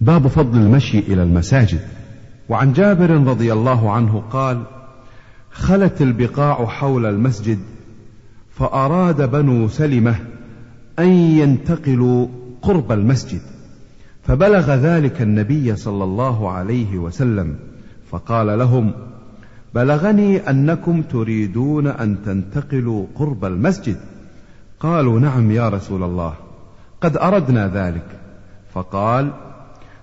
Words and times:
باب 0.00 0.26
فضل 0.26 0.58
المشي 0.58 0.98
إلى 0.98 1.22
المساجد. 1.22 1.80
وعن 2.48 2.72
جابر 2.72 3.10
رضي 3.10 3.52
الله 3.52 3.92
عنه 3.92 4.22
قال 4.30 4.62
خلت 5.50 6.02
البقاع 6.02 6.66
حول 6.66 7.06
المسجد 7.06 7.58
فأراد 8.50 9.30
بنو 9.30 9.68
سلمة 9.68 10.16
أن 10.98 11.08
ينتقلوا 11.12 12.26
قرب 12.62 12.92
المسجد 12.92 13.40
فبلغ 14.22 14.74
ذلك 14.74 15.22
النبي 15.22 15.76
صلى 15.76 16.04
الله 16.04 16.50
عليه 16.50 16.98
وسلم 16.98 17.56
فقال 18.10 18.58
لهم 18.58 18.92
بلغني 19.74 20.50
أنكم 20.50 21.02
تريدون 21.02 21.86
أن 21.86 22.22
تنتقلوا 22.24 23.06
قرب 23.14 23.44
المسجد. 23.44 23.96
قالوا 24.80 25.20
نعم 25.20 25.50
يا 25.50 25.68
رسول 25.68 26.02
الله 26.02 26.34
قد 27.00 27.16
أردنا 27.16 27.68
ذلك. 27.68 28.06
فقال 28.74 29.32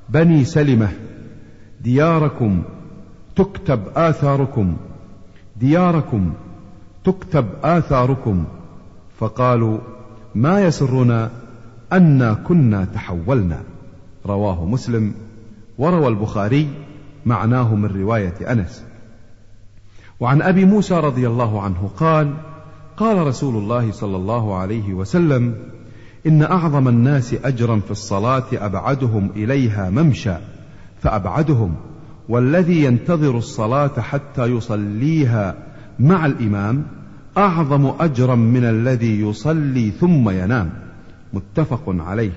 بني 0.09 0.45
سلمة 0.45 0.89
دياركم 1.81 2.63
تكتب 3.35 3.81
آثاركم 3.95 4.77
دياركم 5.59 6.33
تكتب 7.03 7.45
آثاركم. 7.63 8.45
فقالوا 9.19 9.79
ما 10.35 10.61
يسرنا 10.61 11.31
انا 11.93 12.33
كنا 12.33 12.85
تحولنا. 12.85 13.63
رواه 14.25 14.65
مسلم 14.65 15.13
وروى 15.77 16.07
البخاري 16.07 16.69
معناه 17.25 17.75
من 17.75 17.85
رواية 17.85 18.51
أنس. 18.51 18.83
وعن 20.19 20.41
أبي 20.41 20.65
موسى 20.65 20.93
رضي 20.93 21.27
الله 21.27 21.61
عنه 21.61 21.89
قال 21.97 22.33
قال 22.97 23.27
رسول 23.27 23.55
الله 23.55 23.91
صلى 23.91 24.17
الله 24.17 24.55
عليه 24.55 24.93
وسلم 24.93 25.55
إن 26.27 26.43
أعظم 26.43 26.87
الناس 26.87 27.33
أجرا 27.33 27.79
في 27.79 27.91
الصلاة 27.91 28.45
أبعدهم 28.53 29.29
إليها 29.35 29.89
ممشى 29.89 30.35
فأبعدهم 31.01 31.75
والذي 32.29 32.83
ينتظر 32.83 33.37
الصلاة 33.37 34.01
حتى 34.01 34.45
يصليها 34.45 35.55
مع 35.99 36.25
الإمام 36.25 36.85
أعظم 37.37 37.93
أجرا 37.99 38.35
من 38.35 38.63
الذي 38.63 39.21
يصلي 39.21 39.91
ثم 39.91 40.29
ينام 40.29 40.69
متفق 41.33 41.83
عليه. 41.87 42.31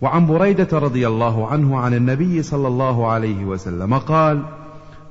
وعن 0.00 0.26
بريدة 0.26 0.78
رضي 0.78 1.08
الله 1.08 1.46
عنه 1.46 1.78
عن 1.78 1.94
النبي 1.94 2.42
صلى 2.42 2.68
الله 2.68 3.10
عليه 3.10 3.44
وسلم 3.44 3.94
قال 3.94 4.42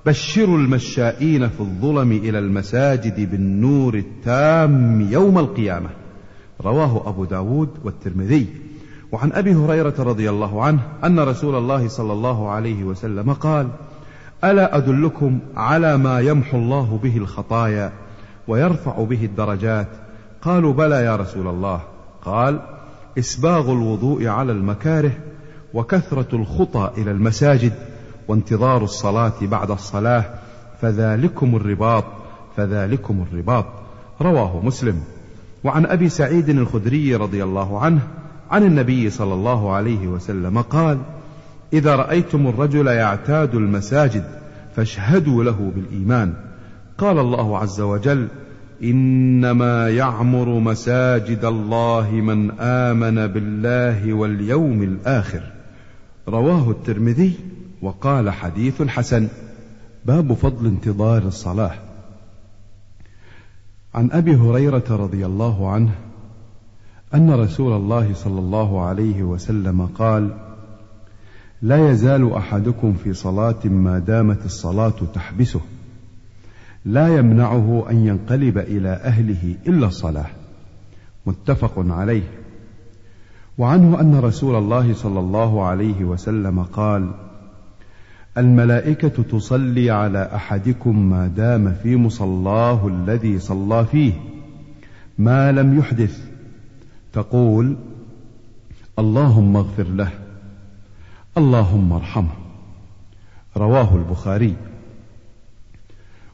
بشروا 0.06 0.58
المشائين 0.58 1.50
في 1.50 1.60
الظلم 1.60 2.12
إلى 2.12 2.40
المساجد 2.40 3.32
بالنور 3.32 3.96
التام 3.96 5.02
يوم 5.12 5.38
القيامة. 5.38 5.90
رواه 6.62 7.10
أبو 7.10 7.26
داود 7.26 7.70
والترمذي. 7.84 8.48
وعن 9.12 9.32
أبي 9.32 9.56
هريرة 9.56 9.94
رضي 10.00 10.30
الله 10.30 10.64
عنه 10.64 10.80
أن 11.04 11.20
رسول 11.20 11.56
الله 11.56 11.88
صلى 11.88 12.14
الله 12.14 12.50
عليه 12.50 12.84
وسلم 12.84 13.34
قال 13.34 13.68
ألا 14.44 14.78
أدلكم 14.78 15.40
على 15.56 15.98
ما 15.98 16.20
يمحو 16.20 16.58
الله 16.58 17.00
به 17.04 17.18
الخطايا 17.18 17.92
ويرفع 18.48 19.04
به 19.04 19.26
الدرجات؟ 19.26 19.88
قالوا 20.42 20.74
بلى 20.74 20.96
يا 20.96 21.16
رسول 21.16 21.48
الله. 21.48 21.82
قال 22.26 22.60
إسباغ 23.20 23.72
الوضوء 23.72 24.28
على 24.28 24.52
المكاره 24.52 25.12
وكثرة 25.74 26.36
الخطى 26.36 26.92
إلى 26.98 27.12
المساجد 27.12 27.74
وانتظار 28.28 28.84
الصلاة 28.84 29.34
بعد 29.42 29.72
الصلاة 29.72 30.26
فذلكم 30.82 31.56
الرباط 31.56 32.04
فذلكم 32.58 33.26
الرباط. 33.32 33.66
رواه 34.22 34.62
مسلم. 34.66 35.02
وعن 35.68 35.86
أبي 35.86 36.10
سعيد 36.10 36.50
الخدري 36.50 37.16
رضي 37.16 37.44
الله 37.44 37.80
عنه 37.80 38.02
عن 38.52 38.64
النبي 38.64 39.10
صلى 39.10 39.34
الله 39.34 39.74
عليه 39.74 40.08
وسلم 40.08 40.62
قال 40.62 40.98
إذا 41.74 41.96
رأيتم 41.96 42.48
الرجل 42.48 42.88
يعتاد 42.88 43.56
المساجد 43.56 44.24
فاشهدوا 44.76 45.44
له 45.44 45.72
بالإيمان. 45.76 46.34
قال 46.98 47.20
الله 47.20 47.58
عز 47.58 47.82
وجل 47.82 48.28
إنما 48.84 49.90
يعمر 49.90 50.50
مساجد 50.60 51.46
الله 51.46 52.12
من 52.12 52.52
آمن 52.60 53.28
بالله 53.28 54.14
واليوم 54.14 54.84
الآخر. 54.84 55.42
رواه 56.28 56.72
الترمذي 56.72 57.34
وقال 57.82 58.30
حديث 58.30 58.82
حسن. 58.82 59.28
باب 60.06 60.34
فضل 60.34 60.66
انتظار 60.66 61.22
الصلاة. 61.22 61.87
عن 63.96 64.12
أبي 64.12 64.36
هريرة 64.36 64.84
رضي 64.90 65.26
الله 65.26 65.70
عنه 65.70 65.92
أن 67.14 67.32
رسول 67.32 67.74
الله 67.74 68.14
صلى 68.14 68.40
الله 68.40 68.82
عليه 68.82 69.24
وسلم 69.24 69.86
قال 69.86 70.38
لا 71.62 71.92
يزال 71.92 72.34
أحدكم 72.34 72.94
في 72.94 73.14
صلاة 73.14 73.66
ما 73.66 74.00
دامت 74.00 74.46
الصلاة 74.46 74.94
تحبسه 75.14 75.62
لا 76.86 77.18
يمنعه 77.18 77.86
أن 77.90 78.08
ينقلب 78.08 78.58
إلى 78.58 78.90
أهله 78.90 79.56
إلا 79.68 79.88
الصلاه 79.88 80.30
متفق 81.26 81.74
عليه. 81.78 82.24
وعنه 83.58 84.00
أن 84.00 84.20
رسول 84.20 84.56
الله 84.56 84.94
صلى 84.94 85.20
الله 85.20 85.66
عليه 85.66 86.04
وسلم 86.06 86.64
قال 86.64 87.12
الملائكة 88.38 89.24
تصلي 89.24 89.90
على 89.90 90.30
أحدكم 90.36 91.10
ما 91.10 91.28
دام 91.28 91.74
في 91.84 91.96
مصلاه 91.96 92.88
الذي 92.88 93.40
صلى 93.40 93.86
فيه 93.86 94.14
ما 95.18 95.52
لم 95.52 95.80
يحدث. 95.80 96.30
تقول 97.14 97.76
اللهم 99.00 99.58
اغفر 99.58 99.84
له 99.84 100.10
اللهم 101.38 101.94
ارحمه. 101.94 102.34
رواه 103.58 103.96
البخاري. 103.96 104.56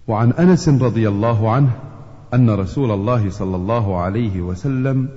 وعن 0.08 0.32
أنس 0.32 0.70
رضي 0.70 1.08
الله 1.10 1.52
عنه 1.52 1.72
أن 2.34 2.50
رسول 2.50 2.92
الله 2.92 3.30
صلى 3.30 3.56
الله 3.56 4.02
عليه 4.02 4.42
وسلم 4.42 5.10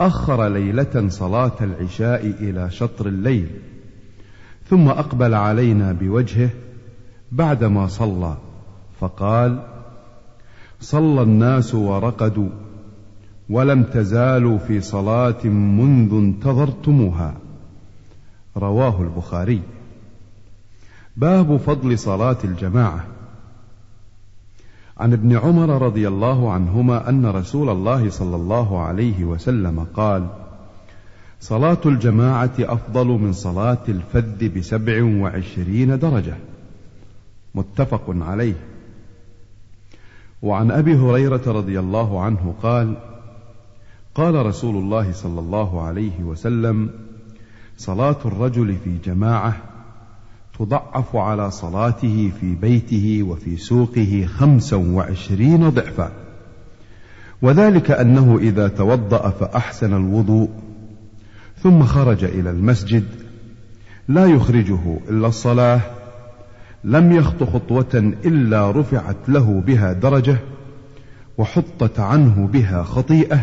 أخر 0.00 0.48
ليلة 0.48 1.08
صلاة 1.08 1.56
العشاء 1.60 2.26
إلى 2.26 2.70
شطر 2.70 3.06
الليل. 3.06 3.48
ثم 4.70 4.88
أقبل 4.88 5.34
علينا 5.34 5.92
بوجهه 5.92 6.50
بعدما 7.32 7.86
صلى 7.86 8.36
فقال 9.00 9.62
صلى 10.80 11.22
الناس 11.22 11.74
ورقدوا 11.74 12.48
ولم 13.50 13.82
تزالوا 13.82 14.58
في 14.58 14.80
صلاة 14.80 15.46
منذ 15.46 16.12
انتظرتموها. 16.12 17.34
رواه 18.56 19.02
البخاري. 19.02 19.60
باب 21.16 21.56
فضل 21.56 21.98
صلاة 21.98 22.36
الجماعة. 22.44 23.04
عن 24.98 25.12
ابن 25.12 25.36
عمر 25.36 25.82
رضي 25.82 26.08
الله 26.08 26.52
عنهما 26.52 27.08
أن 27.08 27.26
رسول 27.26 27.68
الله 27.68 28.10
صلى 28.10 28.36
الله 28.36 28.80
عليه 28.80 29.24
وسلم 29.24 29.86
قال 29.94 30.26
صلاة 31.40 31.78
الجماعة 31.86 32.52
أفضل 32.60 33.06
من 33.06 33.32
صلاة 33.32 33.78
الفذ 33.88 34.58
بسبع 34.58 35.04
وعشرين 35.04 35.98
درجة. 35.98 36.34
متفق 37.54 38.04
عليه. 38.08 38.54
وعن 40.42 40.70
أبي 40.70 40.94
هريرة 40.94 41.42
رضي 41.46 41.78
الله 41.78 42.20
عنه 42.20 42.54
قال 42.62 42.96
قال 44.14 44.46
رسول 44.46 44.76
الله 44.76 45.12
صلى 45.12 45.40
الله 45.40 45.82
عليه 45.82 46.22
وسلم 46.22 46.90
صلاة 47.76 48.16
الرجل 48.24 48.76
في 48.84 48.98
جماعة 49.04 49.56
تضعف 50.58 51.16
على 51.16 51.50
صلاته 51.50 52.32
في 52.40 52.54
بيته 52.54 53.22
وفي 53.22 53.56
سوقه 53.56 54.26
خمسا 54.26 54.76
وعشرين 54.76 55.68
ضعفا. 55.68 56.12
وذلك 57.42 57.90
أنه 57.90 58.38
إذا 58.38 58.68
توضأ 58.68 59.30
فأحسن 59.30 59.94
الوضوء 59.96 60.50
ثم 61.62 61.82
خرج 61.82 62.24
إلى 62.24 62.50
المسجد. 62.50 63.04
لا 64.08 64.26
يخرجه 64.26 64.98
إلا 65.10 65.26
الصلاة. 65.26 65.80
لم 66.84 67.12
يخط 67.12 67.44
خطوة 67.44 68.14
إلا 68.24 68.70
رفعت 68.70 69.16
له 69.28 69.62
بها 69.66 69.92
درجة 69.92 70.36
وحطت 71.38 72.00
عنه 72.00 72.48
بها 72.52 72.82
خطيئة. 72.82 73.40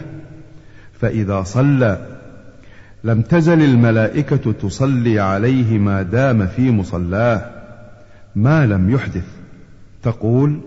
فإذا 1.01 1.43
صلى 1.43 2.07
لم 3.03 3.21
تزل 3.21 3.61
الملائكة 3.61 4.51
تصلي 4.51 5.19
عليه 5.19 5.77
ما 5.77 6.01
دام 6.01 6.47
في 6.47 6.71
مصلاه 6.71 7.51
ما 8.35 8.65
لم 8.65 8.89
يحدث. 8.89 9.27
تقول 10.03 10.59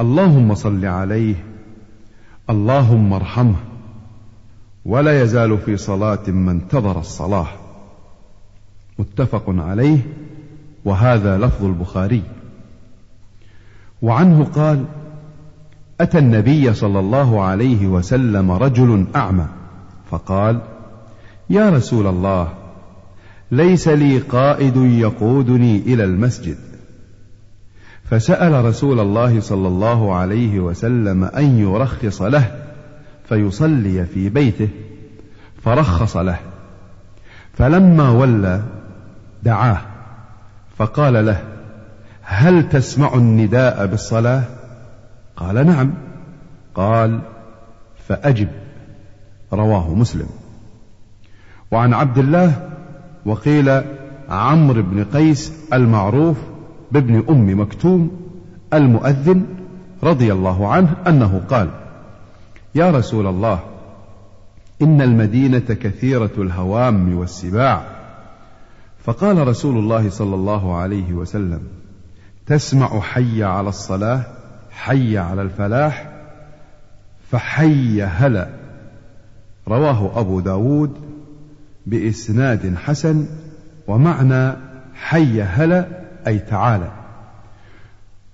اللهم 0.00 0.54
صل 0.54 0.84
عليه 0.84 1.34
اللهم 2.50 3.12
ارحمه. 3.12 3.71
ولا 4.84 5.22
يزال 5.22 5.58
في 5.58 5.76
صلاة 5.76 6.30
ما 6.30 6.52
انتظر 6.52 7.00
الصلاة. 7.00 7.46
متفق 8.98 9.44
عليه 9.48 9.98
وهذا 10.84 11.38
لفظ 11.38 11.64
البخاري. 11.64 12.22
وعنه 14.02 14.44
قال 14.44 14.84
أتى 16.00 16.18
النبي 16.18 16.74
صلى 16.74 16.98
الله 16.98 17.42
عليه 17.42 17.86
وسلم 17.86 18.50
رجل 18.50 19.06
أعمى 19.16 19.46
فقال 20.10 20.60
يا 21.50 21.70
رسول 21.70 22.06
الله 22.06 22.48
ليس 23.50 23.88
لي 23.88 24.18
قائد 24.18 24.76
يقودني 24.76 25.76
إلى 25.78 26.04
المسجد. 26.04 26.58
فسأل 28.04 28.64
رسول 28.64 29.00
الله 29.00 29.40
صلى 29.40 29.68
الله 29.68 30.14
عليه 30.14 30.60
وسلم 30.60 31.24
أن 31.24 31.58
يرخص 31.58 32.22
له 32.22 32.61
فيصلي 33.32 34.04
في 34.04 34.28
بيته 34.28 34.68
فرخص 35.64 36.16
له. 36.16 36.38
فلما 37.52 38.10
ولى 38.10 38.62
دعاه 39.42 39.80
فقال 40.78 41.26
له 41.26 41.42
هل 42.22 42.68
تسمع 42.68 43.14
النداء 43.14 43.86
بالصلاة؟ 43.86 44.42
قال 45.36 45.66
نعم. 45.66 45.94
قال 46.74 47.20
فأجب. 48.08 48.48
رواه 49.52 49.94
مسلم. 49.94 50.28
وعن 51.70 51.94
عبد 51.94 52.18
الله 52.18 52.68
وقيل 53.26 53.82
عمرو 54.28 54.82
بن 54.82 55.04
قيس 55.04 55.52
المعروف 55.72 56.36
بابن 56.92 57.24
أم 57.30 57.60
مكتوم 57.60 58.10
المؤذن 58.74 59.44
رضي 60.02 60.32
الله 60.32 60.72
عنه 60.72 60.94
أنه 61.06 61.42
قال 61.50 61.81
يا 62.74 62.90
رسول 62.90 63.26
الله 63.26 63.60
إن 64.82 65.02
المدينة 65.02 65.58
كثيرة 65.58 66.30
الهوام 66.38 67.18
والسباع. 67.18 67.84
فقال 69.04 69.48
رسول 69.48 69.78
الله 69.78 70.10
صلى 70.10 70.34
الله 70.34 70.76
عليه 70.76 71.12
وسلم 71.12 71.60
تسمع 72.46 73.00
حي 73.00 73.44
على 73.44 73.68
الصلاة 73.68 74.24
حي 74.70 75.18
على 75.18 75.42
الفلاح 75.42 76.10
فحي 77.30 78.02
هلا. 78.02 78.48
رواه 79.68 80.20
أبو 80.20 80.40
داود 80.40 80.92
بإسناد 81.86 82.74
حسن 82.76 83.26
ومعنى 83.86 84.56
حي 84.94 85.42
هلا 85.42 85.86
أي 86.26 86.38
تعالى. 86.38 87.01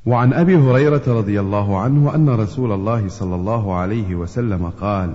وعن 0.07 0.33
أبي 0.33 0.57
هريرة 0.57 1.03
رضي 1.07 1.41
الله 1.41 1.79
عنه 1.79 2.15
أن 2.15 2.29
رسول 2.29 2.73
الله 2.73 3.09
صلى 3.09 3.35
الله 3.35 3.75
عليه 3.75 4.15
وسلم 4.15 4.71
قال 4.81 5.15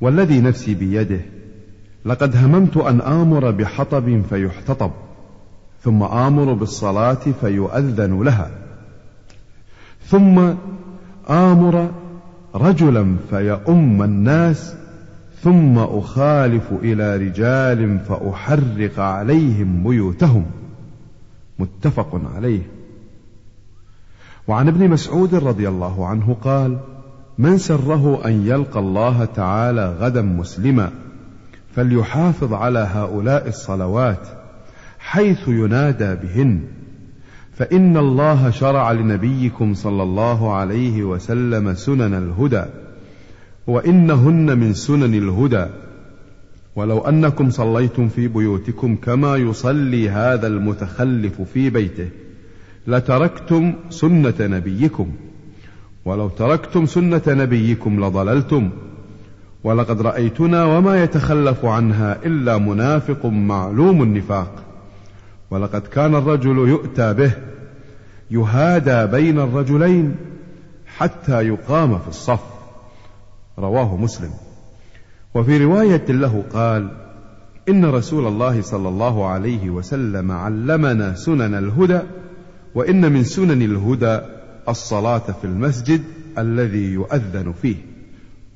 والذي 0.00 0.40
نفسي 0.40 0.74
بيده 0.74 1.20
لقد 2.04 2.36
هممت 2.36 2.76
أن 2.76 3.00
آمر 3.00 3.50
بحطب 3.50 4.22
فيحتطب 4.30 4.90
ثم 5.82 6.02
آمر 6.02 6.52
بالصلاة 6.52 7.20
فيؤذن 7.40 8.22
لها 8.22 8.50
ثم 10.06 10.52
آمر 11.30 11.90
رجلا 12.54 13.16
فيؤم 13.30 14.02
الناس 14.02 14.74
ثم 15.42 15.78
أخالف 15.78 16.72
إلى 16.72 17.16
رجال 17.16 17.98
فأحرق 17.98 19.00
عليهم 19.00 19.88
بيوتهم 19.88 20.46
متفق 21.58 22.20
عليه. 22.34 22.77
وعن 24.48 24.68
ابن 24.68 24.88
مسعود 24.90 25.34
رضي 25.34 25.68
الله 25.68 26.06
عنه 26.06 26.36
قال 26.42 26.78
من 27.38 27.58
سره 27.58 28.26
أن 28.26 28.46
يلقى 28.46 28.80
الله 28.80 29.24
تعالى 29.24 29.96
غدا 30.00 30.22
مسلما 30.22 30.90
فليحافظ 31.74 32.52
على 32.52 32.78
هؤلاء 32.78 33.48
الصلوات 33.48 34.28
حيث 34.98 35.48
ينادى 35.48 36.14
بهن. 36.14 36.60
فإن 37.52 37.96
الله 37.96 38.50
شرع 38.50 38.92
لنبيكم 38.92 39.74
صلى 39.74 40.02
الله 40.02 40.54
عليه 40.54 41.02
وسلم 41.02 41.74
سنن 41.74 42.14
الهدى 42.14 42.64
وإنهن 43.66 44.58
من 44.58 44.74
سنن 44.74 45.14
الهدى. 45.14 45.66
ولو 46.76 46.98
أنكم 46.98 47.50
صليتم 47.50 48.08
في 48.08 48.28
بيوتكم 48.28 48.96
كما 48.96 49.36
يصلي 49.36 50.10
هذا 50.10 50.46
المتخلف 50.46 51.42
في 51.42 51.70
بيته 51.70 52.08
لتركتم 52.88 53.74
سنة 53.90 54.34
نبيكم. 54.40 55.12
ولو 56.04 56.28
تركتم 56.28 56.86
سنة 56.86 57.22
نبيكم 57.28 58.04
لضللتم. 58.04 58.70
ولقد 59.64 60.00
رأيتنا 60.00 60.64
وما 60.64 61.02
يتخلف 61.02 61.64
عنها 61.64 62.18
إلا 62.24 62.58
منافق 62.58 63.26
معلوم 63.26 64.02
النفاق. 64.02 64.64
ولقد 65.50 65.80
كان 65.80 66.14
الرجل 66.14 66.58
يؤتى 66.58 67.14
به 67.14 67.32
يهادى 68.30 69.06
بين 69.06 69.38
الرجلين 69.38 70.14
حتى 70.96 71.42
يقام 71.42 71.98
في 71.98 72.08
الصف. 72.08 72.44
رواه 73.58 73.96
مسلم. 73.96 74.30
وفي 75.34 75.64
رواية 75.64 76.04
له 76.08 76.44
قال 76.52 76.88
إن 77.68 77.84
رسول 77.84 78.26
الله 78.26 78.62
صلى 78.62 78.88
الله 78.88 79.26
عليه 79.26 79.70
وسلم 79.70 80.32
علمنا 80.32 81.14
سنن 81.14 81.54
الهدى 81.54 82.00
وإن 82.74 83.12
من 83.12 83.24
سنن 83.24 83.62
الهدى 83.62 84.20
الصلاة 84.68 85.18
في 85.40 85.44
المسجد 85.44 86.02
الذي 86.38 86.84
يؤذن 86.84 87.54
فيه. 87.62 87.76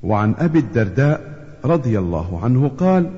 وعن 0.03 0.33
أبي 0.39 0.59
الدرداء 0.59 1.33
رضي 1.65 1.99
الله 1.99 2.39
عنه 2.43 2.67
قال 2.67 3.09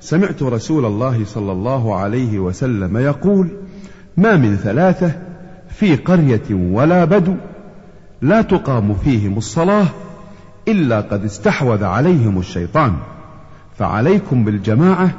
سمعت 0.00 0.42
رسول 0.42 0.84
الله 0.84 1.24
صلى 1.24 1.52
الله 1.52 1.94
عليه 1.94 2.38
وسلم 2.38 2.96
يقول 2.96 3.48
ما 4.16 4.36
من 4.36 4.56
ثلاثة 4.56 5.12
في 5.68 5.96
قرية 5.96 6.42
ولا 6.50 7.04
بدو 7.04 7.34
لا 8.22 8.42
تقام 8.42 8.94
فيهم 8.94 9.38
الصلاة 9.38 9.86
إلا 10.68 11.00
قد 11.00 11.24
استحوذ 11.24 11.84
عليهم 11.84 12.38
الشيطان 12.38 12.92
فعليكم 13.78 14.44
بالجماعة 14.44 15.10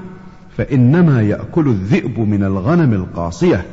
فإنما 0.58 1.22
يأكل 1.22 1.68
الذئب 1.68 2.20
من 2.20 2.44
الغنم 2.44 2.94
القاصية. 2.94 3.66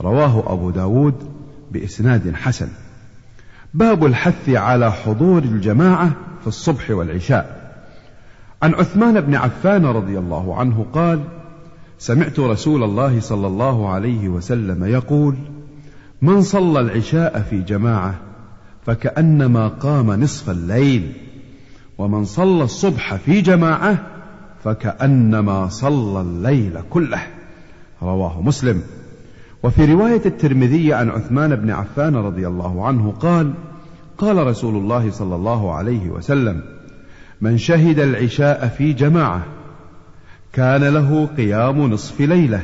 رواه 0.00 0.52
أبو 0.52 0.70
داود 0.70 1.14
بإسناد 1.70 2.34
حسن. 2.34 2.68
باب 3.74 4.04
الحث 4.06 4.48
على 4.48 4.92
حضور 4.92 5.42
الجماعة 5.42 6.12
في 6.40 6.46
الصبح 6.46 6.90
والعشاء. 6.90 7.64
عن 8.62 8.74
عثمان 8.74 9.20
بن 9.20 9.34
عفان 9.34 9.86
رضي 9.86 10.18
الله 10.18 10.56
عنه 10.56 10.86
قال 10.92 11.20
سمعت 11.98 12.40
رسول 12.40 12.82
الله 12.82 13.20
صلى 13.20 13.46
الله 13.46 13.88
عليه 13.88 14.28
وسلم 14.28 14.84
يقول 14.84 15.34
من 16.22 16.42
صلى 16.42 16.80
العشاء 16.80 17.40
في 17.50 17.62
جماعة 17.62 18.14
فكأنما 18.86 19.68
قام 19.68 20.10
نصف 20.10 20.50
الليل 20.50 21.12
ومن 21.98 22.24
صلى 22.24 22.64
الصبح 22.64 23.14
في 23.14 23.40
جماعة 23.40 23.98
فكأنما 24.64 25.68
صلى 25.68 26.20
الليل 26.20 26.80
كله. 26.90 27.22
رواه 28.02 28.42
مسلم. 28.42 28.82
وفي 29.64 29.92
رواية 29.92 30.22
الترمذي 30.26 30.92
عن 30.94 31.10
عثمان 31.10 31.56
بن 31.56 31.70
عفان 31.70 32.16
رضي 32.16 32.48
الله 32.48 32.86
عنه 32.86 33.10
قال 33.10 33.54
قال 34.18 34.46
رسول 34.46 34.76
الله 34.76 35.10
صلى 35.10 35.34
الله 35.34 35.74
عليه 35.74 36.10
وسلم 36.10 36.62
من 37.40 37.58
شهد 37.58 37.98
العشاء 37.98 38.68
في 38.68 38.92
جماعة 38.92 39.46
كان 40.52 40.84
له 40.84 41.26
قيام 41.26 41.80
نصف 41.80 42.20
ليلة 42.20 42.62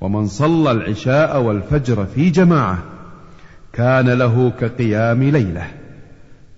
ومن 0.00 0.26
صلى 0.26 0.70
العشاء 0.70 1.42
والفجر 1.42 2.06
في 2.06 2.30
جماعة 2.30 2.78
كان 3.72 4.08
له 4.08 4.52
كقيام 4.60 5.22
ليلة. 5.22 5.66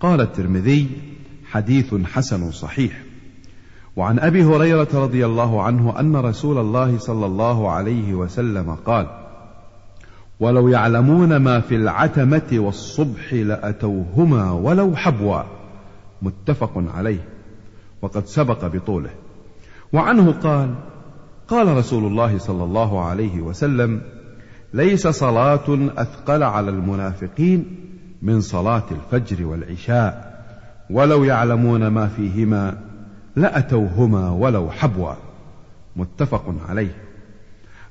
قال 0.01 0.21
الترمذي 0.21 0.87
حديث 1.51 1.95
حسن 1.95 2.51
صحيح. 2.51 3.03
وعن 3.97 4.19
أبي 4.19 4.45
هريرة 4.45 4.89
رضي 4.95 5.27
الله 5.27 5.63
عنه 5.63 6.01
أن 6.01 6.17
رسول 6.17 6.59
الله 6.59 6.99
صلى 6.99 7.27
الله 7.27 7.71
عليه 7.71 8.15
وسلم 8.15 8.77
قال 8.87 9.28
ولو 10.41 10.69
يعلمون 10.69 11.37
ما 11.37 11.61
في 11.61 11.75
العتمة 11.77 12.53
والصبح 12.53 13.33
لأتوهما 13.33 14.53
ولو 14.53 14.97
حبوا. 14.97 15.43
متفق 16.23 16.73
عليه. 16.95 17.29
وقد 18.03 18.27
سبق 18.27 18.67
بطوله. 18.67 19.11
وعنه 19.93 20.33
قال 20.33 20.75
قال 21.49 21.77
رسول 21.77 22.05
الله 22.05 22.39
صلى 22.39 22.65
الله 22.65 23.05
عليه 23.05 23.41
وسلم 23.41 24.01
ليس 24.75 25.09
صلاة 25.09 25.91
أثقل 25.97 26.43
على 26.43 26.71
المنافقين 26.71 27.77
من 28.23 28.41
صلاة 28.41 28.85
الفجر 28.91 29.47
والعشاء. 29.47 30.39
ولو 30.91 31.25
يعلمون 31.25 31.87
ما 31.87 32.07
فيهما 32.07 32.79
لأتوهما 33.37 34.31
ولو 34.31 34.71
حبوا. 34.71 35.13
متفق 35.97 36.55
عليه. 36.69 37.08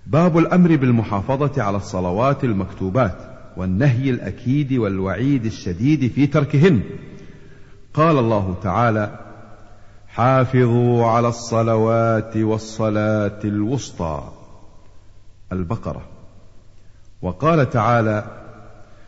باب 0.10 0.38
الأمر 0.38 0.76
بالمحافظة 0.76 1.64
على 1.64 1.78
الصلوات 1.78 2.44
المكتوبات 2.44 3.18
والنهي 3.58 4.10
الأكيد 4.10 4.74
والوعيد 4.74 5.46
الشديد 5.46 6.12
في 6.12 6.28
تركهن. 6.28 6.82
قال 7.94 8.18
الله 8.18 8.56
تعالى 8.64 9.20
حافظوا 10.08 11.06
على 11.06 11.28
الصلوات 11.28 12.38
والصلاة 12.38 13.40
الوسطى. 13.44 14.24
البقرة. 15.52 16.02
وقال 17.22 17.70
تعالى 17.70 18.24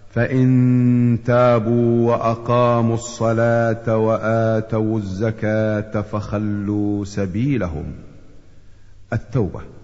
فإن 0.10 1.20
تابوا 1.26 2.12
وأقاموا 2.12 2.96
الصلاة 2.96 3.98
وآتوا 3.98 4.98
الزكاة 4.98 6.02
فخلوا 6.02 7.06
سبيلهم. 7.06 7.94
التوبة. 9.14 9.79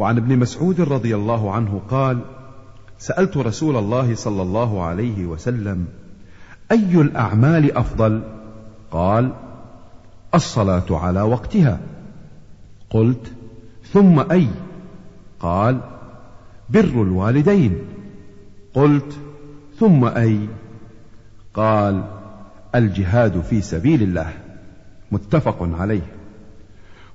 وعن 0.00 0.16
ابن 0.16 0.38
مسعود 0.38 0.80
رضي 0.80 1.16
الله 1.16 1.52
عنه 1.52 1.80
قال 1.88 2.20
سألت 2.98 3.36
رسول 3.36 3.76
الله 3.76 4.14
صلى 4.14 4.42
الله 4.42 4.82
عليه 4.82 5.26
وسلم 5.26 5.86
أي 6.72 7.00
الأعمال 7.00 7.76
أفضل؟ 7.76 8.22
قال 8.90 9.32
الصلاة 10.34 10.84
على 10.90 11.22
وقتها. 11.22 11.80
قلت 12.90 13.32
ثم 13.92 14.20
أي؟ 14.30 14.48
قال 15.40 15.80
بر 16.70 17.02
الوالدين. 17.02 17.78
قلت 18.74 19.18
ثم 19.78 20.04
أي؟ 20.04 20.48
قال 21.54 22.04
الجهاد 22.74 23.40
في 23.40 23.60
سبيل 23.60 24.02
الله. 24.02 24.32
متفق 25.12 25.68
عليه. 25.80 26.06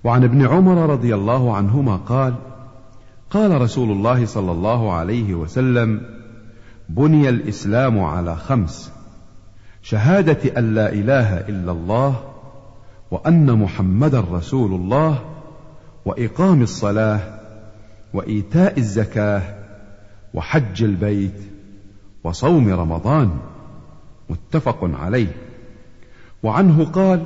وعن 0.03 0.23
ابن 0.23 0.47
عمر 0.47 0.89
رضي 0.89 1.15
الله 1.15 1.55
عنهما 1.55 1.95
قال 1.95 2.35
قال 3.35 3.61
رسول 3.61 3.91
الله 3.91 4.25
صلى 4.25 4.51
الله 4.51 4.93
عليه 4.93 5.33
وسلم 5.33 6.01
بني 6.89 7.29
الإسلام 7.29 7.99
على 7.99 8.35
خمس 8.35 8.91
شهادة 9.81 10.59
أن 10.59 10.75
لا 10.75 10.93
إله 10.93 11.37
إلا 11.37 11.71
الله 11.71 12.23
وأن 13.11 13.59
محمدا 13.59 14.19
رسول 14.31 14.73
الله 14.73 15.19
وإقام 16.05 16.61
الصلاة 16.61 17.19
وإيتاء 18.13 18.79
الزكاة 18.79 19.41
وحج 20.33 20.83
البيت 20.83 21.41
وصوم 22.23 22.73
رمضان. 22.73 23.31
متفق 24.29 24.79
عليه. 24.81 25.35
وعنه 26.43 26.85
قال 26.85 27.23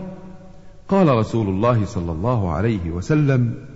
قال 0.87 1.07
رسول 1.07 1.47
الله 1.47 1.85
صلى 1.85 2.11
الله 2.11 2.51
عليه 2.51 2.91
وسلم 2.91 3.68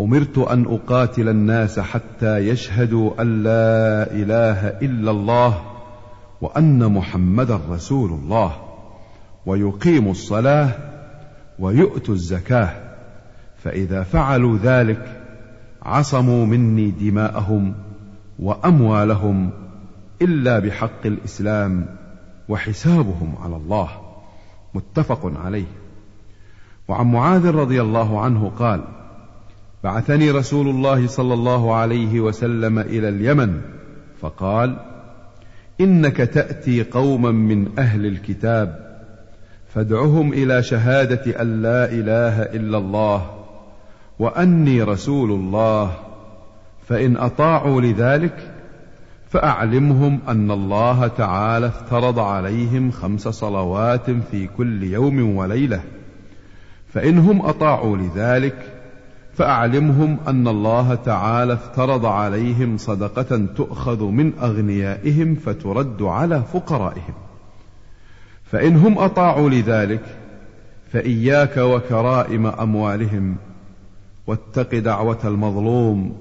أمرت 0.00 0.38
أن 0.38 0.64
أقاتل 0.64 1.28
الناس 1.28 1.80
حتى 1.80 2.38
يشهدوا 2.38 3.22
أن 3.22 3.42
لا 3.42 4.12
إله 4.14 4.68
إلا 4.68 5.10
الله 5.10 5.62
وأن 6.40 6.92
محمدا 6.92 7.60
رسول 7.70 8.10
الله. 8.10 8.56
ويقيموا 9.46 10.10
الصلاة 10.10 10.70
ويؤتوا 11.58 12.14
الزكاة. 12.14 12.70
فإذا 13.56 14.02
فعلوا 14.02 14.58
ذلك 14.62 15.22
عصموا 15.82 16.46
مني 16.46 16.90
دماءهم 16.90 17.74
وأموالهم 18.38 19.50
إلا 20.22 20.58
بحق 20.58 21.06
الإسلام 21.06 21.86
وحسابهم 22.48 23.34
على 23.42 23.56
الله. 23.56 23.88
متفق 24.74 25.32
عليه. 25.44 25.66
وعن 26.88 27.12
معاذ 27.12 27.50
رضي 27.50 27.82
الله 27.82 28.20
عنه 28.20 28.52
قال 28.58 28.84
بعثني 29.84 30.30
رسول 30.30 30.68
الله 30.68 31.06
صلى 31.06 31.34
الله 31.34 31.74
عليه 31.74 32.20
وسلم 32.20 32.78
إلى 32.78 33.08
اليمن 33.08 33.60
فقال 34.20 34.76
إنك 35.80 36.16
تأتي 36.16 36.82
قوما 36.82 37.30
من 37.30 37.78
أهل 37.78 38.06
الكتاب 38.06 38.92
فادعهم 39.74 40.32
إلى 40.32 40.62
شهادة 40.62 41.42
أن 41.42 41.62
لا 41.62 41.84
إله 41.84 42.42
إلا 42.42 42.78
الله 42.78 43.30
وأني 44.18 44.82
رسول 44.82 45.30
الله 45.30 45.92
فإن 46.88 47.16
أطاعوا 47.16 47.80
لذلك 47.80 48.54
فأعلمهم 49.30 50.20
أن 50.28 50.50
الله 50.50 51.06
تعالى 51.06 51.66
افترض 51.66 52.18
عليهم 52.18 52.90
خمس 52.90 53.28
صلوات 53.28 54.10
في 54.10 54.46
كل 54.46 54.82
يوم 54.82 55.36
وليلة 55.36 55.80
فانهم 56.88 57.46
أطاعوا 57.46 57.96
لذلك 57.96 58.81
فأعلمهم 59.34 60.18
أن 60.28 60.48
الله 60.48 60.94
تعالى 60.94 61.52
افترض 61.52 62.06
عليهم 62.06 62.76
صدقة 62.76 63.46
تؤخذ 63.56 64.04
من 64.04 64.32
أغنيائهم 64.38 65.34
فترد 65.34 66.02
على 66.02 66.42
فقرائهم. 66.52 67.14
فإنهم 68.44 68.98
أطاعوا 68.98 69.50
لذلك 69.50 70.02
فإياك 70.92 71.56
وكرائم 71.56 72.46
أموالهم 72.46 73.36
واتق 74.26 74.78
دعوة 74.78 75.18
المظلوم 75.24 76.16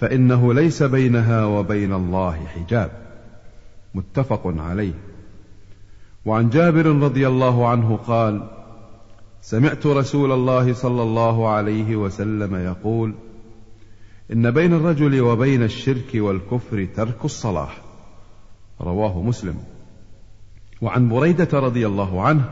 فإنه 0.00 0.54
ليس 0.54 0.82
بينها 0.82 1.44
وبين 1.44 1.92
الله 1.92 2.46
حجاب. 2.46 2.90
متفق 3.94 4.54
عليه. 4.58 4.94
وعن 6.26 6.50
جابر 6.50 6.86
رضي 6.86 7.28
الله 7.28 7.68
عنه 7.68 7.96
قال 7.96 8.59
سمعت 9.42 9.86
رسول 9.86 10.32
الله 10.32 10.72
صلى 10.72 11.02
الله 11.02 11.48
عليه 11.48 11.96
وسلم 11.96 12.54
يقول 12.54 13.14
إن 14.32 14.50
بين 14.50 14.74
الرجل 14.74 15.20
وبين 15.20 15.62
الشرك 15.62 16.10
والكفر 16.14 16.88
ترك 16.96 17.24
الصلاه 17.24 17.70
رواه 18.80 19.22
مسلم. 19.22 19.54
وعن 20.82 21.08
بريدة 21.08 21.60
رضي 21.60 21.86
الله 21.86 22.22
عنه 22.22 22.44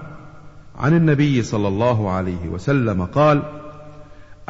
عن 0.76 0.96
النبي 0.96 1.42
صلى 1.42 1.68
الله 1.68 2.10
عليه 2.10 2.48
وسلم 2.48 3.04
قال 3.04 3.42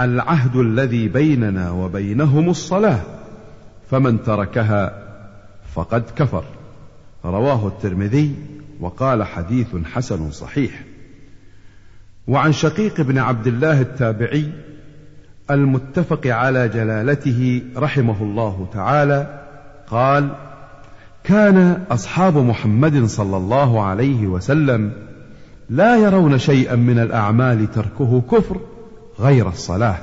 العهد 0.01 0.57
الذي 0.57 1.09
بيننا 1.09 1.71
وبينهم 1.71 2.49
الصلاة 2.49 3.01
فمن 3.91 4.23
تركها 4.23 5.09
فقد 5.75 6.03
كفر. 6.17 6.45
رواه 7.25 7.69
الترمذي 7.69 8.35
وقال 8.81 9.23
حديث 9.23 9.77
حسن 9.85 10.31
صحيح. 10.31 10.88
وعن 12.29 12.53
شقيق 12.53 13.01
بن 13.01 13.19
عبد 13.19 13.47
الله 13.47 13.81
التابعي 13.81 14.53
المتفق 15.51 16.27
على 16.27 16.69
جلالته 16.69 17.63
رحمه 17.77 18.23
الله 18.23 18.69
تعالى 18.73 19.45
قال 19.91 20.29
كان 21.25 21.83
أصحاب 21.91 22.37
محمد 22.37 23.05
صلى 23.05 23.37
الله 23.37 23.83
عليه 23.83 24.27
وسلم 24.27 24.93
لا 25.71 25.97
يرون 25.97 26.39
شيئا 26.39 26.77
من 26.77 26.99
الأعمال 26.99 27.71
تركه 27.71 28.21
كفر 28.21 28.61
غير 29.21 29.49
الصلاة. 29.49 29.99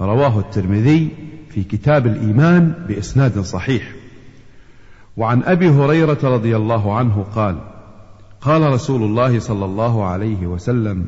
رواه 0.00 0.38
الترمذي 0.38 1.08
في 1.50 1.64
كتاب 1.64 2.06
الإيمان 2.06 2.74
بإسناد 2.88 3.38
صحيح. 3.40 3.92
وعن 5.16 5.42
أبي 5.42 5.68
هريرة 5.68 6.18
رضي 6.22 6.56
الله 6.56 6.96
عنه 6.96 7.26
قال 7.34 7.58
قال 8.40 8.62
رسول 8.72 9.02
الله 9.02 9.38
صلى 9.38 9.64
الله 9.64 10.04
عليه 10.04 10.46
وسلم 10.46 11.06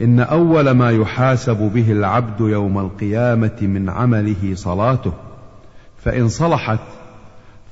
إن 0.00 0.20
أول 0.20 0.70
ما 0.70 0.90
يحاسب 0.90 1.56
به 1.56 1.92
العبد 1.92 2.40
يوم 2.40 2.78
القيامة 2.78 3.58
من 3.62 3.90
عمله 3.90 4.54
صلاته 4.54 5.12
فإن 6.04 6.28
صلحت 6.28 6.78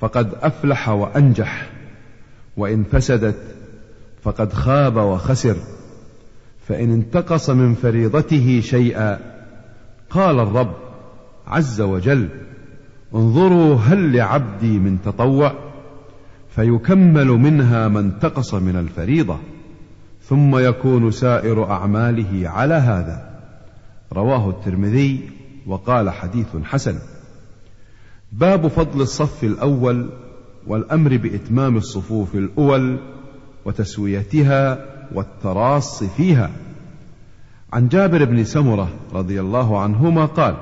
فقد 0.01 0.35
أفلح 0.43 0.89
وأنجح 0.89 1.71
وإن 2.57 2.85
فسدت 2.85 3.57
فقد 4.23 4.53
خاب 4.53 4.97
وخسر 4.97 5.57
فإن 6.69 6.93
انتقص 6.93 7.51
من 7.51 7.75
فريضته 7.75 8.61
شيئا 8.61 9.19
قال 10.11 10.41
الرب 10.41 10.75
عز 11.47 11.81
وجل 11.81 12.29
انظروا 13.15 13.75
هل 13.77 14.17
لعبدي 14.17 14.79
من 14.79 14.99
تطوع 15.03 15.53
فيكمل 16.55 17.27
منها 17.27 17.89
ما 17.89 18.01
انتقص 18.01 18.55
من 18.55 18.77
الفريضة. 18.77 19.39
ثم 20.29 20.59
يكون 20.59 21.11
سائر 21.11 21.71
أعماله 21.71 22.49
على 22.49 22.75
هذا. 22.75 23.31
رواه 24.13 24.51
الترمذي 24.51 25.31
وقال 25.67 26.11
حديث 26.11 26.47
حسن. 26.65 26.99
باب 28.33 28.69
فضل 28.69 29.01
الصف 29.01 29.45
الأول 29.45 30.11
والأمر 30.67 31.17
بإتمام 31.17 31.77
الصفوف 31.77 32.35
الأول 32.35 32.99
وتسويتها 33.65 34.79
والتراص 35.15 36.05
فيها. 36.05 36.51
عن 37.73 37.89
جابر 37.89 38.25
بن 38.25 38.45
سمرة 38.45 38.89
رضي 39.15 39.41
الله 39.41 39.81
عنهما 39.81 40.25
قال 40.25 40.57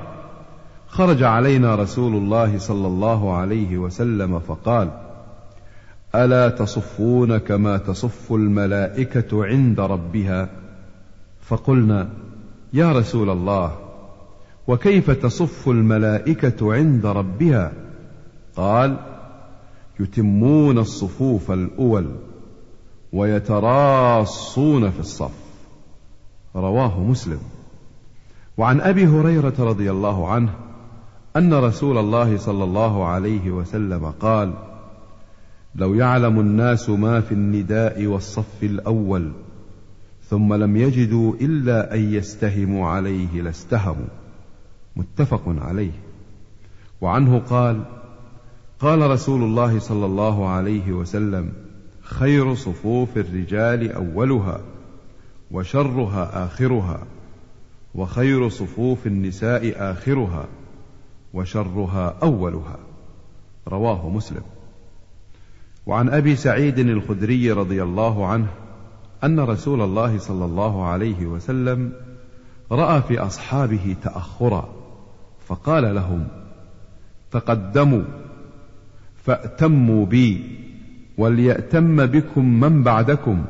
خرج 0.87 1.23
علينا 1.23 1.75
رسول 1.75 2.15
الله 2.15 2.57
صلى 2.57 2.87
الله 2.87 3.35
عليه 3.35 3.77
وسلم 3.77 4.39
فقال 4.39 5.04
ألا 6.15 6.49
تصفون 6.49 7.37
كما 7.37 7.77
تصف 7.77 8.33
الملائكة 8.33 9.45
عند 9.45 9.79
ربها؟ 9.79 10.49
فقلنا 11.41 12.09
يا 12.73 12.91
رسول 12.91 13.29
الله 13.29 13.77
وكيف 14.67 15.11
تصف 15.11 15.69
الملائكة 15.69 16.73
عند 16.73 17.05
ربها؟ 17.05 17.71
قال 18.55 18.97
يتمون 19.99 20.77
الصفوف 20.77 21.51
الأول 21.51 22.07
ويتراصون 23.13 24.91
في 24.91 24.99
الصف. 24.99 25.45
رواه 26.55 26.99
مسلم. 26.99 27.39
وعن 28.57 28.81
أبي 28.81 29.07
هريرة 29.07 29.53
رضي 29.59 29.91
الله 29.91 30.27
عنه 30.27 30.49
أن 31.35 31.53
رسول 31.53 31.97
الله 31.97 32.37
صلى 32.37 32.63
الله 32.63 33.05
عليه 33.05 33.51
وسلم 33.51 34.13
قال 34.19 34.53
لو 35.75 35.93
يعلم 35.93 36.39
الناس 36.39 36.89
ما 36.89 37.21
في 37.21 37.31
النداء 37.31 38.05
والصف 38.05 38.63
الأول 38.63 39.31
ثم 40.29 40.53
لم 40.53 40.77
يجدوا 40.77 41.33
إلا 41.41 41.95
أن 41.95 42.13
يستهموا 42.13 42.87
عليه 42.87 43.41
لاستهموا. 43.41 44.07
متفق 44.95 45.41
عليه. 45.47 45.91
وعنه 47.01 47.39
قال 47.39 47.83
قال 48.79 49.11
رسول 49.11 49.43
الله 49.43 49.79
صلى 49.79 50.05
الله 50.05 50.47
عليه 50.49 50.91
وسلم 50.91 51.53
خير 52.01 52.55
صفوف 52.55 53.17
الرجال 53.17 53.91
أولها 53.91 54.61
وشرها 55.51 56.45
آخرها 56.45 56.99
وخير 57.95 58.49
صفوف 58.49 59.07
النساء 59.07 59.91
آخرها 59.91 60.45
وشرها 61.33 62.15
أولها. 62.23 62.77
رواه 63.67 64.09
مسلم. 64.09 64.41
وعن 65.85 66.09
أبي 66.09 66.35
سعيد 66.35 66.79
الخدري 66.79 67.51
رضي 67.51 67.83
الله 67.83 68.27
عنه 68.27 68.47
أن 69.23 69.39
رسول 69.39 69.81
الله 69.81 70.17
صلى 70.17 70.45
الله 70.45 70.85
عليه 70.85 71.25
وسلم 71.25 71.93
رأى 72.71 73.01
في 73.01 73.19
أصحابه 73.19 73.95
تأخرا 74.03 74.69
فقال 75.47 75.95
لهم 75.95 76.27
تقدموا 77.31 78.03
فأتموا 79.23 80.05
بي 80.05 80.57
وليأتم 81.17 82.05
بكم 82.05 82.59
من 82.59 82.83
بعدكم 82.83 83.45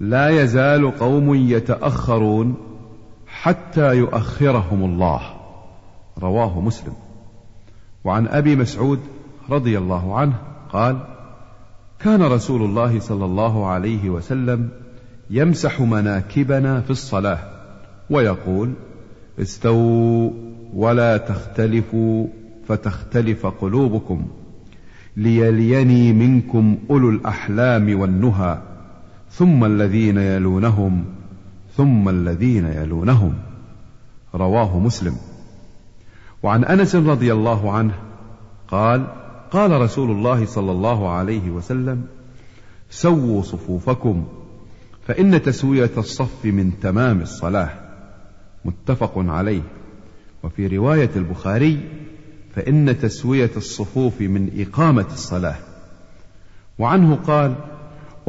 لا 0.00 0.28
يزال 0.28 0.98
قوم 0.98 1.34
يتأخرون 1.34 2.54
حتى 3.26 3.96
يؤخرهم 3.96 4.84
الله. 4.84 5.20
رواه 6.18 6.60
مسلم. 6.60 6.92
وعن 8.04 8.26
أبي 8.26 8.56
مسعود 8.56 9.00
رضي 9.50 9.78
الله 9.78 10.18
عنه 10.18 10.38
قال 10.72 11.15
كان 12.00 12.22
رسول 12.22 12.62
الله 12.62 13.00
صلى 13.00 13.24
الله 13.24 13.66
عليه 13.66 14.10
وسلم 14.10 14.68
يمسح 15.30 15.80
مناكبنا 15.80 16.80
في 16.80 16.90
الصلاة 16.90 17.38
ويقول 18.10 18.72
استووا 19.38 20.30
ولا 20.74 21.16
تختلفوا 21.16 22.26
فتختلف 22.68 23.46
قلوبكم 23.46 24.26
ليليني 25.16 26.12
منكم 26.12 26.78
أولو 26.90 27.10
الأحلام 27.10 28.00
والنهى 28.00 28.58
ثم 29.30 29.64
الذين 29.64 30.18
يلونهم 30.18 31.04
ثم 31.76 32.08
الذين 32.08 32.66
يلونهم. 32.66 33.34
رواه 34.34 34.78
مسلم. 34.78 35.16
وعن 36.42 36.64
أنس 36.64 36.94
رضي 36.96 37.32
الله 37.32 37.72
عنه 37.72 37.94
قال 38.68 39.06
قال 39.56 39.80
رسول 39.80 40.10
الله 40.10 40.46
صلى 40.46 40.72
الله 40.72 41.08
عليه 41.08 41.50
وسلم 41.50 42.06
سووا 42.90 43.42
صفوفكم 43.42 44.24
فإن 45.06 45.42
تسوية 45.42 45.90
الصف 45.96 46.44
من 46.44 46.80
تمام 46.80 47.20
الصلاة. 47.20 47.70
متفق 48.64 49.12
عليه. 49.16 49.62
وفي 50.42 50.66
رواية 50.66 51.10
البخاري 51.16 51.80
فإن 52.54 52.98
تسوية 52.98 53.50
الصفوف 53.56 54.20
من 54.20 54.66
إقامة 54.68 55.06
الصلاة. 55.12 55.56
وعنه 56.78 57.14
قال 57.14 57.54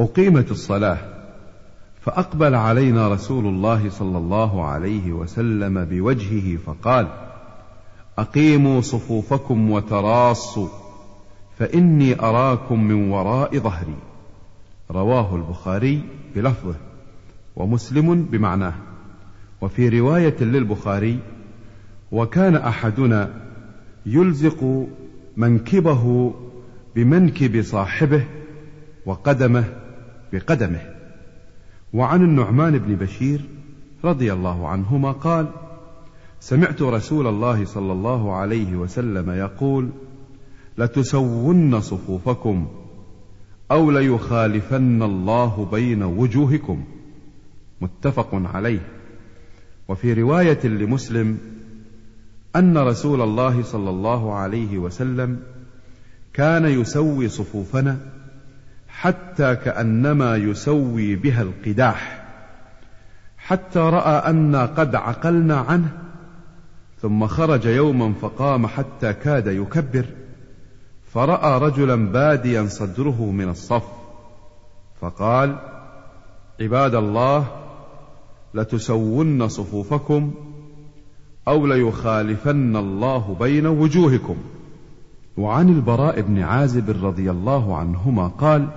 أقيمت 0.00 0.50
الصلاة 0.50 0.98
فأقبل 2.00 2.54
علينا 2.54 3.08
رسول 3.08 3.46
الله 3.46 3.90
صلى 3.90 4.18
الله 4.18 4.64
عليه 4.64 5.12
وسلم 5.12 5.84
بوجهه 5.84 6.56
فقال 6.56 7.08
أقيموا 8.18 8.80
صفوفكم 8.80 9.70
وتراصوا. 9.70 10.87
فإني 11.58 12.20
أراكم 12.20 12.84
من 12.84 13.10
وراء 13.10 13.58
ظهري. 13.58 13.96
رواه 14.90 15.36
البخاري 15.36 16.02
بلفظه 16.36 16.74
ومسلم 17.56 18.22
بمعناه. 18.22 18.74
وفي 19.60 19.88
رواية 20.00 20.36
للبخاري 20.40 21.18
وكان 22.12 22.56
أحدنا 22.56 23.30
يلزق 24.06 24.86
منكبه 25.36 26.34
بمنكب 26.96 27.62
صاحبه 27.62 28.24
وقدمه 29.06 29.64
بقدمه. 30.32 30.80
وعن 31.94 32.22
النعمان 32.22 32.78
بن 32.78 32.94
بشير 32.96 33.40
رضي 34.04 34.32
الله 34.32 34.68
عنهما 34.68 35.12
قال 35.12 35.46
سمعت 36.40 36.82
رسول 36.82 37.26
الله 37.26 37.64
صلى 37.64 37.92
الله 37.92 38.34
عليه 38.34 38.76
وسلم 38.76 39.30
يقول 39.30 39.90
لتسون 40.78 41.80
صفوفكم 41.80 42.68
أو 43.70 43.90
ليخالفن 43.90 45.02
الله 45.02 45.68
بين 45.72 46.02
وجوهكم. 46.02 46.84
متفق 47.80 48.28
عليه. 48.32 48.80
وفي 49.88 50.12
رواية 50.12 50.66
لمسلم 50.66 51.38
أن 52.56 52.78
رسول 52.78 53.20
الله 53.22 53.62
صلى 53.62 53.90
الله 53.90 54.34
عليه 54.34 54.78
وسلم 54.78 55.40
كان 56.32 56.64
يسوي 56.64 57.28
صفوفنا 57.28 57.98
حتى 58.88 59.56
كأنما 59.56 60.36
يسوي 60.36 61.16
بها 61.16 61.42
القداح 61.42 62.26
حتى 63.38 63.78
رأى 63.78 64.30
أنا 64.30 64.66
قد 64.66 64.94
عقلنا 64.94 65.56
عنه 65.56 65.92
ثم 67.02 67.26
خرج 67.26 67.66
يوما 67.66 68.12
فقام 68.12 68.66
حتى 68.66 69.12
كاد 69.12 69.46
يكبر. 69.46 70.04
فراى 71.14 71.60
رجلا 71.60 72.12
باديا 72.12 72.66
صدره 72.66 73.30
من 73.30 73.48
الصف. 73.48 73.84
فقال 75.00 75.58
عباد 76.60 76.94
الله 76.94 77.46
لتسون 78.54 79.48
صفوفكم 79.48 80.30
أو 81.48 81.66
ليخالفن 81.66 82.76
الله 82.76 83.36
بين 83.40 83.66
وجوهكم. 83.66 84.36
وعن 85.38 85.68
البراء 85.68 86.20
بن 86.20 86.38
عازب 86.38 87.04
رضي 87.04 87.30
الله 87.30 87.76
عنهما 87.76 88.28
قال 88.28 88.68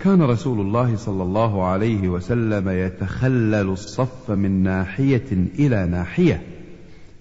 كان 0.00 0.22
رسول 0.22 0.60
الله 0.60 0.96
صلى 0.96 1.22
الله 1.22 1.64
عليه 1.64 2.08
وسلم 2.08 2.68
يتخلل 2.68 3.68
الصف 3.68 4.30
من 4.30 4.62
ناحية 4.62 5.32
إلى 5.32 5.86
ناحية 5.86 6.42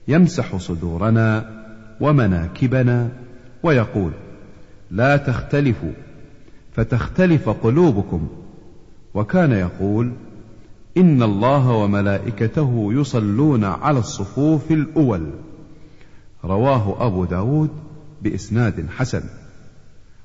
يمسح 0.07 0.55
صدورنا 0.55 1.51
ومناكبنا 2.01 3.09
ويقول 3.63 4.11
لا 4.91 5.17
تختلفوا 5.17 5.91
فتختلف 6.73 7.49
قلوبكم. 7.49 8.27
وكان 9.13 9.51
يقول 9.51 10.11
إن 10.97 11.23
الله 11.23 11.71
وملائكته 11.71 12.89
يصلون 12.93 13.63
على 13.63 13.99
الصفوف 13.99 14.71
الأول. 14.71 15.29
رواه 16.45 17.07
أبو 17.07 17.25
داود 17.25 17.69
بإسناد 18.21 18.85
حسن. 18.97 19.23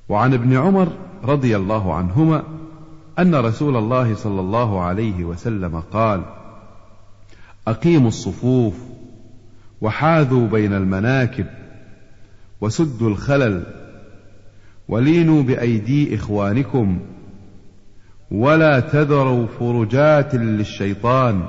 وعن 0.09 0.35
ابن 0.35 0.57
عمر 0.57 0.93
رضي 1.25 1.57
الله 1.57 1.95
عنهما 1.95 2.43
أن 3.19 3.35
رسول 3.35 3.77
الله 3.77 4.15
صلى 4.15 4.41
الله 4.41 4.81
عليه 4.81 5.25
وسلم 5.25 5.81
قال 5.81 6.23
أقيموا 7.69 8.09
الصفوف 8.09 8.75
وحاذوا 9.81 10.49
بين 10.49 10.73
المناكب 10.73 11.47
وسدوا 12.61 13.11
الخلل 13.11 13.80
ولينوا 14.91 15.43
بأيدي 15.43 16.15
إخوانكم 16.15 16.99
ولا 18.31 18.81
تذروا 18.81 19.47
فرجات 19.47 20.35
للشيطان 20.35 21.49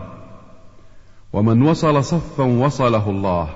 ومن 1.33 1.61
وصل 1.61 2.03
صفا 2.03 2.43
وصله 2.43 3.09
الله 3.09 3.49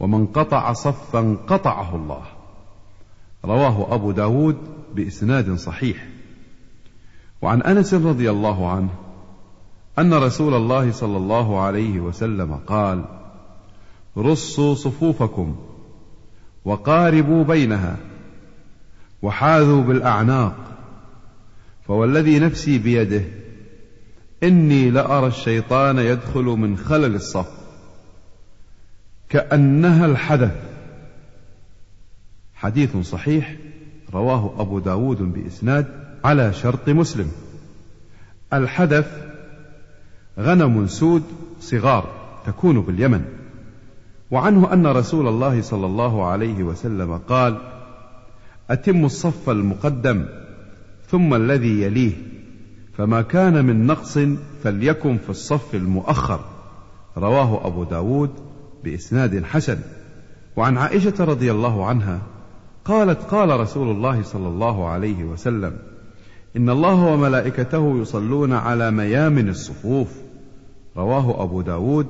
ومن 0.00 0.26
قطع 0.26 0.72
صفا 0.72 1.36
قطعه 1.46 1.96
الله 1.96 2.22
رواه 3.44 3.94
أبو 3.94 4.10
داود 4.10 4.56
بإسناد 4.94 5.54
صحيح 5.54 6.08
وعن 7.42 7.62
أنس 7.62 7.94
رضي 7.94 8.30
الله 8.30 8.70
عنه 8.70 8.90
أن 9.98 10.14
رسول 10.14 10.54
الله 10.54 10.92
صلى 10.92 11.16
الله 11.16 11.60
عليه 11.60 12.00
وسلم 12.00 12.54
قال 12.66 13.04
رصوا 14.18 14.74
صفوفكم 14.74 15.56
وقاربوا 16.64 17.44
بينها 17.44 17.96
وحاذوا 19.22 19.82
بالأعناق. 19.82 20.56
فوالذي 21.86 22.38
نفسي 22.38 22.78
بيده 22.78 23.22
إني 24.42 24.90
لأرى 24.90 25.26
الشيطان 25.26 25.98
يدخل 25.98 26.44
من 26.44 26.76
خلل 26.76 27.14
الصف. 27.14 27.48
كأنها 29.28 30.06
الحدث. 30.06 30.54
حديث 32.54 32.96
صحيح 32.96 33.56
رواه 34.14 34.54
أبو 34.58 34.78
داود 34.78 35.22
بإسناد 35.22 35.86
على 36.24 36.52
شرط 36.52 36.88
مسلم. 36.88 37.32
الحدث 38.52 39.06
غنم 40.38 40.86
سود 40.86 41.22
صغار 41.60 42.10
تكون 42.46 42.80
باليمن. 42.80 43.24
وعنه 44.30 44.72
أن 44.72 44.86
رسول 44.86 45.28
الله 45.28 45.62
صلى 45.62 45.86
الله 45.86 46.26
عليه 46.26 46.62
وسلم 46.62 47.16
قال 47.28 47.58
أتم 48.70 49.04
الصف 49.04 49.50
المقدم 49.50 50.24
ثم 51.08 51.34
الذي 51.34 51.82
يليه 51.82 52.12
فما 52.96 53.22
كان 53.22 53.64
من 53.64 53.86
نقص 53.86 54.18
فليكن 54.62 55.18
في 55.18 55.30
الصف 55.30 55.74
المؤخر. 55.74 56.44
رواه 57.16 57.66
أبو 57.66 57.84
داود 57.84 58.30
بإسناد 58.84 59.44
حسن. 59.44 59.78
وعن 60.56 60.76
عائشة 60.78 61.24
رضي 61.24 61.50
الله 61.52 61.86
عنها 61.86 62.22
قالت 62.84 63.22
قال 63.22 63.60
رسول 63.60 63.90
الله 63.90 64.22
صلى 64.22 64.48
الله 64.48 64.88
عليه 64.88 65.24
وسلم 65.24 65.72
إن 66.56 66.70
الله 66.70 66.94
وملائكته 66.94 68.00
يصلون 68.00 68.52
على 68.52 68.90
ميامن 68.90 69.48
الصفوف. 69.48 70.08
رواه 70.96 71.42
أبو 71.42 71.60
داود 71.62 72.06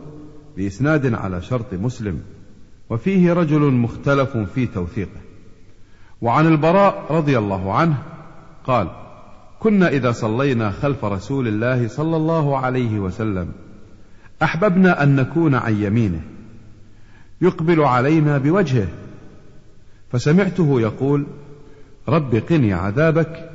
بإسناد 0.57 1.15
على 1.15 1.43
شرط 1.43 1.75
مسلم. 1.75 2.21
وفيه 2.91 3.33
رجل 3.33 3.61
مختلف 3.61 4.37
في 4.37 4.67
توثيقه. 4.67 5.32
وعن 6.23 6.47
البراء 6.47 7.05
رضي 7.11 7.39
الله 7.39 7.73
عنه 7.75 7.99
قال 8.65 8.89
كنا 9.61 9.89
إذا 9.89 10.13
صلينا 10.13 10.71
خلف 10.71 11.05
رسول 11.05 11.49
الله 11.49 11.89
صلى 11.89 12.17
الله 12.17 12.59
عليه 12.59 12.99
وسلم 12.99 13.53
أحببنا 14.43 15.03
أن 15.03 15.17
نكون 15.17 15.55
عن 15.55 15.83
يمينه 15.83 16.21
يقبل 17.41 17.81
علينا 17.81 18.39
بوجهه 18.39 18.89
فسمعته 20.13 20.81
يقول 20.81 21.27
رب 22.09 22.35
قني 22.35 22.73
عذابك 22.73 23.51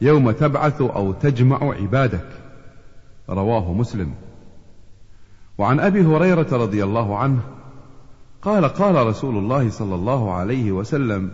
يوم 0.00 0.30
تبعث 0.30 0.82
أو 0.82 1.12
تجمع 1.12 1.74
عبادك 1.74 2.26
رواه 3.28 3.72
مسلم. 3.72 4.14
وعن 5.58 5.80
أبي 5.80 6.04
هريرة 6.04 6.46
رضي 6.52 6.84
الله 6.84 7.18
عنه 7.18 7.40
قال 8.42 8.64
قال 8.64 9.06
رسول 9.06 9.36
الله 9.36 9.70
صلى 9.70 9.94
الله 9.94 10.32
عليه 10.32 10.72
وسلم 10.72 11.30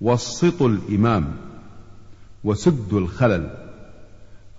وسطوا 0.00 0.68
الإمام 0.68 1.24
وسدوا 2.44 3.00
الخلل. 3.00 3.50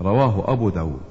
رواه 0.02 0.54
أبو 0.54 0.70
داود. 0.70 1.06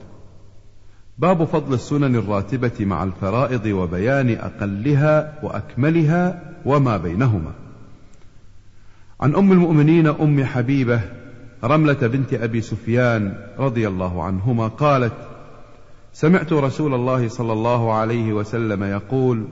باب 1.19 1.45
فضل 1.45 1.75
السنن 1.75 2.17
الراتبة 2.17 2.85
مع 2.85 3.05
الفرائض 3.05 3.67
وبيان 3.67 4.31
أقلها 4.31 5.39
وأكملها 5.43 6.43
وما 6.67 6.97
بينهما. 6.97 7.53
عن 9.21 9.35
أم 9.35 9.53
المؤمنين 9.53 10.07
أم 10.07 10.45
حبيبة 10.45 11.01
رملة 11.65 12.07
بنت 12.07 12.35
أبي 12.35 12.61
سفيان 12.61 13.35
رضي 13.59 13.89
الله 13.89 14.23
عنهما 14.23 14.69
قالت 14.69 15.13
سمعت 16.13 16.53
رسول 16.53 16.95
الله 16.95 17.29
صلى 17.29 17.53
الله 17.53 17.93
عليه 17.93 18.33
وسلم 18.33 18.85
يقول 18.85 19.45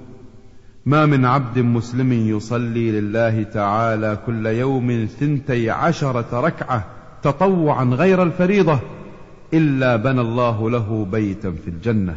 ما 0.86 1.06
من 1.06 1.24
عبد 1.24 1.58
مسلم 1.58 2.12
يصلي 2.12 3.00
لله 3.00 3.42
تعالى 3.42 4.18
كل 4.26 4.46
يوم 4.46 5.08
ثنتي 5.20 5.70
عشرة 5.70 6.40
ركعة 6.40 6.84
تطوعا 7.22 7.84
غير 7.84 8.22
الفريضة 8.22 8.78
إلا 9.54 9.96
بنى 9.96 10.20
الله 10.20 10.70
له 10.70 11.06
بيتا 11.12 11.50
في 11.50 11.68
الجنة 11.68 12.16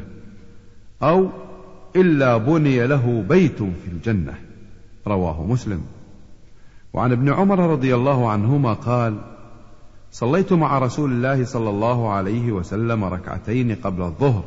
أو 1.03 1.29
إلا 1.95 2.37
بني 2.37 2.87
له 2.87 3.25
بيت 3.29 3.57
في 3.57 3.87
الجنة. 3.87 4.33
رواه 5.07 5.43
مسلم. 5.43 5.81
وعن 6.93 7.11
ابن 7.11 7.29
عمر 7.29 7.59
رضي 7.59 7.95
الله 7.95 8.29
عنهما 8.29 8.73
قال 8.73 9.17
صليت 10.11 10.53
مع 10.53 10.79
رسول 10.79 11.11
الله 11.11 11.45
صلى 11.45 11.69
الله 11.69 12.11
عليه 12.11 12.51
وسلم 12.51 13.03
ركعتين 13.03 13.75
قبل 13.75 14.01
الظهر 14.01 14.43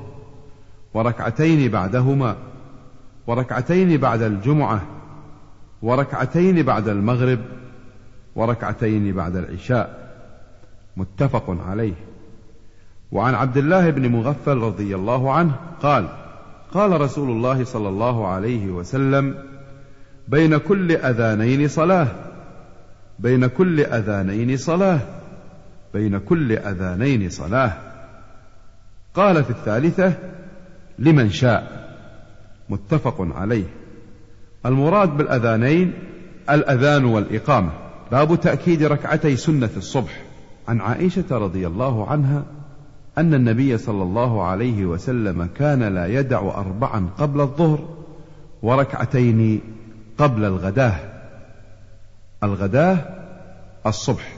وركعتين 0.94 1.70
بعدهما. 1.70 2.36
وركعتين 3.28 3.96
بعد 3.96 4.22
الجمعة 4.22 4.82
وركعتين 5.82 6.62
بعد 6.62 6.88
المغرب 6.88 7.38
وركعتين 8.36 9.12
بعد 9.12 9.36
العشاء. 9.36 10.14
متفق 10.96 11.56
عليه. 11.68 11.94
وعن 13.12 13.34
عبد 13.34 13.56
الله 13.56 13.90
بن 13.90 14.08
مغفل 14.08 14.56
رضي 14.56 14.94
الله 14.96 15.32
عنه 15.32 15.56
قال 15.82 16.08
قال 16.72 17.00
رسول 17.00 17.30
الله 17.30 17.64
صلى 17.64 17.88
الله 17.88 18.28
عليه 18.28 18.66
وسلم 18.66 19.34
بين 20.28 20.56
كل 20.56 20.92
أذانين 20.92 21.68
صلاة 21.68 22.08
بين 23.18 23.46
كل 23.46 23.80
أذانين 23.80 24.56
صلاة 24.56 25.00
بين 25.94 26.18
كل 26.18 26.52
أذانين 26.52 27.30
صلاة. 27.30 27.72
قال 29.14 29.44
في 29.44 29.50
الثالثة 29.50 30.12
لمن 30.98 31.30
شاء. 31.30 31.77
متفق 32.70 33.16
عليه. 33.20 33.64
المراد 34.66 35.16
بالأذانين 35.16 35.92
الأذان 36.50 37.04
والإقامة. 37.04 37.70
باب 38.12 38.40
تأكيد 38.40 38.82
ركعتي 38.82 39.36
سنة 39.36 39.70
الصبح. 39.76 40.22
عن 40.68 40.80
عائشة 40.80 41.24
رضي 41.30 41.66
الله 41.66 42.06
عنها 42.10 42.44
أن 43.18 43.34
النبي 43.34 43.78
صلى 43.78 44.02
الله 44.02 44.42
عليه 44.44 44.86
وسلم 44.86 45.48
كان 45.56 45.82
لا 45.82 46.06
يدع 46.06 46.40
أربعا 46.40 47.08
قبل 47.18 47.40
الظهر 47.40 47.88
وركعتين 48.62 49.60
قبل 50.18 50.44
الغداة. 50.44 50.96
الغداة 52.42 52.98
الصبح. 53.86 54.36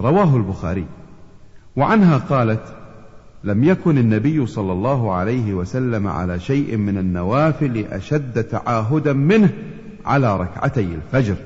رواه 0.00 0.36
البخاري. 0.36 0.86
وعنها 1.76 2.18
قالت 2.18 2.62
لم 3.44 3.64
يكن 3.64 3.98
النبي 3.98 4.46
صلى 4.46 4.72
الله 4.72 5.12
عليه 5.12 5.54
وسلم 5.54 6.06
على 6.06 6.40
شيء 6.40 6.76
من 6.76 6.98
النوافل 6.98 7.84
أشد 7.90 8.44
تعاهدا 8.44 9.12
منه 9.12 9.50
على 10.06 10.36
ركعتي 10.36 10.80
الفجر. 10.94 11.36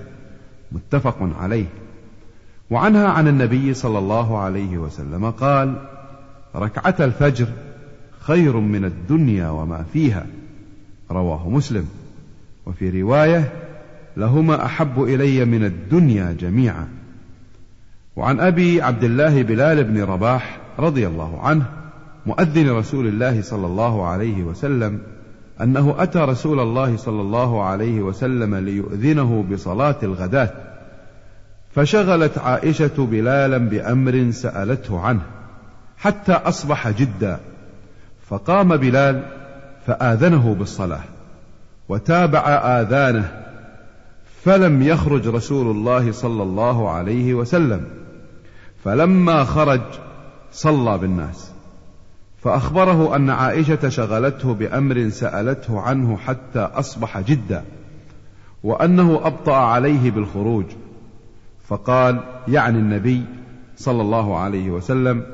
متفق 0.73 1.17
عليه. 1.41 1.67
وعنها 2.71 3.09
عن 3.09 3.29
النبي 3.29 3.75
صلى 3.75 3.99
الله 3.99 4.39
عليه 4.39 4.79
وسلم 4.79 5.31
قال 5.31 5.75
ركعة 6.57 6.95
الفجر 7.01 7.47
خير 8.21 8.57
من 8.57 8.85
الدنيا 8.85 9.49
وما 9.49 9.85
فيها. 9.93 10.27
رواه 11.11 11.49
مسلم. 11.49 11.89
وفي 12.67 13.03
رواية 13.03 13.53
لهما 14.17 14.65
أحب 14.65 15.03
إلي 15.03 15.45
من 15.45 15.65
الدنيا 15.65 16.37
جميعا. 16.41 16.89
وعن 18.17 18.41
أبي 18.41 18.83
عبد 18.83 19.05
الله 19.05 19.43
بلال 19.43 19.85
بن 19.85 20.03
رباح 20.03 20.59
رضي 20.79 21.07
الله 21.07 21.41
عنه 21.43 21.80
مؤذن 22.27 22.71
رسول 22.71 23.07
الله 23.07 23.43
صلى 23.43 23.67
الله 23.67 24.07
عليه 24.07 24.43
وسلم 24.43 25.01
أنه 25.63 25.95
أتى 25.99 26.19
رسول 26.19 26.61
الله 26.61 26.97
صلى 26.97 27.21
الله 27.21 27.63
عليه 27.63 28.01
وسلم 28.01 28.55
ليؤذنه 28.55 29.45
بصلاة 29.53 29.97
الغداة 30.03 30.51
فشغلت 31.75 32.39
عائشة 32.39 33.07
بلالا 33.07 33.59
بأمر 33.59 34.31
سألته 34.31 35.01
عنه 35.01 35.23
حتى 35.97 36.33
أصبح 36.33 36.89
جدا 36.89 37.41
فقام 38.29 38.77
بلال 38.77 39.23
فآذنه 39.87 40.55
بالصلاة 40.55 41.05
وتابع 41.89 42.41
آذانه 42.81 43.43
فلم 44.45 44.83
يخرج 44.83 45.29
رسول 45.29 45.77
الله 45.77 46.13
صلى 46.13 46.43
الله 46.43 46.91
عليه 46.91 47.35
وسلم 47.35 47.85
فلما 48.85 49.45
خرج 49.45 49.81
صلى 50.53 50.99
بالناس. 50.99 51.53
فأخبره 52.43 53.17
أن 53.17 53.31
عائشة 53.31 53.89
شغلته 53.89 54.55
بأمر 54.55 55.09
سألته 55.09 55.81
عنه 55.81 56.17
حتى 56.17 56.59
أصبح 56.59 57.21
جدا 57.21 57.65
وأنه 58.65 59.21
أبطأ 59.27 59.57
عليه 59.57 60.11
بالخروج. 60.11 60.65
فقال 61.69 62.21
يعني 62.49 62.79
النبي 62.79 63.25
صلى 63.77 64.03
الله 64.03 64.39
عليه 64.39 64.71
وسلم 64.71 65.27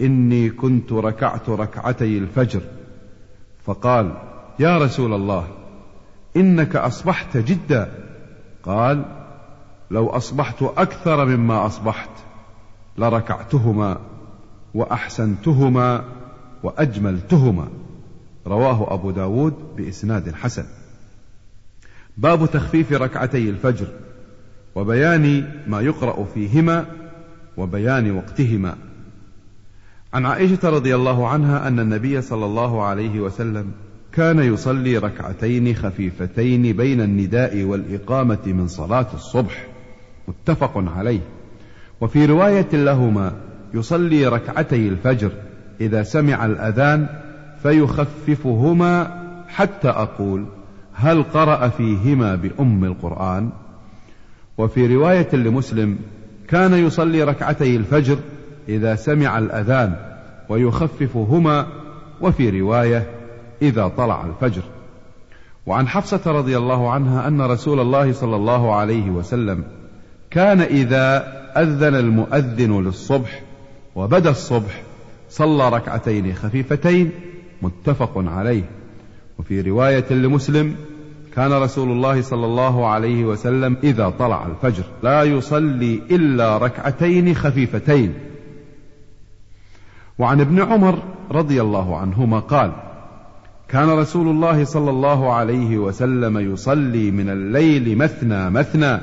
إني 0.00 0.50
كنت 0.50 0.92
ركعت 0.92 1.48
ركعتي 1.48 2.18
الفجر. 2.18 2.60
فقال 3.64 4.12
يا 4.58 4.78
رسول 4.78 5.14
الله 5.14 5.46
إنك 6.36 6.76
أصبحت 6.76 7.36
جدا. 7.36 7.92
قال 8.62 9.04
لو 9.90 10.08
أصبحت 10.08 10.62
أكثر 10.62 11.24
مما 11.24 11.66
أصبحت 11.66 12.10
لركعتهما 12.98 13.98
وأحسنتهما 14.74 16.04
وأجملتهما. 16.64 17.68
رواه 18.46 18.94
أبو 18.94 19.10
داود 19.10 19.54
بإسناد 19.76 20.34
حسن. 20.34 20.64
باب 22.16 22.46
تخفيف 22.50 22.92
ركعتي 22.92 23.50
الفجر 23.50 23.86
وبيان 24.74 25.48
ما 25.66 25.80
يقرأ 25.80 26.24
فيهما 26.24 26.86
وبيان 27.56 28.16
وقتهما. 28.16 28.76
عن 30.14 30.26
عائشة 30.26 30.68
رضي 30.68 30.94
الله 30.94 31.28
عنها 31.28 31.68
أن 31.68 31.80
النبي 31.80 32.20
صلى 32.22 32.46
الله 32.46 32.82
عليه 32.82 33.20
وسلم 33.20 33.72
كان 34.12 34.38
يصلي 34.38 34.98
ركعتين 34.98 35.74
خفيفتين 35.74 36.76
بين 36.76 37.00
النداء 37.00 37.62
والإقامة 37.62 38.46
من 38.46 38.68
صلاة 38.68 39.06
الصبح. 39.14 39.66
متفق 40.28 40.72
عليه. 40.96 41.20
وفي 42.00 42.26
رواية 42.26 42.68
لهما 42.72 43.32
يصلي 43.74 44.26
ركعتي 44.26 44.88
الفجر 44.88 45.32
إذا 45.80 46.02
سمع 46.02 46.46
الأذان 46.46 47.06
فيخففهما 47.62 49.20
حتى 49.48 49.88
أقول 49.88 50.46
هل 50.94 51.22
قرأ 51.22 51.68
فيهما 51.68 52.34
بأم 52.34 52.84
القرآن؟ 52.84 53.50
وفي 54.58 54.94
رواية 54.94 55.28
لمسلم 55.32 55.98
كان 56.48 56.74
يصلي 56.74 57.22
ركعتي 57.22 57.76
الفجر 57.76 58.16
إذا 58.68 58.94
سمع 58.94 59.38
الأذان 59.38 59.96
ويخففهما 60.48 61.66
وفي 62.20 62.60
رواية 62.60 63.06
إذا 63.62 63.88
طلع 63.88 64.24
الفجر. 64.26 64.62
وعن 65.66 65.88
حفصة 65.88 66.32
رضي 66.32 66.56
الله 66.56 66.90
عنها 66.90 67.28
أن 67.28 67.40
رسول 67.42 67.80
الله 67.80 68.12
صلى 68.12 68.36
الله 68.36 68.74
عليه 68.74 69.10
وسلم 69.10 69.64
كان 70.30 70.60
إذا 70.60 71.34
أذن 71.56 71.94
المؤذن 71.94 72.84
للصبح 72.84 73.42
وبدأ 73.94 74.30
الصبح 74.30 74.82
صلى 75.30 75.68
ركعتين 75.68 76.34
خفيفتين 76.34 77.10
متفق 77.62 78.12
عليه. 78.16 78.62
وفي 79.38 79.60
رواية 79.60 80.12
لمسلم 80.12 80.76
كان 81.36 81.52
رسول 81.52 81.90
الله 81.90 82.22
صلى 82.22 82.46
الله 82.46 82.86
عليه 82.86 83.24
وسلم 83.24 83.76
إذا 83.82 84.08
طلع 84.08 84.46
الفجر 84.46 84.84
لا 85.02 85.22
يصلي 85.22 86.02
إلا 86.10 86.58
ركعتين 86.58 87.34
خفيفتين. 87.34 88.14
وعن 90.18 90.40
ابن 90.40 90.62
عمر 90.62 91.02
رضي 91.30 91.60
الله 91.62 91.96
عنهما 91.96 92.38
قال 92.38 92.72
كان 93.68 93.90
رسول 93.90 94.28
الله 94.28 94.64
صلى 94.64 94.90
الله 94.90 95.32
عليه 95.32 95.78
وسلم 95.78 96.52
يصلي 96.52 97.10
من 97.10 97.30
الليل 97.30 97.98
مثنى 97.98 98.50
مثنى 98.50 99.00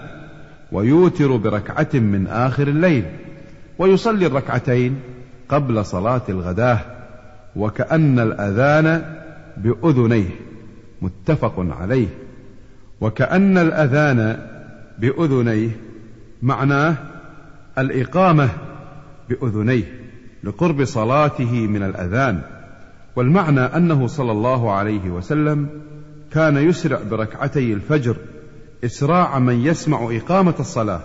ويوتر 0.71 1.35
بركعة 1.35 1.89
من 1.93 2.27
آخر 2.27 2.67
الليل 2.67 3.05
ويصلي 3.79 4.25
الركعتين 4.25 4.95
قبل 5.51 5.85
صلاة 5.85 6.21
الغداة 6.29 6.79
وكأن 7.55 8.19
الأذان 8.19 9.15
بأذنيه 9.57 10.29
متفق 11.01 11.53
عليه. 11.57 12.07
وكأن 13.01 13.57
الأذان 13.57 14.47
بأذنيه 14.99 15.69
معناه 16.41 16.95
الإقامة 17.77 18.49
بأذنيه 19.29 19.83
لقرب 20.43 20.85
صلاته 20.85 21.67
من 21.67 21.83
الأذان. 21.83 22.41
والمعنى 23.15 23.61
أنه 23.61 24.07
صلى 24.07 24.31
الله 24.31 24.71
عليه 24.71 25.09
وسلم 25.09 25.69
كان 26.31 26.57
يسرع 26.57 26.99
بركعتي 27.11 27.73
الفجر 27.73 28.15
إسراع 28.85 29.39
من 29.39 29.65
يسمع 29.65 30.09
إقامة 30.11 30.55
الصلاة 30.59 31.01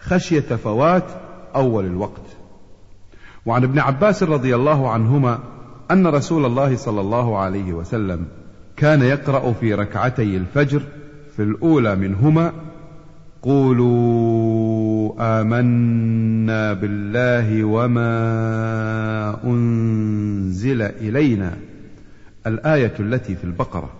خشية 0.00 0.40
فوات 0.40 1.04
أول 1.54 1.84
الوقت. 1.84 2.27
وعن 3.48 3.64
ابن 3.64 3.78
عباس 3.78 4.22
رضي 4.22 4.54
الله 4.54 4.90
عنهما 4.90 5.38
أن 5.90 6.06
رسول 6.06 6.44
الله 6.44 6.76
صلى 6.76 7.00
الله 7.00 7.38
عليه 7.38 7.72
وسلم 7.72 8.24
كان 8.76 9.02
يقرأ 9.02 9.52
في 9.52 9.74
ركعتي 9.74 10.36
الفجر 10.36 10.82
في 11.36 11.42
الأولى 11.42 11.96
منهما 11.96 12.52
قولوا 13.42 15.14
آمنا 15.40 16.72
بالله 16.72 17.64
وما 17.64 18.10
أنزل 19.44 20.82
إلينا 20.82 21.56
الآية 22.46 22.92
التي 23.00 23.34
في 23.36 23.44
البقرة 23.44 23.90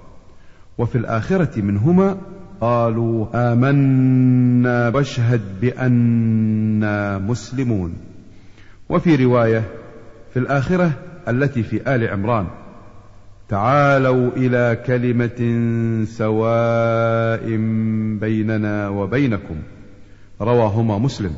وفي 0.79 0.99
الآخرة 0.99 1.61
منهما 1.61 2.17
قالوا 2.61 3.27
آمنا 3.53 4.89
واشهد 4.89 5.41
بأننا 5.61 7.19
مسلمون 7.19 7.93
وفي 8.89 9.25
رواية 9.25 9.65
في 10.33 10.39
الآخرة 10.39 10.93
التي 11.29 11.63
في 11.63 11.95
آل 11.95 12.09
عمران 12.09 12.47
تعالوا 13.49 14.31
إلى 14.37 14.83
كلمة 14.87 15.39
سواء 16.05 17.57
بيننا 18.21 18.89
وبينكم 18.89 19.57
رواهما 20.41 20.99
مسلم. 20.99 21.35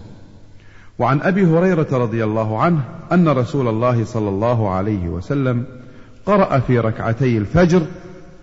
وعن 0.99 1.21
أبي 1.21 1.47
هريرة 1.47 1.87
رضي 1.93 2.25
الله 2.25 2.59
عنه 2.59 2.85
أن 3.13 3.29
رسول 3.29 3.69
الله 3.69 4.05
صلى 4.05 4.29
الله 4.29 4.71
عليه 4.71 5.09
وسلم 5.09 5.65
قرأ 6.27 6.59
في 6.59 6.79
ركعتي 6.79 7.39
الفجر 7.39 7.83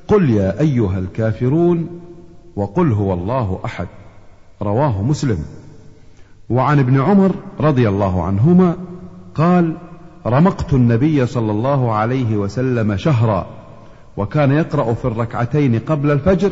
قل 0.07 0.29
يا 0.29 0.59
أيها 0.59 0.99
الكافرون 0.99 2.01
وقل 2.55 2.91
هو 2.91 3.13
الله 3.13 3.59
أحد 3.65 3.87
رواه 4.61 5.01
مسلم. 5.03 5.37
وعن 6.49 6.79
ابن 6.79 7.01
عمر 7.01 7.35
رضي 7.59 7.89
الله 7.89 8.23
عنهما 8.23 8.75
قال 9.37 9.73
رمقت 10.25 10.73
النبي 10.73 11.25
صلى 11.25 11.51
الله 11.51 11.93
عليه 11.93 12.37
وسلم 12.37 12.97
شهرا 12.97 13.47
وكان 14.17 14.51
يقرأ 14.51 14.93
في 14.93 15.05
الركعتين 15.05 15.79
قبل 15.79 16.11
الفجر 16.11 16.51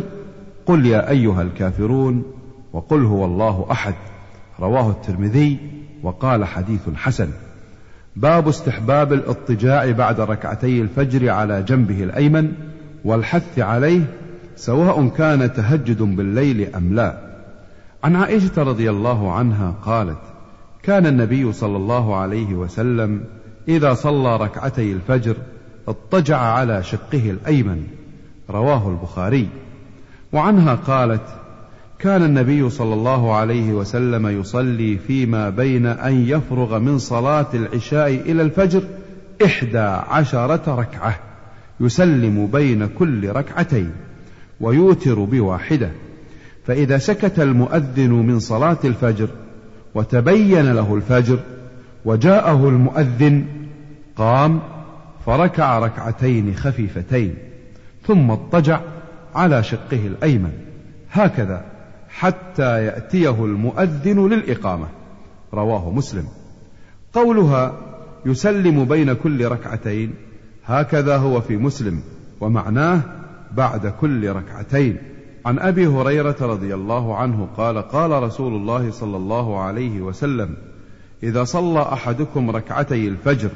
قل 0.65 0.85
يا 0.85 1.09
أيها 1.09 1.41
الكافرون 1.41 2.23
وقل 2.73 3.05
هو 3.05 3.25
الله 3.25 3.65
أحد. 3.71 3.93
رواه 4.59 4.89
الترمذي 4.89 5.57
وقال 6.03 6.45
حديث 6.45 6.89
حسن. 6.95 7.29
باب 8.15 8.47
استحباب 8.47 9.13
الاضطجاع 9.13 9.91
بعد 9.91 10.19
ركعتي 10.19 10.81
الفجر 10.81 11.29
على 11.29 11.63
جنبه 11.63 12.03
الأيمن 12.03 12.51
والحث 13.05 13.59
عليه 13.59 14.01
سواء 14.55 15.07
كان 15.07 15.53
تهجد 15.53 16.01
بالليل 16.01 16.75
أم 16.75 16.93
لا. 16.93 17.17
عن 18.03 18.15
عائشة 18.15 18.63
رضي 18.63 18.89
الله 18.89 19.31
عنها 19.31 19.75
قالت 19.85 20.34
كان 20.85 21.05
النبي 21.05 21.53
صلى 21.53 21.77
الله 21.77 22.15
عليه 22.15 22.53
وسلم 22.53 23.23
إذا 23.67 23.93
صلى 23.93 24.37
ركعتي 24.37 24.91
الفجر 24.91 25.35
اضطجع 25.87 26.37
على 26.37 26.83
شقه 26.83 27.29
الأيمن. 27.31 27.83
رواه 28.49 28.89
البخاري. 28.89 29.47
وعنها 30.33 30.75
قالت 30.75 31.21
كان 31.99 32.23
النبي 32.23 32.69
صلى 32.69 32.93
الله 32.93 33.35
عليه 33.35 33.73
وسلم 33.73 34.27
يصلي 34.27 34.97
فيما 34.97 35.49
بين 35.49 35.85
أن 35.85 36.27
يفرغ 36.27 36.79
من 36.79 36.97
صلاة 36.97 37.47
العشاء 37.53 38.09
إلى 38.09 38.41
الفجر 38.41 38.83
إحدى 39.45 39.87
عشرة 40.09 40.75
ركعة 40.75 41.19
يسلم 41.79 42.47
بين 42.47 42.87
كل 42.87 43.29
ركعتين 43.29 43.91
ويوتر 44.61 45.19
بواحدة. 45.19 45.91
فإذا 46.67 46.97
سكت 46.97 47.39
المؤذن 47.39 48.11
من 48.11 48.39
صلاة 48.39 48.77
الفجر 48.85 49.29
وتبين 49.95 50.71
له 50.73 50.95
الفجر 50.95 51.39
وجاءه 52.05 52.69
المؤذن 52.69 53.45
قام 54.15 54.59
فركع 55.25 55.79
ركعتين 55.79 56.55
خفيفتين 56.55 57.35
ثم 58.07 58.31
اضطجع 58.31 58.79
على 59.35 59.63
شقه 59.63 60.07
الأيمن. 60.07 60.51
هكذا 61.11 61.65
حتى 62.09 62.85
يأتيه 62.85 63.45
المؤذن 63.45 64.29
للإقامة. 64.29 64.87
رواه 65.53 65.91
مسلم. 65.91 66.27
قولها 67.13 67.73
يسلم 68.25 68.85
بين 68.85 69.13
كل 69.13 69.45
ركعتين. 69.45 70.13
هكذا 70.65 71.17
هو 71.17 71.41
في 71.41 71.57
مسلم 71.57 72.01
ومعناه 72.41 73.01
بعد 73.51 73.87
كل 73.87 74.29
ركعتين. 74.29 74.97
عن 75.45 75.59
أبي 75.59 75.87
هريرة 75.87 76.35
رضي 76.41 76.73
الله 76.73 77.15
عنه 77.15 77.47
قال 77.57 77.77
قال 77.77 78.23
رسول 78.23 78.53
الله 78.53 78.91
صلى 78.91 79.17
الله 79.17 79.59
عليه 79.59 80.01
وسلم 80.01 80.55
إذا 81.23 81.43
صلى 81.43 81.81
أحدكم 81.81 82.49
ركعتي 82.49 83.07
الفجر 83.07 83.49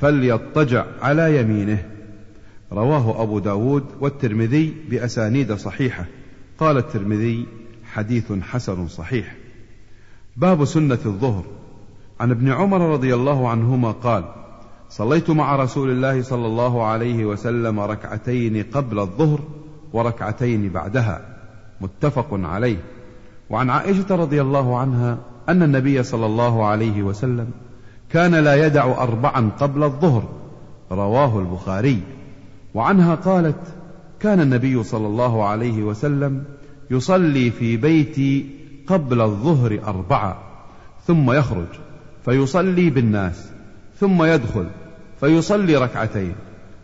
فليضطجع 0.00 0.84
على 1.02 1.40
يمينه. 1.40 1.84
رواه 2.72 3.22
أبو 3.22 3.38
داود 3.38 3.84
والترمذي 4.00 4.74
بأسانيد 4.90 5.52
صحيحة. 5.52 6.04
قال 6.58 6.76
الترمذي 6.76 7.46
حديث 7.92 8.32
حسن 8.32 8.88
صحيح. 8.88 9.36
باب 10.36 10.64
سنة 10.64 10.98
الظهر. 11.06 11.44
عن 12.20 12.30
ابن 12.30 12.52
عمر 12.52 12.80
رضي 12.80 13.14
الله 13.14 13.48
عنهما 13.48 13.90
قال 13.90 14.24
صليت 14.88 15.30
مع 15.30 15.56
رسول 15.56 15.90
الله 15.90 16.22
صلى 16.22 16.46
الله 16.46 16.84
عليه 16.84 17.24
وسلم 17.24 17.80
ركعتين 17.80 18.62
قبل 18.62 18.98
الظهر 18.98 19.40
وركعتين 19.94 20.68
بعدها 20.68 21.20
متفق 21.80 22.28
عليه. 22.32 22.76
وعن 23.50 23.70
عائشة 23.70 24.16
رضي 24.16 24.40
الله 24.40 24.78
عنها 24.78 25.18
أن 25.48 25.62
النبي 25.62 26.02
صلى 26.02 26.26
الله 26.26 26.66
عليه 26.66 27.02
وسلم 27.02 27.50
كان 28.10 28.34
لا 28.34 28.66
يدع 28.66 28.84
أربعا 29.02 29.50
قبل 29.60 29.82
الظهر 29.82 30.28
رواه 30.90 31.38
البخاري. 31.38 32.00
وعنها 32.74 33.14
قالت 33.14 33.74
كان 34.20 34.40
النبي 34.40 34.82
صلى 34.82 35.06
الله 35.06 35.44
عليه 35.44 35.82
وسلم 35.82 36.44
يصلي 36.90 37.50
في 37.50 37.76
بيتي 37.76 38.46
قبل 38.86 39.20
الظهر 39.20 39.80
أربعة 39.86 40.38
ثم 41.06 41.30
يخرج 41.30 41.68
فيصلي 42.24 42.90
بالناس 42.90 43.50
ثم 44.00 44.22
يدخل 44.22 44.66
فيصلي 45.20 45.76
ركعتين. 45.76 46.34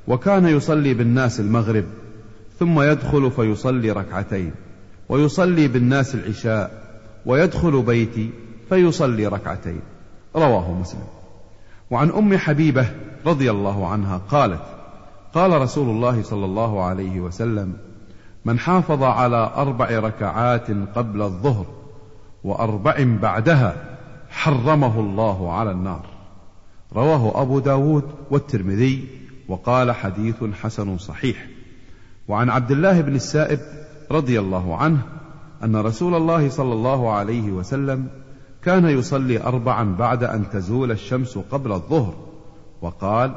وكان 0.08 0.46
يصلي 0.46 0.94
بالناس 0.94 1.40
المغرب 1.40 1.84
ثم 2.60 2.80
يدخل 2.80 3.30
فيصلي 3.30 3.90
ركعتين 3.90 4.52
ويصلي 5.08 5.68
بالناس 5.68 6.14
العشاء 6.14 6.84
ويدخل 7.26 7.82
بيتي 7.82 8.30
فيصلي 8.68 9.26
ركعتين. 9.26 9.80
رواه 10.36 10.72
مسلم. 10.72 11.04
وعن 11.90 12.10
أم 12.10 12.36
حبيبة 12.36 12.90
رضي 13.26 13.50
الله 13.50 13.86
عنها 13.86 14.20
قالت 14.28 14.62
قال 15.34 15.62
رسول 15.62 15.88
الله 15.88 16.22
صلى 16.22 16.44
الله 16.44 16.84
عليه 16.84 17.20
وسلم 17.20 17.72
من 18.44 18.58
حافظ 18.58 19.02
على 19.02 19.50
أربع 19.56 19.98
ركعات 19.98 20.70
قبل 20.94 21.22
الظهر 21.22 21.66
وأربع 22.44 22.94
بعدها 23.22 23.76
حرمه 24.30 25.00
الله 25.00 25.52
على 25.52 25.70
النار. 25.70 26.06
رواه 26.96 27.42
أبو 27.42 27.58
داود 27.58 28.04
والترمذي 28.30 29.08
وقال 29.48 29.92
حديث 29.92 30.44
حسن 30.62 30.98
صحيح. 30.98 31.46
وعن 32.28 32.50
عبد 32.50 32.70
الله 32.70 33.00
بن 33.00 33.14
السائب 33.14 33.60
رضي 34.10 34.40
الله 34.40 34.76
عنه 34.76 35.02
أن 35.64 35.76
رسول 35.76 36.14
الله 36.14 36.48
صلى 36.48 36.72
الله 36.72 37.12
عليه 37.12 37.52
وسلم 37.52 38.06
كان 38.64 38.84
يصلي 38.88 39.42
أربعا 39.42 39.96
بعد 39.98 40.24
أن 40.24 40.50
تزول 40.50 40.90
الشمس 40.90 41.38
قبل 41.38 41.72
الظهر 41.72 42.14
وقال 42.82 43.34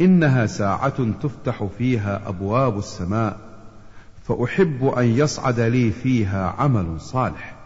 إنها 0.00 0.46
ساعة 0.46 1.12
تفتح 1.22 1.64
فيها 1.78 2.28
أبواب 2.28 2.78
السماء 2.78 3.36
فأحب 4.24 4.84
أن 4.84 5.04
يصعد 5.04 5.60
لي 5.60 5.90
فيها 5.90 6.54
عمل 6.58 7.00
صالح. 7.00 7.56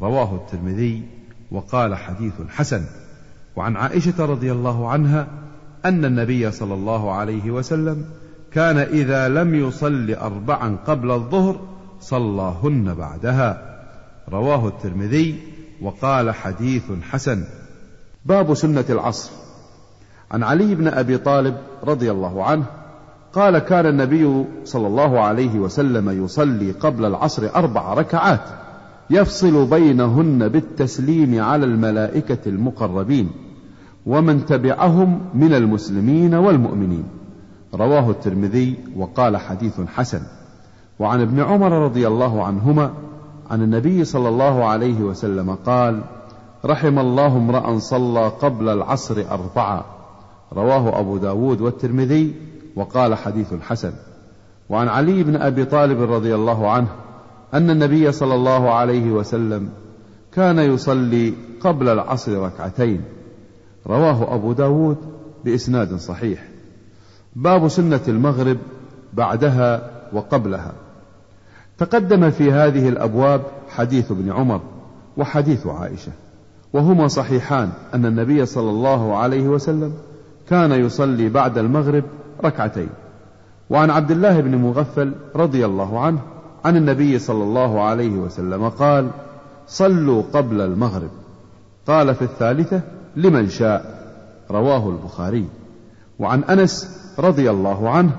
رواه 0.00 0.34
الترمذي 0.34 1.02
وقال 1.50 1.94
حديث 1.94 2.32
حسن. 2.48 2.84
وعن 3.56 3.76
عائشة 3.76 4.24
رضي 4.24 4.52
الله 4.52 4.88
عنها 4.88 5.26
أن 5.84 6.04
النبي 6.04 6.50
صلى 6.50 6.74
الله 6.74 7.12
عليه 7.12 7.50
وسلم 7.50 8.04
كان 8.54 8.78
إذا 8.78 9.28
لم 9.28 9.54
يصل 9.54 10.10
أربعا 10.10 10.76
قبل 10.86 11.10
الظهر 11.10 11.60
صلاهن 12.00 12.94
بعدها. 12.94 13.78
رواه 14.28 14.68
الترمذي 14.68 15.40
وقال 15.82 16.30
حديث 16.30 16.82
حسن. 17.02 17.44
باب 18.26 18.54
سنة 18.54 18.84
العصر. 18.90 19.30
عن 20.30 20.42
علي 20.42 20.74
بن 20.74 20.88
أبي 20.88 21.18
طالب 21.18 21.56
رضي 21.84 22.10
الله 22.10 22.44
عنه 22.44 22.64
قال 23.32 23.58
كان 23.58 23.86
النبي 23.86 24.44
صلى 24.64 24.86
الله 24.86 25.20
عليه 25.20 25.58
وسلم 25.58 26.24
يصلي 26.24 26.72
قبل 26.72 27.04
العصر 27.04 27.48
أربع 27.56 27.94
ركعات 27.94 28.40
يفصل 29.10 29.66
بينهن 29.66 30.48
بالتسليم 30.48 31.42
على 31.42 31.64
الملائكة 31.64 32.38
المقربين 32.46 33.30
ومن 34.06 34.46
تبعهم 34.46 35.20
من 35.34 35.54
المسلمين 35.54 36.34
والمؤمنين. 36.34 37.21
رواه 37.74 38.10
الترمذي 38.10 38.78
وقال 38.96 39.36
حديث 39.36 39.80
حسن. 39.80 40.22
وعن 40.98 41.20
ابن 41.20 41.40
عمر 41.40 41.72
رضي 41.72 42.06
الله 42.06 42.44
عنهما 42.44 42.92
عن 43.50 43.62
النبي 43.62 44.04
صلى 44.04 44.28
الله 44.28 44.64
عليه 44.64 45.00
وسلم 45.00 45.54
قال 45.54 46.02
رحم 46.64 46.98
الله 46.98 47.36
امرأ 47.36 47.78
صلى 47.78 48.28
قبل 48.28 48.68
العصر 48.68 49.24
أربعة 49.30 49.84
رواه 50.52 51.00
أبو 51.00 51.16
داود 51.16 51.60
والترمذي 51.60 52.34
وقال 52.76 53.14
حديث 53.14 53.54
حسن. 53.54 53.92
وعن 54.68 54.88
علي 54.88 55.22
بن 55.22 55.36
أبي 55.36 55.64
طالب 55.64 56.12
رضي 56.12 56.34
الله 56.34 56.70
عنه 56.70 56.88
أن 57.54 57.70
النبي 57.70 58.12
صلى 58.12 58.34
الله 58.34 58.70
عليه 58.70 59.10
وسلم 59.10 59.68
كان 60.32 60.58
يصلي 60.58 61.34
قبل 61.60 61.88
العصر 61.88 62.38
ركعتين. 62.38 63.04
رواه 63.86 64.34
أبو 64.34 64.52
داود 64.52 64.96
بإسناد 65.44 65.96
صحيح. 65.96 66.51
باب 67.36 67.68
سنة 67.68 68.00
المغرب 68.08 68.58
بعدها 69.12 69.90
وقبلها. 70.12 70.72
تقدم 71.78 72.30
في 72.30 72.52
هذه 72.52 72.88
الأبواب 72.88 73.42
حديث 73.68 74.10
ابن 74.10 74.32
عمر 74.32 74.60
وحديث 75.16 75.66
عائشة 75.66 76.12
وهما 76.72 77.08
صحيحان 77.08 77.70
أن 77.94 78.06
النبي 78.06 78.46
صلى 78.46 78.70
الله 78.70 79.16
عليه 79.16 79.48
وسلم 79.48 79.92
كان 80.48 80.72
يصلي 80.72 81.28
بعد 81.28 81.58
المغرب 81.58 82.04
ركعتين. 82.44 82.88
وعن 83.70 83.90
عبد 83.90 84.10
الله 84.10 84.40
بن 84.40 84.56
مغفل 84.56 85.12
رضي 85.36 85.66
الله 85.66 86.00
عنه 86.00 86.18
عن 86.64 86.76
النبي 86.76 87.18
صلى 87.18 87.44
الله 87.44 87.82
عليه 87.82 88.10
وسلم 88.10 88.68
قال 88.68 89.10
صلوا 89.66 90.22
قبل 90.32 90.60
المغرب 90.60 91.10
قال 91.86 92.14
في 92.14 92.22
الثالثة 92.22 92.80
لمن 93.16 93.48
شاء 93.48 94.02
رواه 94.50 94.88
البخاري. 94.88 95.46
وعن 96.18 96.44
أنس 96.44 97.00
رضي 97.18 97.50
الله 97.50 97.90
عنه 97.90 98.16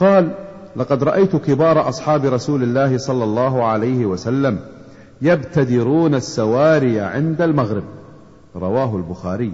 قال 0.00 0.34
لقد 0.76 1.04
رأيت 1.04 1.36
كبار 1.36 1.88
أصحاب 1.88 2.24
رسول 2.24 2.62
الله 2.62 2.98
صلى 2.98 3.24
الله 3.24 3.64
عليه 3.64 4.06
وسلم 4.06 4.58
يبتدرون 5.22 6.14
السواري 6.14 7.00
عند 7.00 7.42
المغرب. 7.42 7.82
رواه 8.56 8.96
البخاري. 8.96 9.52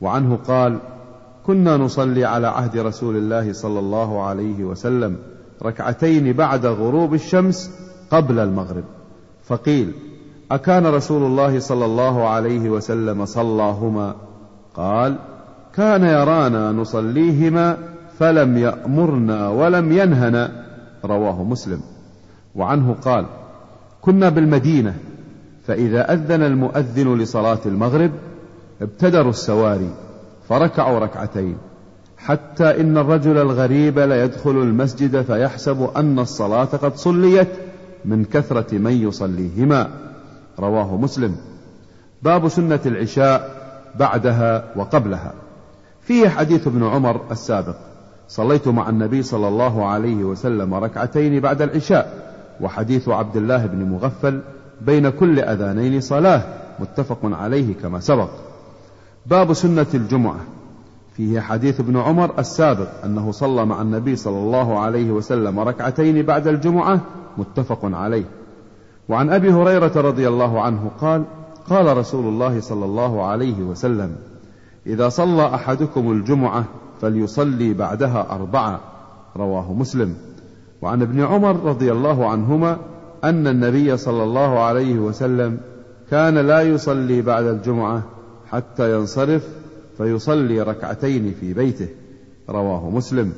وعنه 0.00 0.36
قال 0.36 0.78
كنا 1.46 1.76
نصلي 1.76 2.24
على 2.24 2.46
عهد 2.46 2.76
رسول 2.76 3.16
الله 3.16 3.52
صلى 3.52 3.78
الله 3.78 4.22
عليه 4.22 4.64
وسلم 4.64 5.16
ركعتين 5.62 6.32
بعد 6.32 6.66
غروب 6.66 7.14
الشمس 7.14 7.70
قبل 8.10 8.38
المغرب. 8.38 8.84
فقيل 9.44 9.92
أكان 10.50 10.86
رسول 10.86 11.22
الله 11.22 11.58
صلى 11.58 11.84
الله 11.84 12.28
عليه 12.28 12.70
وسلم 12.70 13.24
صلاهما؟ 13.24 14.14
قال 14.74 15.18
كان 15.76 16.04
يرانا 16.04 16.72
نصليهما 16.72 17.78
فلم 18.18 18.58
يأمرنا 18.58 19.48
ولم 19.48 19.92
ينهنا 19.92 20.64
رواه 21.04 21.44
مسلم. 21.44 21.80
وعنه 22.54 22.96
قال 23.04 23.26
كنا 24.00 24.28
بالمدينة 24.28 24.94
فإذا 25.66 26.12
أذن 26.12 26.42
المؤذن 26.42 27.18
لصلاة 27.18 27.58
المغرب 27.66 28.10
ابتدروا 28.82 29.30
السواري 29.30 29.90
فركعوا 30.48 30.98
ركعتين 30.98 31.56
حتى 32.16 32.80
إن 32.80 32.98
الرجل 32.98 33.38
الغريب 33.38 33.98
ليدخل 33.98 34.50
المسجد 34.50 35.22
فيحسب 35.22 35.90
أن 35.96 36.18
الصلاة 36.18 36.64
قد 36.64 36.96
صليت 36.96 37.48
من 38.04 38.24
كثرة 38.24 38.78
من 38.78 38.92
يصليهما 38.92 39.90
رواه 40.58 40.96
مسلم. 40.96 41.36
باب 42.22 42.48
سنة 42.48 42.80
العشاء 42.86 43.50
بعدها 43.98 44.64
وقبلها. 44.76 45.43
فيه 46.04 46.28
حديث 46.28 46.66
ابن 46.66 46.84
عمر 46.84 47.20
السابق. 47.30 47.74
صليت 48.28 48.68
مع 48.68 48.88
النبي 48.88 49.22
صلى 49.22 49.48
الله 49.48 49.86
عليه 49.86 50.24
وسلم 50.24 50.74
ركعتين 50.74 51.40
بعد 51.40 51.62
العشاء 51.62 52.34
وحديث 52.60 53.08
عبد 53.08 53.36
الله 53.36 53.66
بن 53.66 53.84
مغفل 53.84 54.40
بين 54.80 55.08
كل 55.08 55.40
أذانين 55.40 56.00
صلاة 56.00 56.42
متفق 56.80 57.18
عليه 57.22 57.74
كما 57.82 58.00
سبق. 58.00 58.28
باب 59.26 59.52
سنة 59.52 59.86
الجمعة. 59.94 60.40
فيه 61.16 61.40
حديث 61.40 61.80
ابن 61.80 61.96
عمر 61.96 62.38
السابق 62.38 62.88
أنه 63.04 63.32
صلى 63.32 63.66
مع 63.66 63.82
النبي 63.82 64.16
صلى 64.16 64.38
الله 64.38 64.78
عليه 64.78 65.10
وسلم 65.10 65.60
ركعتين 65.60 66.22
بعد 66.22 66.46
الجمعة 66.46 67.00
متفق 67.38 67.80
عليه. 67.82 68.24
وعن 69.08 69.30
أبي 69.30 69.52
هريرة 69.52 69.92
رضي 70.00 70.28
الله 70.28 70.60
عنه 70.60 70.90
قال 71.00 71.24
قال 71.70 71.96
رسول 71.96 72.26
الله 72.26 72.60
صلى 72.60 72.84
الله 72.84 73.26
عليه 73.26 73.62
وسلم 73.62 74.16
إذا 74.86 75.08
صلى 75.08 75.54
أحدكم 75.54 76.12
الجمعة 76.12 76.64
فليصلي 77.00 77.74
بعدها 77.74 78.26
أربعة. 78.30 78.80
رواه 79.36 79.72
مسلم. 79.72 80.14
وعن 80.82 81.02
ابن 81.02 81.20
عمر 81.20 81.60
رضي 81.64 81.92
الله 81.92 82.28
عنهما 82.28 82.78
أن 83.24 83.46
النبي 83.46 83.96
صلى 83.96 84.22
الله 84.22 84.58
عليه 84.58 84.98
وسلم 84.98 85.60
كان 86.10 86.38
لا 86.38 86.62
يصلي 86.62 87.22
بعد 87.22 87.44
الجمعة 87.44 88.02
حتى 88.46 88.94
ينصرف 88.94 89.48
فيصلي 89.98 90.62
ركعتين 90.62 91.34
في 91.40 91.54
بيته. 91.54 91.88
رواه 92.50 92.90
مسلم. 92.90 93.32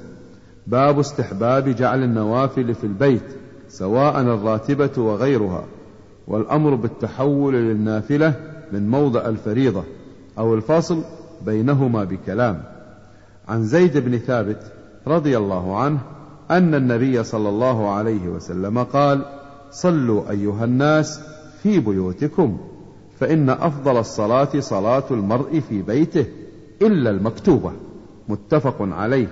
باب 0.67 0.99
استحباب 0.99 1.69
جعل 1.69 2.03
النوافل 2.03 2.75
في 2.75 2.85
البيت 2.85 3.23
سواء 3.69 4.21
الراتبة 4.21 5.03
وغيرها 5.03 5.65
والأمر 6.29 6.75
بالتحول 6.75 7.55
للنافلة 7.55 8.35
من 8.73 8.91
موضع 8.91 9.21
الفريضة 9.27 9.85
أو 10.39 10.55
الفاصل 10.55 11.03
بينهما 11.46 12.05
بكلام. 12.05 12.62
عن 13.49 13.64
زيد 13.64 13.99
بن 13.99 14.18
ثابت 14.18 14.72
رضي 15.07 15.38
الله 15.38 15.77
عنه 15.79 15.99
أن 16.51 16.75
النبي 16.75 17.25
صلى 17.25 17.49
الله 17.49 17.90
عليه 17.90 18.29
وسلم 18.29 18.83
قال 18.83 19.25
صلوا 19.70 20.31
أيها 20.31 20.64
الناس 20.64 21.20
في 21.62 21.81
بيوتكم 21.81 22.59
فإن 23.20 23.51
أفضل 23.51 23.96
الصلاة 23.96 24.61
صلاة 24.61 25.05
المرء 25.11 25.61
في 25.61 25.83
بيته 25.83 26.27
إلا 26.83 27.11
المكتوبة. 27.11 27.73
متفق 28.29 28.77
عليه. 28.81 29.29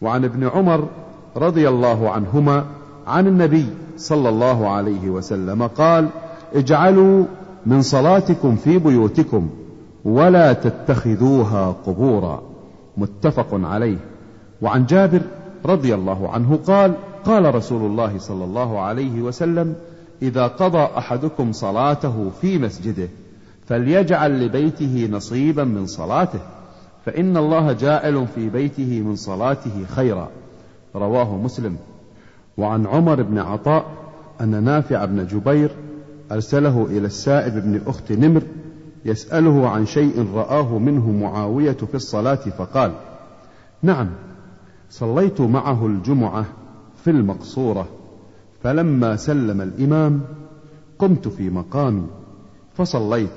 وعن 0.00 0.24
ابن 0.24 0.48
عمر 0.48 0.88
رضي 1.36 1.68
الله 1.68 2.10
عنهما 2.10 2.64
عن 3.06 3.26
النبي 3.26 3.66
صلى 3.96 4.28
الله 4.28 4.68
عليه 4.68 5.10
وسلم 5.10 5.62
قال 5.62 6.08
اجعلوا 6.54 7.24
من 7.66 7.82
صلاتكم 7.82 8.56
في 8.56 8.78
بيوتكم 8.78 9.48
ولا 10.08 10.52
تتخذوها 10.52 11.76
قبورا. 11.86 12.42
متفق 12.96 13.48
عليه. 13.52 13.96
وعن 14.62 14.86
جابر 14.86 15.20
رضي 15.66 15.94
الله 15.94 16.28
عنه 16.28 16.58
قال 16.66 16.94
قال 17.24 17.54
رسول 17.54 17.90
الله 17.90 18.18
صلى 18.18 18.44
الله 18.44 18.80
عليه 18.80 19.22
وسلم 19.22 19.74
إذا 20.22 20.46
قضى 20.46 20.88
أحدكم 20.98 21.52
صلاته 21.52 22.30
في 22.40 22.58
مسجده 22.58 23.08
فليجعل 23.66 24.46
لبيته 24.46 25.08
نصيبا 25.12 25.64
من 25.64 25.86
صلاته 25.86 26.38
فإن 27.06 27.36
الله 27.36 27.72
جاعل 27.72 28.26
في 28.34 28.48
بيته 28.48 29.00
من 29.00 29.16
صلاته 29.16 29.84
خيرا. 29.94 30.28
رواه 30.94 31.36
مسلم. 31.36 31.76
وعن 32.58 32.86
عمر 32.86 33.22
بن 33.22 33.38
عطاء 33.38 33.84
أن 34.40 34.64
نافع 34.64 35.04
بن 35.04 35.26
جبير 35.26 35.70
أرسله 36.32 36.86
إلى 36.90 37.06
السائب 37.06 37.54
بن 37.54 37.80
أخت 37.86 38.12
نمر 38.12 38.42
يسأله 39.08 39.68
عن 39.68 39.86
شيء 39.86 40.26
رآه 40.34 40.78
منه 40.78 41.10
معاوية 41.10 41.72
في 41.72 41.94
الصلاة 41.94 42.34
فقال 42.34 42.92
نعم 43.82 44.10
صليت 44.90 45.40
معه 45.40 45.86
الجمعة 45.86 46.44
في 47.04 47.10
المقصورة 47.10 47.88
فلما 48.62 49.16
سلم 49.16 49.60
الإمام 49.60 50.20
قمت 50.98 51.28
في 51.28 51.50
مقامي 51.50 52.06
فصليت 52.74 53.30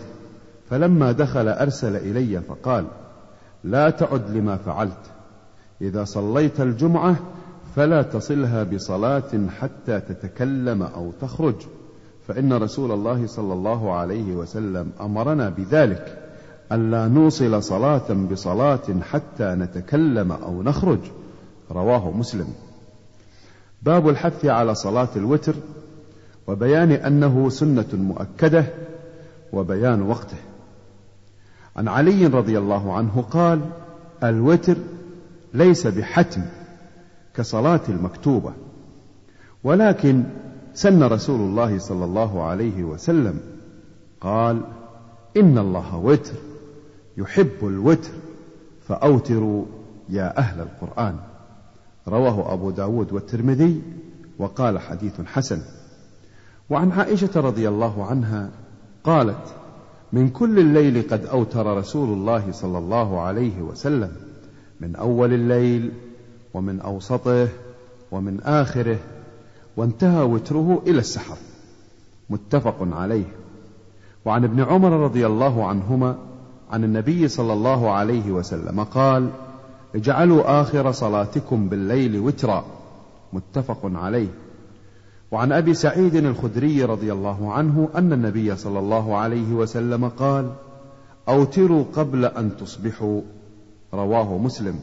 فلما 0.69 1.11
دخل 1.11 1.47
أرسل 1.47 1.95
إلي 1.95 2.41
فقال 2.41 2.85
لا 3.63 3.89
تعد 3.89 4.29
لما 4.29 4.57
فعلت 4.57 5.11
إذا 5.81 6.03
صليت 6.03 6.61
الجمعة 6.61 7.15
فلا 7.75 8.01
تصلها 8.01 8.63
بصلاة 8.63 9.47
حتى 9.59 9.99
تتكلم 9.99 10.83
أو 10.83 11.11
تخرج. 11.21 11.55
فإن 12.27 12.53
رسول 12.53 12.91
الله 12.91 13.27
صلى 13.27 13.53
الله 13.53 13.93
عليه 13.93 14.33
وسلم 14.35 14.91
أمرنا 15.01 15.49
بذلك 15.49 16.17
ألا 16.71 17.07
نوصل 17.07 17.63
صلاة 17.63 18.13
بصلاة 18.31 19.01
حتى 19.01 19.43
نتكلم 19.43 20.31
أو 20.31 20.63
نخرج. 20.63 20.99
رواه 21.71 22.11
مسلم. 22.11 22.47
باب 23.81 24.09
الحث 24.09 24.45
على 24.45 24.75
صلاة 24.75 25.09
الوتر 25.15 25.55
وبيان 26.47 26.91
أنه 26.91 27.49
سنة 27.49 27.87
مؤكدة 27.93 28.65
وبيان 29.53 30.01
وقته. 30.01 30.37
عن 31.75 31.87
علي 31.87 32.25
رضي 32.25 32.57
الله 32.57 32.93
عنه 32.93 33.21
قال 33.21 33.61
الوتر 34.23 34.77
ليس 35.53 35.87
بحتم 35.87 36.41
كصلاة 37.35 37.81
المكتوبة 37.89 38.53
ولكن 39.63 40.23
سن 40.73 41.03
رسول 41.03 41.39
الله 41.39 41.79
صلى 41.79 42.05
الله 42.05 42.43
عليه 42.43 42.83
وسلم. 42.83 43.39
قال 44.21 44.61
إن 45.37 45.57
الله 45.57 45.97
وتر 45.97 46.33
يحب 47.17 47.51
الوتر 47.63 48.11
فأوتروا 48.87 49.65
يا 50.09 50.37
أهل 50.37 50.61
القرآن. 50.61 51.15
رواه 52.07 52.53
أبو 52.53 52.71
داود 52.71 53.13
والترمذي 53.13 53.81
وقال 54.39 54.79
حديث 54.79 55.21
حسن. 55.21 55.61
وعن 56.69 56.91
عائشة 56.91 57.29
رضي 57.35 57.69
الله 57.69 58.05
عنها 58.05 58.49
قالت 59.03 59.55
من 60.13 60.29
كل 60.29 60.59
الليل 60.59 61.07
قد 61.11 61.25
أوتر 61.25 61.77
رسول 61.77 62.09
الله 62.09 62.51
صلى 62.51 62.77
الله 62.77 63.21
عليه 63.21 63.61
وسلم 63.61 64.11
من 64.79 64.95
أول 64.95 65.33
الليل 65.33 65.91
ومن 66.53 66.79
أوسطه 66.79 67.47
ومن 68.11 68.41
آخره 68.41 68.97
وانتهى 69.81 70.23
وتره 70.23 70.81
إلى 70.87 70.99
السحر. 70.99 71.37
متفق 72.29 72.75
عليه. 72.81 73.25
وعن 74.25 74.43
ابن 74.43 74.63
عمر 74.63 74.91
رضي 74.91 75.25
الله 75.25 75.65
عنهما 75.65 76.15
عن 76.71 76.83
النبي 76.83 77.27
صلى 77.27 77.53
الله 77.53 77.91
عليه 77.91 78.31
وسلم 78.31 78.83
قال 78.83 79.29
اجعلوا 79.95 80.61
آخر 80.61 80.91
صلاتكم 80.91 81.69
بالليل 81.69 82.19
وترا. 82.19 82.65
متفق 83.33 83.79
عليه. 83.83 84.27
وعن 85.31 85.51
أبي 85.51 85.73
سعيد 85.73 86.15
الخدري 86.15 86.83
رضي 86.83 87.13
الله 87.13 87.53
عنه 87.53 87.89
أن 87.95 88.13
النبي 88.13 88.55
صلى 88.55 88.79
الله 88.79 89.15
عليه 89.15 89.53
وسلم 89.53 90.07
قال 90.07 90.51
أوتروا 91.29 91.83
قبل 91.93 92.25
أن 92.25 92.57
تصبحوا. 92.57 93.21
رواه 93.93 94.37
مسلم. 94.37 94.79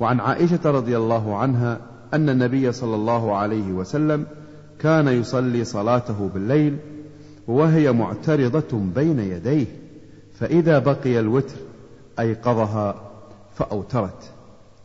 وعن 0.00 0.20
عائشة 0.20 0.70
رضي 0.70 0.96
الله 0.96 1.36
عنها 1.36 1.95
أن 2.16 2.28
النبي 2.28 2.72
صلى 2.72 2.94
الله 2.94 3.36
عليه 3.36 3.72
وسلم 3.72 4.26
كان 4.78 5.08
يصلي 5.08 5.64
صلاته 5.64 6.30
بالليل 6.34 6.76
وهي 7.48 7.92
معترضة 7.92 8.78
بين 8.94 9.18
يديه 9.18 9.66
فإذا 10.34 10.78
بقي 10.78 11.20
الوتر 11.20 11.56
أيقظها 12.18 12.94
فأوترت. 13.54 14.30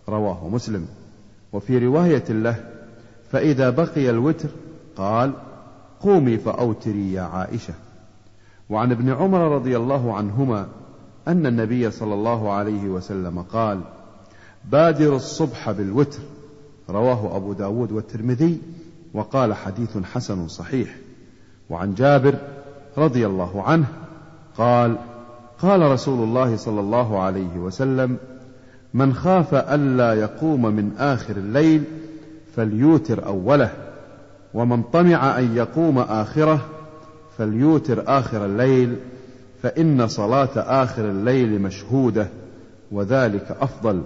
رواه 0.09 0.49
مسلم. 0.49 0.85
وفي 1.53 1.77
رواية 1.77 2.23
له 2.29 2.55
فإذا 3.31 3.69
بقي 3.69 4.09
الوتر 4.09 4.49
قال 4.95 5.33
قومي 5.99 6.37
فأوتري 6.37 7.13
يا 7.13 7.21
عائشة. 7.21 7.73
وعن 8.69 8.91
ابن 8.91 9.09
عمر 9.09 9.55
رضي 9.55 9.77
الله 9.77 10.13
عنهما 10.13 10.67
أن 11.27 11.45
النبي 11.45 11.91
صلى 11.91 12.13
الله 12.13 12.51
عليه 12.51 12.83
وسلم 12.89 13.41
قال 13.41 13.79
بادر 14.71 15.15
الصبح 15.15 15.71
بالوتر 15.71 16.19
رواه 16.91 17.35
أبو 17.35 17.53
داود 17.53 17.91
والترمذي 17.91 18.61
وقال 19.13 19.53
حديث 19.53 19.97
حسن 19.97 20.47
صحيح. 20.47 20.95
وعن 21.69 21.93
جابر 21.93 22.35
رضي 22.97 23.25
الله 23.25 23.63
عنه 23.63 23.85
قال 24.57 24.97
قال 25.59 25.81
رسول 25.81 26.23
الله 26.23 26.55
صلى 26.55 26.79
الله 26.79 27.19
عليه 27.19 27.57
وسلم 27.57 28.17
من 28.93 29.13
خاف 29.13 29.53
ألا 29.53 30.13
يقوم 30.13 30.65
من 30.65 30.91
آخر 30.97 31.37
الليل 31.37 31.83
فليوتر 32.55 33.25
أوله 33.25 33.71
ومن 34.53 34.83
طمع 34.83 35.39
أن 35.39 35.57
يقوم 35.57 35.99
آخره 35.99 36.59
فليوتر 37.37 38.03
آخر 38.07 38.45
الليل 38.45 38.95
فإن 39.63 40.07
صلاة 40.07 40.83
آخر 40.83 41.09
الليل 41.09 41.61
مشهودة 41.61 42.27
وذلك 42.91 43.57
أفضل. 43.61 44.01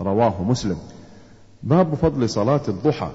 رواه 0.00 0.42
مسلم. 0.42 0.76
باب 1.62 1.94
فضل 1.94 2.28
صلاة 2.28 2.60
الضحى 2.68 3.10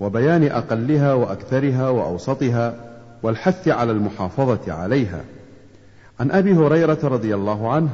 وبيان 0.00 0.44
أقلها 0.44 1.14
وأكثرها 1.14 1.88
وأوسطها 1.88 2.74
والحث 3.22 3.68
على 3.68 3.92
المحافظة 3.92 4.72
عليها. 4.72 5.24
عن 6.20 6.30
أبي 6.30 6.54
هريرة 6.54 6.98
رضي 7.04 7.34
الله 7.34 7.72
عنه 7.72 7.88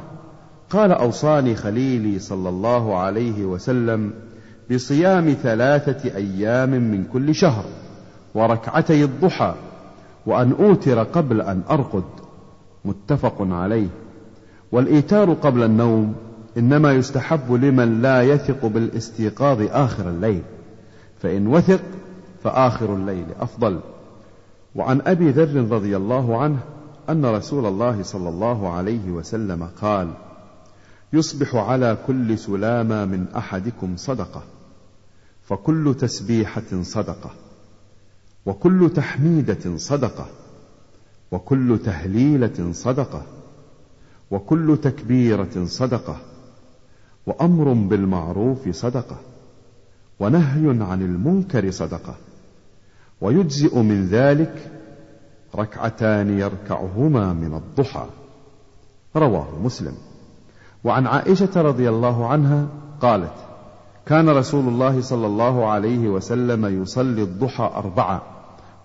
قال 0.69 0.91
أوصاني 0.91 1.55
خليلي 1.55 2.19
صلى 2.19 2.49
الله 2.49 2.97
عليه 2.97 3.45
وسلم 3.45 4.13
بصيام 4.71 5.35
ثلاثة 5.43 6.15
أيام 6.15 6.69
من 6.69 7.03
كل 7.13 7.35
شهر 7.35 7.65
وركعتي 8.35 9.03
الضحى 9.03 9.55
وأن 10.25 10.51
أوتر 10.51 11.03
قبل 11.03 11.41
أن 11.41 11.61
أرقد. 11.69 12.03
متفق 12.85 13.35
عليه. 13.39 13.87
والإيتار 14.71 15.33
قبل 15.33 15.63
النوم 15.63 16.15
إنما 16.57 16.93
يستحب 16.93 17.53
لمن 17.53 18.01
لا 18.01 18.21
يثق 18.21 18.65
بالاستيقاظ 18.65 19.61
آخر 19.61 20.09
الليل 20.09 20.41
فإن 21.21 21.47
وثق 21.47 21.81
فآخر 22.43 22.95
الليل 22.95 23.25
أفضل. 23.39 23.79
وعن 24.75 25.01
أبي 25.01 25.29
ذر 25.29 25.71
رضي 25.71 25.97
الله 25.97 26.37
عنه 26.37 26.59
أن 27.09 27.25
رسول 27.25 27.65
الله 27.65 28.03
صلى 28.03 28.29
الله 28.29 28.69
عليه 28.69 29.11
وسلم 29.11 29.69
قال 29.81 30.13
يصبح 31.13 31.55
على 31.55 31.97
كل 32.07 32.37
سلامة 32.37 33.05
من 33.05 33.25
أحدكم 33.37 33.95
صدقة 33.97 34.43
فكل 35.43 35.95
تسبيحة 35.99 36.81
صدقة 36.81 37.29
وكل 38.45 38.89
تحميدة 38.95 39.77
صدقة 39.77 40.25
وكل 41.31 41.79
تهليلة 41.85 42.71
صدقة 42.71 43.21
وكل 44.31 44.77
تكبيرة 44.83 45.65
صدقة 45.65 46.17
وأمر 47.27 47.73
بالمعروف 47.73 48.69
صدقة 48.69 49.17
ونهي 50.19 50.83
عن 50.83 51.01
المنكر 51.01 51.71
صدقة 51.71 52.15
ويجزئ 53.21 53.79
من 53.79 54.07
ذلك 54.07 54.71
ركعتان 55.55 56.39
يركعهما 56.39 57.33
من 57.33 57.53
الضحى. 57.53 58.05
رواه 59.15 59.47
مسلم. 59.63 59.93
وعن 60.83 61.07
عائشة 61.07 61.61
رضي 61.61 61.89
الله 61.89 62.27
عنها 62.27 62.67
قالت 63.01 63.33
كان 64.05 64.29
رسول 64.29 64.67
الله 64.67 65.01
صلى 65.01 65.27
الله 65.27 65.67
عليه 65.67 66.09
وسلم 66.09 66.81
يصلي 66.81 67.23
الضحى 67.23 67.71
أربعة 67.75 68.21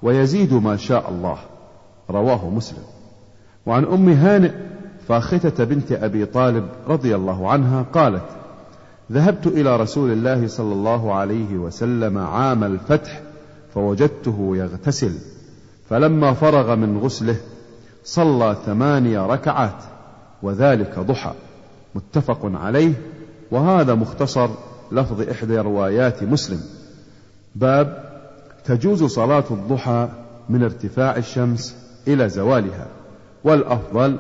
ويزيد 0.03 0.55
ما 0.55 0.76
شاء 0.76 1.11
الله. 1.11 1.38
رواه 2.11 2.51
مسلم. 2.51 2.84
وعن 3.66 3.84
أم 3.84 4.09
هانئ 4.09 4.53
فاختة 5.12 5.64
بنت 5.64 5.92
أبي 5.92 6.24
طالب 6.24 6.68
رضي 6.88 7.16
الله 7.16 7.50
عنها 7.50 7.82
قالت 7.82 8.22
ذهبت 9.12 9.46
إلى 9.46 9.76
رسول 9.76 10.12
الله 10.12 10.46
صلى 10.46 10.72
الله 10.72 11.14
عليه 11.14 11.56
وسلم 11.56 12.18
عام 12.18 12.64
الفتح 12.64 13.20
فوجدته 13.74 14.50
يغتسل 14.56 15.12
فلما 15.90 16.32
فرغ 16.32 16.74
من 16.74 16.98
غسله 16.98 17.36
صلى 18.04 18.56
ثماني 18.66 19.18
ركعات 19.18 19.84
وذلك 20.42 20.98
ضحى. 20.98 21.32
متفق 21.94 22.40
عليه 22.44 22.92
وهذا 23.50 23.94
مختصر 23.94 24.48
لفظ 24.92 25.20
إحدى 25.20 25.58
روايات 25.58 26.22
مسلم. 26.22 26.60
باب 27.54 28.04
تجوز 28.64 29.04
صلاة 29.04 29.44
الضحى 29.50 30.08
من 30.48 30.62
ارتفاع 30.62 31.16
الشمس 31.16 31.76
إلى 32.08 32.28
زوالها 32.28 32.86
والأفضل 33.44 34.16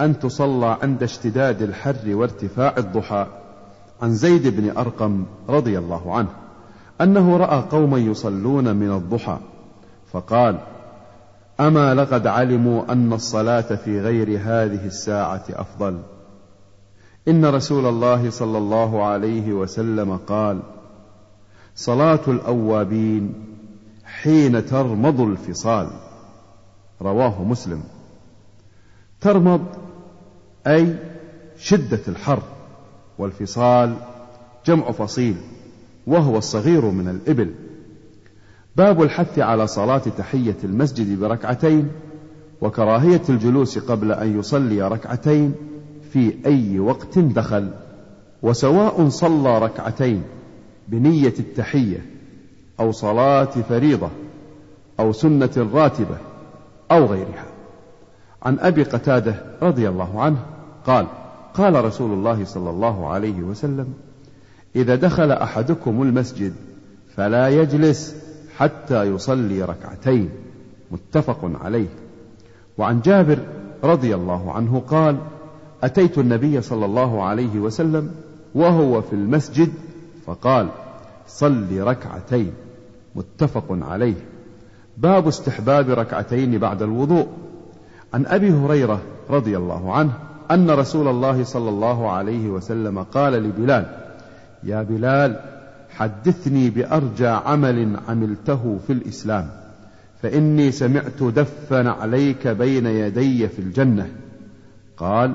أن 0.00 0.18
تصلى 0.18 0.78
عند 0.82 1.02
اشتداد 1.02 1.62
الحر 1.62 2.14
وارتفاع 2.14 2.74
الضحى. 2.78 3.26
عن 4.02 4.14
زيد 4.14 4.60
بن 4.60 4.76
أرقم 4.76 5.24
رضي 5.48 5.78
الله 5.78 6.16
عنه 6.16 6.28
أنه 7.00 7.36
رأى 7.36 7.64
قوما 7.70 7.98
يصلون 7.98 8.76
من 8.76 8.92
الضحى. 8.92 9.38
فقال 10.12 10.58
أما 11.60 11.94
لقد 11.94 12.26
علموا 12.26 12.92
أن 12.92 13.12
الصلاة 13.12 13.74
في 13.74 14.00
غير 14.00 14.28
هذه 14.28 14.86
الساعة 14.86 15.44
أفضل. 15.50 15.98
إن 17.28 17.44
رسول 17.44 17.86
الله 17.86 18.30
صلى 18.30 18.58
الله 18.58 19.04
عليه 19.04 19.52
وسلم 19.52 20.16
قال 20.16 20.60
صلاة 21.74 22.20
الأوابين 22.28 23.34
حين 24.04 24.66
ترمض 24.66 25.20
الفصال. 25.20 25.88
رواه 27.02 27.44
مسلم. 27.44 27.82
ترمض 29.20 29.60
أي 30.66 30.96
شدة 31.58 32.00
الحر 32.08 32.42
والفصال 33.18 33.96
جمع 34.66 34.90
فصيل 34.90 35.36
وهو 36.06 36.38
الصغير 36.38 36.84
من 36.84 37.08
الإبل. 37.08 37.50
باب 38.76 39.02
الحث 39.02 39.38
على 39.38 39.66
صلاة 39.66 39.98
تحية 39.98 40.56
المسجد 40.64 41.20
بركعتين 41.20 41.88
وكراهية 42.60 43.22
الجلوس 43.28 43.78
قبل 43.78 44.12
أن 44.12 44.38
يصلي 44.38 44.88
ركعتين 44.88 45.54
في 46.12 46.34
أي 46.46 46.78
وقت 46.78 47.18
دخل 47.18 47.70
وسواء 48.42 49.08
صلى 49.08 49.58
ركعتين 49.58 50.22
بنية 50.88 51.34
التحية 51.38 52.06
أو 52.80 52.92
صلاة 52.92 53.44
فريضة 53.44 54.10
أو 55.00 55.12
سنة 55.12 55.68
راتبة 55.74 56.18
أو 56.90 57.06
غيرها. 57.06 57.47
عن 58.42 58.58
أبي 58.58 58.82
قتادة 58.82 59.34
رضي 59.62 59.88
الله 59.88 60.22
عنه 60.22 60.38
قال 60.86 61.06
قال 61.54 61.84
رسول 61.84 62.12
الله 62.12 62.44
صلى 62.44 62.70
الله 62.70 63.08
عليه 63.08 63.42
وسلم 63.42 63.94
إذا 64.76 64.94
دخل 64.94 65.32
أحدكم 65.32 66.02
المسجد 66.02 66.52
فلا 67.16 67.48
يجلس 67.48 68.16
حتى 68.56 69.04
يصلي 69.04 69.62
ركعتين. 69.62 70.30
متفق 70.90 71.50
عليه. 71.62 71.88
وعن 72.78 73.00
جابر 73.00 73.38
رضي 73.84 74.14
الله 74.14 74.52
عنه 74.52 74.80
قال 74.80 75.16
أتيت 75.82 76.18
النبي 76.18 76.60
صلى 76.60 76.84
الله 76.84 77.22
عليه 77.22 77.58
وسلم 77.58 78.10
وهو 78.54 79.02
في 79.02 79.12
المسجد 79.12 79.72
فقال 80.26 80.68
صل 81.26 81.80
ركعتين. 81.80 82.52
متفق 83.14 83.64
عليه. 83.70 84.14
باب 84.96 85.28
استحباب 85.28 85.90
ركعتين 85.90 86.58
بعد 86.58 86.82
الوضوء. 86.82 87.26
عن 88.14 88.26
أبي 88.26 88.52
هريرة 88.52 89.02
رضي 89.30 89.56
الله 89.56 89.92
عنه 89.92 90.12
أن 90.50 90.70
رسول 90.70 91.08
الله 91.08 91.44
صلى 91.44 91.68
الله 91.68 92.10
عليه 92.10 92.48
وسلم 92.48 93.02
قال 93.02 93.32
لبلال 93.32 93.86
يا 94.64 94.82
بلال 94.82 95.40
حدثني 95.90 96.70
بأرجى 96.70 97.26
عمل 97.26 97.96
عملته 98.08 98.78
في 98.86 98.92
الإسلام 98.92 99.48
فإني 100.22 100.72
سمعت 100.72 101.22
دفا 101.22 101.90
عليك 101.90 102.48
بين 102.48 102.86
يدي 102.86 103.48
في 103.48 103.58
الجنة. 103.58 104.08
قال 104.96 105.34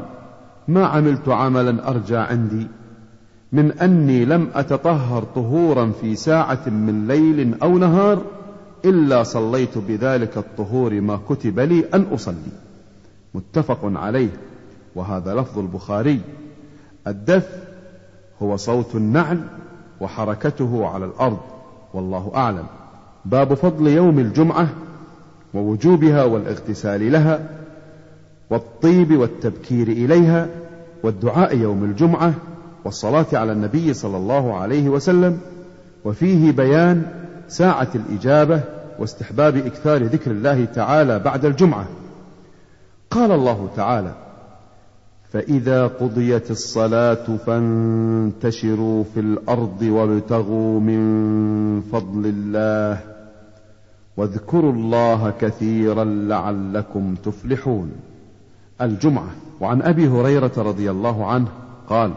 ما 0.67 0.85
عملت 0.85 1.29
عملا 1.29 1.89
أرجى 1.89 2.17
عندي 2.17 2.67
من 3.51 3.71
أني 3.71 4.25
لم 4.25 4.49
أتطهر 4.55 5.23
طهورا 5.23 5.91
في 6.01 6.15
ساعة 6.15 6.69
من 6.69 7.07
ليل 7.07 7.55
أو 7.63 7.77
نهار 7.77 8.21
إلا 8.85 9.23
صليت 9.23 9.77
بذلك 9.77 10.37
الطهور 10.37 11.01
ما 11.01 11.19
كتب 11.29 11.59
لي 11.59 11.85
أن 11.93 12.05
أصلي. 12.13 12.51
متفق 13.33 13.79
عليه. 13.83 14.29
وهذا 14.95 15.35
لفظ 15.35 15.59
البخاري. 15.59 16.19
الدف 17.07 17.47
هو 18.41 18.57
صوت 18.57 18.95
النعل 18.95 19.39
وحركته 20.01 20.87
على 20.87 21.05
الأرض. 21.05 21.39
والله 21.93 22.31
أعلم. 22.35 22.65
باب 23.25 23.53
فضل 23.53 23.87
يوم 23.87 24.19
الجمعة 24.19 24.69
ووجوبها 25.53 26.23
والاغتسال 26.23 27.11
لها 27.11 27.49
والطيب 28.49 29.17
والتبكير 29.17 29.87
إليها 29.87 30.47
والدعاء 31.03 31.57
يوم 31.57 31.83
الجمعة 31.83 32.33
والصلاة 32.85 33.25
على 33.33 33.51
النبي 33.51 33.93
صلى 33.93 34.17
الله 34.17 34.53
عليه 34.53 34.89
وسلم. 34.89 35.39
وفيه 36.05 36.51
بيان 36.51 37.22
ساعة 37.47 37.87
الإجابة 37.95 38.61
واستحباب 38.99 39.57
إكثار 39.57 40.03
ذكر 40.03 40.31
الله 40.31 40.65
تعالى 40.65 41.19
بعد 41.19 41.45
الجمعة. 41.45 41.85
قال 43.11 43.31
الله 43.31 43.69
تعالى 43.75 44.13
فإذا 45.31 45.87
قضيت 45.87 46.51
الصلاة 46.51 47.37
فانتشروا 47.45 49.03
في 49.03 49.19
الأرض 49.19 49.81
وابتغوا 49.81 50.79
من 50.79 51.81
فضل 51.81 52.25
الله 52.25 52.99
واذكروا 54.17 54.71
الله 54.73 55.33
كثيرا 55.41 56.03
لعلكم 56.03 57.15
تفلحون. 57.15 57.91
الجمعة. 58.81 59.29
وعن 59.61 59.81
أبي 59.81 60.07
هريرة 60.07 60.51
رضي 60.57 60.91
الله 60.91 61.25
عنه 61.25 61.47
قال 61.89 62.11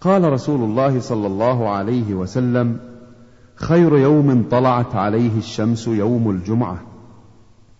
قال 0.00 0.32
رسول 0.32 0.60
الله 0.60 1.00
صلى 1.00 1.26
الله 1.26 1.68
عليه 1.68 2.14
وسلم 2.14 2.78
خير 3.54 3.96
يوم 3.96 4.44
طلعت 4.50 4.94
عليه 4.94 5.38
الشمس 5.38 5.88
يوم 5.88 6.30
الجمعة. 6.30 6.78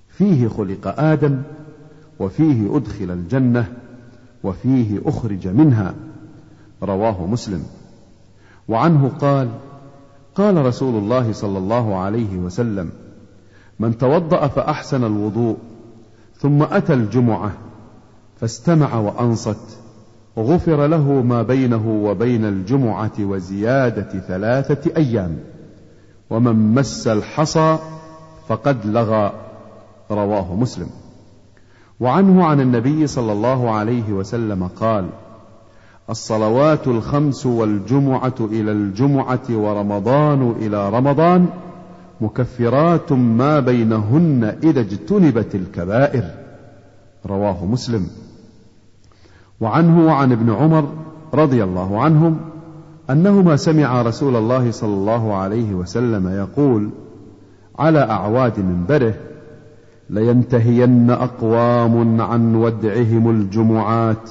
فيه 0.09 0.49
خلق 0.49 1.01
آدم 1.01 1.43
وفيه 2.19 2.77
أدخل 2.77 3.11
الجنة 3.11 3.73
وفيه 4.45 5.01
أخرج 5.05 5.49
منها. 5.49 5.95
رواه 6.83 7.27
مسلم. 7.27 7.63
وعنه 8.69 9.09
قال 9.09 9.49
قال 10.35 10.67
رسول 10.67 11.03
الله 11.03 11.33
صلى 11.33 11.59
الله 11.59 11.97
عليه 11.97 12.37
وسلم 12.37 12.91
من 13.81 13.99
توضأ 13.99 14.47
فأحسن 14.47 15.05
الوضوء 15.05 15.57
ثم 16.39 16.63
أتى 16.63 16.95
الجمعة 16.95 17.53
فاستمع 18.41 18.95
وأنصت 18.95 19.79
غفر 20.39 20.87
له 20.87 21.23
ما 21.23 21.43
بينه 21.43 21.89
وبين 21.89 22.45
الجمعة 22.45 23.13
وزيادة 23.21 24.21
ثلاثة 24.21 24.97
أيام. 24.97 25.39
ومن 26.31 26.75
مس 26.75 27.07
الحصى 27.07 27.79
فقد 28.49 28.87
لغى 28.87 29.33
رواه 30.11 30.55
مسلم. 30.55 30.87
وعنه 32.01 32.45
عن 32.45 32.61
النبي 32.61 33.07
صلى 33.07 33.33
الله 33.33 33.71
عليه 33.71 34.13
وسلم 34.13 34.67
قال 34.67 35.09
الصلوات 36.11 36.87
الخمس 36.89 37.47
والجمعة 37.47 38.35
إلى 38.41 38.73
الجمعة 38.73 39.43
ورمضان 39.51 40.55
إلى 40.59 40.89
رمضان 40.89 41.47
مكفرات 42.21 43.13
ما 43.13 43.61
بينهن 43.61 44.59
إذا 44.63 44.81
اجتنبت 44.81 45.55
الكبائر 45.55 46.25
رواه 47.27 47.65
مسلم. 47.65 48.07
وعنه 49.61 50.07
وعن 50.07 50.33
ابن 50.33 50.51
عمر 50.51 50.89
رضي 51.35 51.65
الله 51.65 52.03
عنهم 52.03 52.54
أنهما 53.11 53.57
سمعا 53.57 54.03
رسول 54.03 54.37
الله 54.37 54.71
صلى 54.71 54.95
الله 54.95 55.35
عليه 55.35 55.75
وسلم 55.75 56.29
يقول 56.29 56.91
على 57.79 57.99
أعواد 57.99 58.61
منبره 58.61 59.15
لينتهين 60.11 61.11
أقوام 61.11 62.21
عن 62.21 62.55
ودعهم 62.55 63.31
الجمعات 63.31 64.31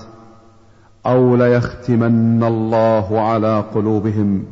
أو 1.05 1.35
ليختمن 1.35 2.43
الله 2.43 3.21
على 3.21 3.63
قلوبهم 3.75 4.43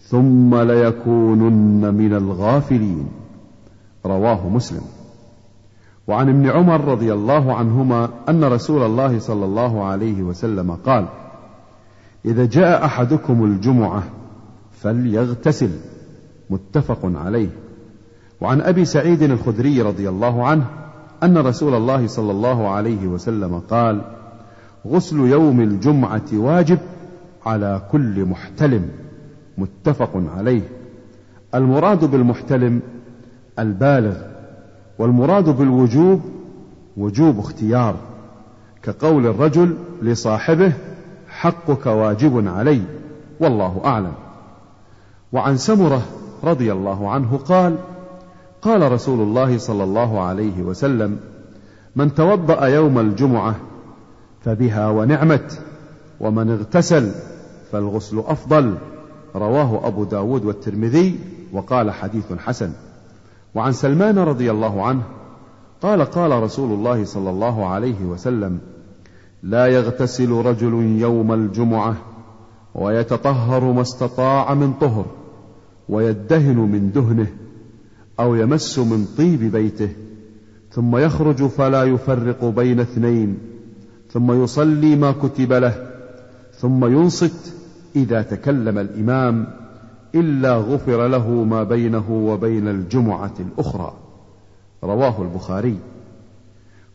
ثم 0.00 0.54
ليكونن 0.54 1.94
من 1.94 2.12
الغافلين. 2.14 3.08
رواه 4.06 4.48
مسلم. 4.48 4.82
وعن 6.08 6.28
ابن 6.28 6.50
عمر 6.50 6.84
رضي 6.84 7.12
الله 7.12 7.54
عنهما 7.54 8.08
أن 8.28 8.44
رسول 8.44 8.82
الله 8.82 9.18
صلى 9.18 9.44
الله 9.44 9.84
عليه 9.84 10.22
وسلم 10.22 10.70
قال 10.72 11.06
إذا 12.26 12.44
جاء 12.44 12.84
أحدكم 12.84 13.44
الجمعة 13.44 14.02
فليغتسل 14.72 15.70
متفق 16.50 16.98
عليه. 17.04 17.48
وعن 18.40 18.60
أبي 18.60 18.84
سعيد 18.84 19.22
الخدري 19.22 19.82
رضي 19.82 20.08
الله 20.08 20.46
عنه 20.46 20.66
أن 21.22 21.38
رسول 21.38 21.74
الله 21.74 22.06
صلى 22.06 22.30
الله 22.30 22.68
عليه 22.68 23.06
وسلم 23.06 23.58
قال 23.58 24.02
غسل 24.86 25.16
يوم 25.16 25.60
الجمعة 25.60 26.22
واجب 26.32 26.78
على 27.46 27.82
كل 27.92 28.24
محتلم. 28.24 28.88
متفق 29.58 30.10
عليه. 30.36 30.62
المراد 31.54 32.04
بالمحتلم 32.04 32.80
البالغ 33.58 34.16
والمراد 34.98 35.48
بالوجوب 35.48 36.20
وجوب 36.96 37.38
اختيار 37.38 37.96
كقول 38.82 39.26
الرجل 39.26 39.76
لصاحبه 40.02 40.72
حقك 41.40 41.86
واجب 41.86 42.48
علي 42.48 42.82
والله 43.40 43.80
أعلم. 43.84 44.12
وعن 45.32 45.56
سمرة 45.56 46.02
رضي 46.44 46.72
الله 46.72 47.10
عنه 47.10 47.36
قال 47.36 47.76
قال 48.62 48.92
رسول 48.92 49.20
الله 49.20 49.58
صلى 49.58 49.84
الله 49.84 50.20
عليه 50.20 50.62
وسلم 50.62 51.18
من 51.96 52.14
توضأ 52.14 52.66
يوم 52.66 52.98
الجمعة 52.98 53.54
فبها 54.44 54.88
ونعمت 54.90 55.60
ومن 56.20 56.50
اغتسل 56.50 57.10
فالغسل 57.72 58.18
أفضل. 58.26 58.74
رواه 59.34 59.86
أبو 59.86 60.04
داود 60.04 60.44
والترمذي 60.44 61.18
وقال 61.52 61.90
حديث 61.90 62.32
حسن. 62.32 62.72
وعن 63.54 63.72
سلمان 63.72 64.18
رضي 64.18 64.50
الله 64.50 64.86
عنه 64.86 65.02
قال 65.82 66.02
قال 66.02 66.42
رسول 66.42 66.72
الله 66.72 67.04
صلى 67.04 67.30
الله 67.30 67.66
عليه 67.66 68.04
وسلم 68.04 68.58
لا 69.42 69.66
يغتسل 69.66 70.30
رجل 70.30 70.74
يوم 71.00 71.32
الجمعة 71.32 71.96
ويتطهر 72.74 73.72
ما 73.72 73.80
استطاع 73.80 74.54
من 74.54 74.72
طهر 74.72 75.06
ويدهن 75.88 76.56
من 76.56 76.92
دهنه 76.92 77.26
أو 78.20 78.34
يمس 78.34 78.78
من 78.78 79.06
طيب 79.18 79.52
بيته 79.52 79.88
ثم 80.70 80.96
يخرج 80.96 81.46
فلا 81.46 81.84
يفرق 81.84 82.44
بين 82.44 82.80
اثنين 82.80 83.38
ثم 84.10 84.42
يصلي 84.44 84.96
ما 84.96 85.12
كتب 85.12 85.52
له 85.52 85.86
ثم 86.52 86.84
ينصت 86.84 87.54
إذا 87.96 88.22
تكلم 88.22 88.78
الإمام 88.78 89.46
إلا 90.14 90.56
غفر 90.56 91.06
له 91.08 91.30
ما 91.30 91.62
بينه 91.62 92.10
وبين 92.10 92.68
الجمعة 92.68 93.34
الأخرى. 93.40 93.92
رواه 94.84 95.22
البخاري. 95.22 95.78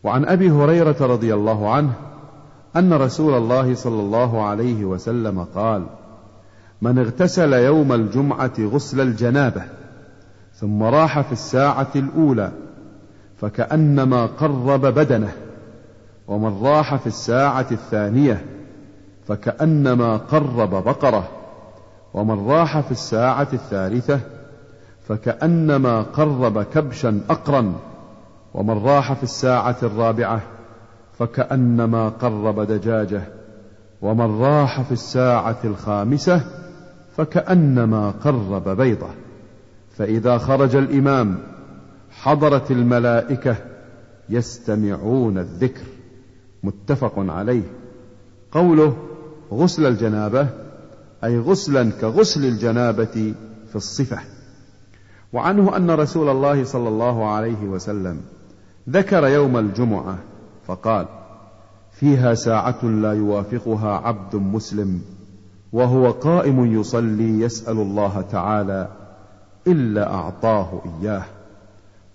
وعن 0.04 0.24
أبي 0.24 0.50
هريرة 0.50 0.96
رضي 1.00 1.34
الله 1.34 1.70
عنه 1.70 1.92
أن 2.76 2.92
رسول 2.92 3.34
الله 3.34 3.74
صلى 3.74 4.00
الله 4.00 4.42
عليه 4.44 4.84
وسلم 4.84 5.46
قال 5.54 5.86
من 6.82 6.98
اغتسل 6.98 7.52
يوم 7.52 7.92
الجمعة 7.92 8.52
غسل 8.60 9.00
الجنابة 9.00 9.62
ثم 10.54 10.82
راح 10.82 11.20
في 11.20 11.32
الساعة 11.32 11.90
الأولى 11.96 12.52
فكأنما 13.40 14.26
قرب 14.26 14.80
بدنه 14.80 15.32
ومن 16.28 16.62
راح 16.62 16.96
في 16.96 17.06
الساعة 17.06 17.66
الثانية 17.72 18.44
فكأنما 19.28 20.16
قرب 20.16 20.70
بقرة 20.70 21.28
ومن 22.14 22.46
راح 22.46 22.80
في 22.80 22.92
الساعة 22.92 23.48
الثالثة 23.52 24.20
فكأنما 25.08 26.02
قرب 26.02 26.62
كبشا 26.62 27.20
أقرا 27.30 27.72
ومن 28.54 28.78
راح 28.84 29.12
في 29.12 29.22
الساعة 29.22 29.76
الرابعة 29.82 30.40
فكأنما 31.18 32.08
قرب 32.08 32.60
دجاجة 32.60 33.22
ومن 34.02 34.40
راح 34.40 34.82
في 34.82 34.92
الساعة 34.92 35.58
الخامسة 35.64 36.40
فكأنما 37.16 38.10
قرب 38.10 38.68
بيضة. 38.68 39.10
فإذا 39.96 40.38
خرج 40.38 40.76
الإمام 40.76 41.38
حضرت 42.10 42.70
الملائكة 42.70 43.56
يستمعون 44.28 45.38
الذكر. 45.38 45.84
متفق 46.62 47.14
عليه. 47.16 47.62
قوله 48.52 48.96
غسل 49.52 49.86
الجنابة 49.86 50.48
أي 51.24 51.38
غسلا 51.38 51.90
كغسل 51.90 52.44
الجنابة 52.44 53.34
في 53.68 53.76
الصفة. 53.76 54.18
وعنه 55.32 55.76
أن 55.76 55.90
رسول 55.90 56.28
الله 56.28 56.64
صلى 56.64 56.88
الله 56.88 57.28
عليه 57.28 57.64
وسلم 57.64 58.20
ذكر 58.88 59.26
يوم 59.26 59.56
الجمعة 59.56 60.18
فقال 60.66 61.06
فيها 61.92 62.34
ساعة 62.34 62.84
لا 62.84 63.12
يوافقها 63.12 63.90
عبد 63.90 64.36
مسلم 64.36 65.00
وهو 65.72 66.10
قائم 66.10 66.80
يصلي 66.80 67.40
يسأل 67.40 67.76
الله 67.76 68.20
تعالى 68.20 68.88
إلا 69.66 70.14
أعطاه 70.14 70.82
إياه 70.84 71.24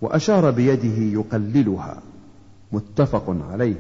وأشار 0.02 0.52
بيده 0.52 1.20
يقللها 1.20 1.98
متفق 2.72 3.36
عليه. 3.52 3.76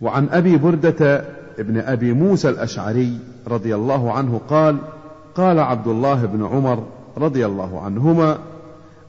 وعن 0.00 0.28
أبي 0.28 0.56
بردة 0.56 1.24
ابن 1.58 1.78
أبي 1.78 2.12
موسى 2.12 2.48
الأشعري 2.48 3.18
رضي 3.46 3.74
الله 3.74 4.12
عنه 4.12 4.40
قال 4.48 4.78
قال 5.34 5.58
عبد 5.58 5.86
الله 5.86 6.26
بن 6.26 6.44
عمر 6.44 6.86
رضي 7.16 7.46
الله 7.46 7.80
عنهما 7.80 8.38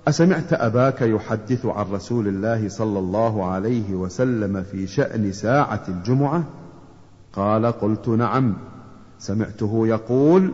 أسمعت 0.10 0.54
أباك 0.54 1.02
يحدث 1.02 1.66
عن 1.66 1.86
رسول 1.92 2.28
الله 2.28 2.70
صلى 2.70 3.00
الله 3.00 3.46
عليه 3.46 3.94
وسلم 3.94 4.64
في 4.64 4.88
شأن 4.88 5.32
ساعة 5.32 5.84
الجمعة؟ 5.88 6.44
قال 7.34 7.66
قلت 7.66 8.08
نعم. 8.08 8.54
سمعته 9.20 9.88
يقول 9.88 10.52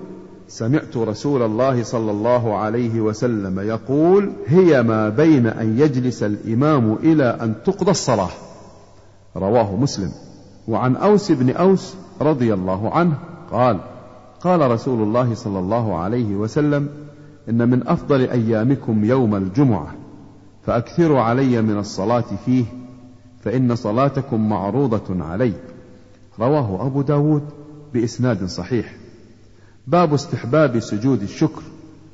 سمعت 0.47 0.97
رسول 0.97 1.41
الله 1.41 1.83
صلى 1.83 2.11
الله 2.11 2.57
عليه 2.57 3.01
وسلم 3.01 3.59
يقول 3.59 4.31
هي 4.47 4.83
ما 4.83 5.09
بين 5.09 5.47
أن 5.47 5.79
يجلس 5.79 6.23
الإمام 6.23 6.93
إلى 6.93 7.37
أن 7.41 7.55
تقضى 7.65 7.91
الصلاة. 7.91 8.29
رواه 9.37 9.75
مسلم. 9.75 10.11
وعن 10.67 10.95
أوس 10.95 11.31
بن 11.31 11.49
أوس 11.49 11.95
رضي 12.21 12.53
الله 12.53 12.91
عنه 12.91 13.17
قال 13.51 13.79
قال 14.41 14.71
رسول 14.71 15.03
الله 15.03 15.35
صلى 15.35 15.59
الله 15.59 15.97
عليه 15.97 16.35
وسلم 16.35 16.89
إن 17.49 17.69
من 17.69 17.87
أفضل 17.87 18.21
أيامكم 18.21 19.05
يوم 19.05 19.35
الجمعة 19.35 19.95
فأكثروا 20.65 21.21
علي 21.21 21.61
من 21.61 21.77
الصلاة 21.77 22.25
فيه 22.45 22.65
فإن 23.43 23.75
صلاتكم 23.75 24.49
معروضة 24.49 25.23
علي. 25.23 25.53
رواه 26.39 26.87
أبو 26.87 27.01
داود 27.01 27.43
بإسناد 27.93 28.45
صحيح. 28.45 28.95
باب 29.87 30.13
استحباب 30.13 30.79
سجود 30.79 31.21
الشكر 31.21 31.61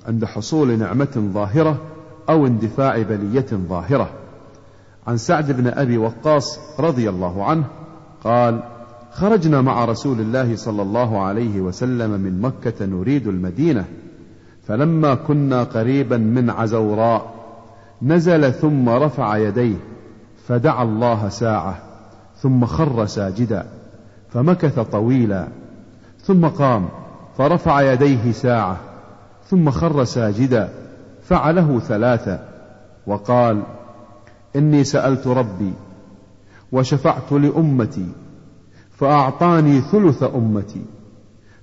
عند 0.08 0.26
حصول 0.26 0.80
نعمة 0.80 1.30
ظاهرة 1.34 1.82
أو 2.30 2.48
اندفاع 2.48 3.02
بلية 3.02 3.46
ظاهرة. 3.54 4.10
عن 5.08 5.18
سعد 5.18 5.52
بن 5.52 5.68
أبي 5.68 5.98
وقاص 5.98 6.60
رضي 6.80 7.10
الله 7.10 7.44
عنه 7.44 7.66
قال 8.24 8.64
خرجنا 9.12 9.62
مع 9.62 9.86
رسول 9.86 10.20
الله 10.22 10.56
صلى 10.56 10.82
الله 10.82 11.22
عليه 11.22 11.62
وسلم 11.62 12.12
من 12.22 12.42
مكة 12.42 12.86
نريد 12.86 13.28
المدينة 13.28 13.86
فلما 14.68 15.16
كنا 15.16 15.64
قريبا 15.64 16.18
من 16.18 16.50
عزوراء 16.50 17.34
نزل 18.02 18.54
ثم 18.54 18.90
رفع 18.90 19.38
يديه 19.38 19.76
فدعا 20.48 20.84
الله 20.84 21.30
ساعة 21.30 21.80
ثم 22.38 22.66
خر 22.66 23.06
ساجدا 23.06 23.66
فمكث 24.30 24.80
طويلا 24.80 25.48
ثم 26.24 26.46
قام 26.46 26.90
فرفع 27.38 27.94
يديه 27.94 28.32
ساعة 28.32 28.78
ثم 29.50 29.70
خر 29.70 30.04
ساجدا 30.04 30.70
فعله 31.24 31.80
ثلاثا 31.80 32.48
وقال 33.08 33.64
إني 34.56 34.84
سألت 34.84 35.28
ربي 35.28 35.74
وشفعت 36.72 37.32
لأمتي 37.32 38.08
فأعطاني 38.92 39.82
ثلث 39.82 40.24
أمتي 40.24 40.86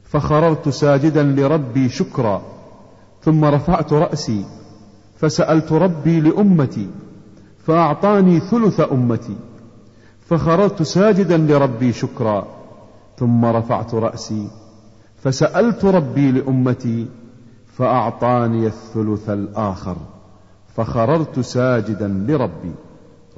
فخررت 0.05 0.69
ساجدا 0.69 1.23
لربي 1.23 1.89
شكرا. 1.89 2.43
ثم 3.23 3.45
رفعت 3.45 3.93
رأسي 3.93 4.45
فسألت 5.17 5.73
ربي 5.73 6.21
لأمتي 6.21 6.91
فأعطاني 7.67 8.41
ثلث 8.41 8.81
أمتي 8.81 9.37
فخررت 10.21 10.83
ساجدا 10.83 11.37
لربي 11.37 11.93
شكرا 11.93 12.47
ثم 13.17 13.45
رفعت 13.45 13.95
رأسي 13.95 14.49
فسألت 15.23 15.85
ربي 15.85 16.31
لأمتي 16.33 17.07
فأعطاني 17.67 18.67
الثلث 18.67 19.31
الآخر 19.31 19.97
فخررت 20.77 21.41
ساجدا 21.41 22.09
لربي 22.09 22.73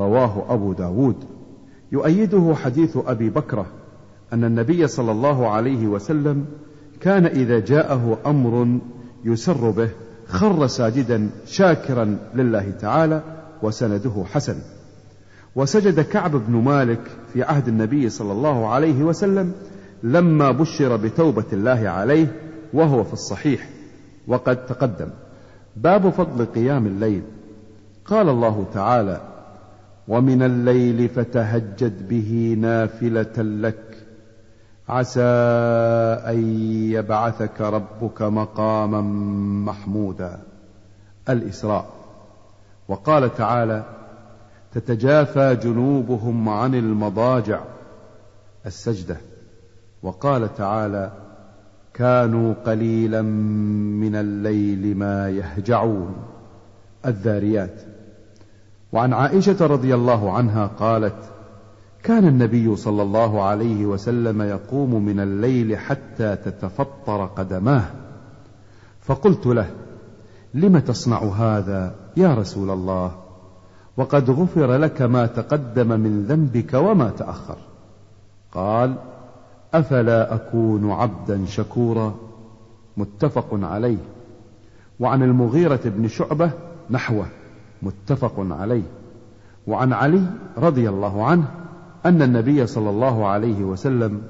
رواه 0.00 0.44
أبو 0.48 0.72
داود. 0.72 1.16
يؤيده 1.92 2.54
حديث 2.54 2.98
أبي 3.06 3.30
بكرة 3.30 3.66
أن 4.32 4.44
النبي 4.44 4.86
صلى 4.86 5.12
الله 5.12 5.48
عليه 5.48 5.86
وسلم 5.86 6.46
كان 7.00 7.26
إذا 7.26 7.58
جاءه 7.58 8.18
أمر 8.26 8.78
يسر 9.24 9.70
به 9.70 9.90
خر 10.28 10.66
ساجدا 10.66 11.30
شاكرا 11.46 12.18
لله 12.34 12.70
تعالى 12.70 13.22
وسنده 13.62 14.24
حسن. 14.24 14.56
وسجد 15.56 16.00
كعب 16.00 16.36
بن 16.36 16.52
مالك 16.52 17.00
في 17.32 17.42
عهد 17.42 17.68
النبي 17.68 18.08
صلى 18.08 18.32
الله 18.32 18.68
عليه 18.68 19.02
وسلم 19.02 19.52
لما 20.02 20.50
بشر 20.50 20.96
بتوبة 20.96 21.44
الله 21.52 21.88
عليه 21.88 22.26
وهو 22.72 23.04
في 23.04 23.12
الصحيح 23.12 23.68
وقد 24.26 24.66
تقدم. 24.66 25.08
باب 25.76 26.10
فضل 26.10 26.44
قيام 26.44 26.86
الليل. 26.86 27.22
قال 28.04 28.28
الله 28.28 28.66
تعالى 28.74 29.20
ومن 30.08 30.42
الليل 30.42 31.08
فتهجد 31.08 32.08
به 32.08 32.56
نافلة 32.60 33.42
لك 33.42 33.89
عسى 34.90 35.20
أن 36.26 36.62
يبعثك 36.90 37.60
ربك 37.60 38.22
مقاما 38.22 39.00
محمودا. 39.70 40.38
الإسراء. 41.28 41.86
وقال 42.88 43.34
تعالى 43.34 43.84
تتجافى 44.72 45.56
جنوبهم 45.56 46.48
عن 46.48 46.74
المضاجع. 46.74 47.60
السجدة. 48.66 49.16
وقال 50.02 50.54
تعالى 50.54 51.12
كانوا 51.94 52.54
قليلا 52.66 53.22
من 53.22 54.14
الليل 54.14 54.96
ما 54.96 55.30
يهجعون. 55.30 56.14
الذاريات. 57.06 57.80
وعن 58.92 59.12
عائشة 59.12 59.66
رضي 59.66 59.94
الله 59.94 60.32
عنها 60.32 60.66
قالت 60.66 61.39
كان 62.02 62.28
النبي 62.28 62.76
صلى 62.76 63.02
الله 63.02 63.42
عليه 63.42 63.86
وسلم 63.86 64.42
يقوم 64.42 65.04
من 65.04 65.20
الليل 65.20 65.76
حتى 65.76 66.36
تتفطر 66.36 67.26
قدماه. 67.26 67.84
فقلت 69.00 69.46
له 69.46 69.70
لم 70.54 70.78
تصنع 70.78 71.18
هذا 71.18 71.94
يا 72.16 72.34
رسول 72.34 72.70
الله؟ 72.70 73.12
وقد 73.96 74.30
غفر 74.30 74.76
لك 74.76 75.02
ما 75.02 75.26
تقدم 75.26 76.00
من 76.00 76.24
ذنبك 76.24 76.74
وما 76.74 77.10
تأخر. 77.10 77.56
قال 78.52 78.94
أفلا 79.74 80.34
أكون 80.34 80.90
عبدا 80.90 81.46
شكورا؟ 81.46 82.14
متفق 82.96 83.48
عليه. 83.52 83.98
وعن 85.00 85.22
المغيرة 85.22 85.80
بن 85.84 86.08
شعبة 86.08 86.50
نحوه 86.90 87.26
متفق 87.82 88.34
عليه. 88.38 88.82
وعن 89.66 89.92
علي 89.92 90.22
رضي 90.58 90.88
الله 90.88 91.24
عنه 91.24 91.59
أن 92.06 92.22
النبي 92.22 92.66
صلى 92.66 92.90
الله 92.90 93.26
عليه 93.26 93.64
وسلم 93.64 94.22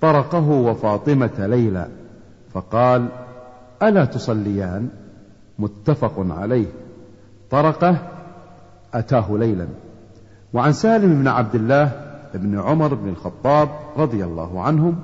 طرقه 0.00 0.48
وفاطمة 0.50 1.46
ليلا 1.46 1.88
فقال 2.52 3.08
ألا 3.82 4.04
تصليان؟ 4.04 4.88
متفق 5.58 6.14
عليه. 6.18 6.66
طرقه 7.50 7.96
أتاه 8.94 9.36
ليلا. 9.36 9.66
وعن 10.52 10.72
سالم 10.72 11.22
بن 11.22 11.28
عبد 11.28 11.54
الله 11.54 12.08
بن 12.34 12.60
عمر 12.60 12.94
بن 12.94 13.08
الخطاب 13.08 13.68
رضي 13.96 14.24
الله 14.24 14.60
عنهم 14.62 14.96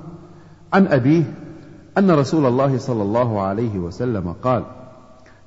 عن 0.73 0.87
أبيه 0.87 1.23
أن 1.97 2.11
رسول 2.11 2.45
الله 2.45 2.77
صلى 2.77 3.03
الله 3.03 3.41
عليه 3.41 3.79
وسلم 3.79 4.35
قال 4.43 4.63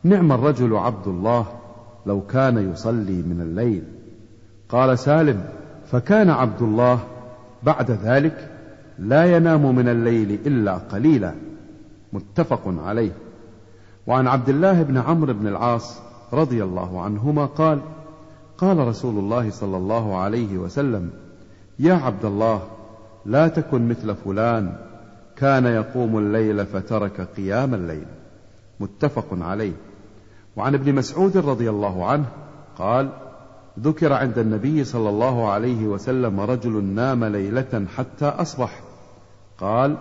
نعم 0.02 0.32
الرجل 0.32 0.76
عبد 0.76 1.06
الله 1.06 1.46
لو 2.06 2.20
كان 2.20 2.72
يصلي 2.72 3.22
من 3.22 3.40
الليل. 3.40 3.82
قال 4.68 4.98
سالم 4.98 5.44
فكان 5.90 6.30
عبد 6.30 6.62
الله 6.62 7.00
بعد 7.62 7.90
ذلك 7.90 8.50
لا 8.98 9.36
ينام 9.36 9.74
من 9.74 9.88
الليل 9.88 10.38
إلا 10.46 10.74
قليلا 10.76 11.34
متفق 12.12 12.62
عليه. 12.66 13.12
وعن 14.06 14.26
عبد 14.26 14.48
الله 14.48 14.82
بن 14.82 14.98
عمرو 14.98 15.32
بن 15.32 15.46
العاص 15.46 16.00
رضي 16.32 16.64
الله 16.64 17.02
عنهما 17.02 17.46
قال 17.46 17.80
قال 18.58 18.78
رسول 18.78 19.18
الله 19.18 19.50
صلى 19.50 19.76
الله 19.76 20.16
عليه 20.16 20.58
وسلم 20.58 21.10
يا 21.78 21.94
عبد 21.94 22.24
الله 22.24 22.62
لا 23.26 23.48
تكن 23.48 23.88
مثل 23.88 24.14
فلان 24.14 24.76
كان 25.36 25.66
يقوم 25.66 26.18
الليل 26.18 26.66
فترك 26.66 27.20
قيام 27.20 27.74
الليل. 27.74 28.06
متفق 28.80 29.26
عليه. 29.30 29.72
وعن 30.56 30.74
ابن 30.74 30.94
مسعود 30.94 31.36
رضي 31.36 31.70
الله 31.70 32.06
عنه 32.06 32.24
قال 32.78 33.08
ذكر 33.78 34.12
عند 34.12 34.38
النبي 34.38 34.84
صلى 34.84 35.08
الله 35.08 35.48
عليه 35.50 35.86
وسلم 35.86 36.40
رجل 36.40 36.84
نام 36.84 37.24
ليلة 37.24 37.86
حتى 37.96 38.24
أصبح. 38.24 38.80
قال 39.58 39.96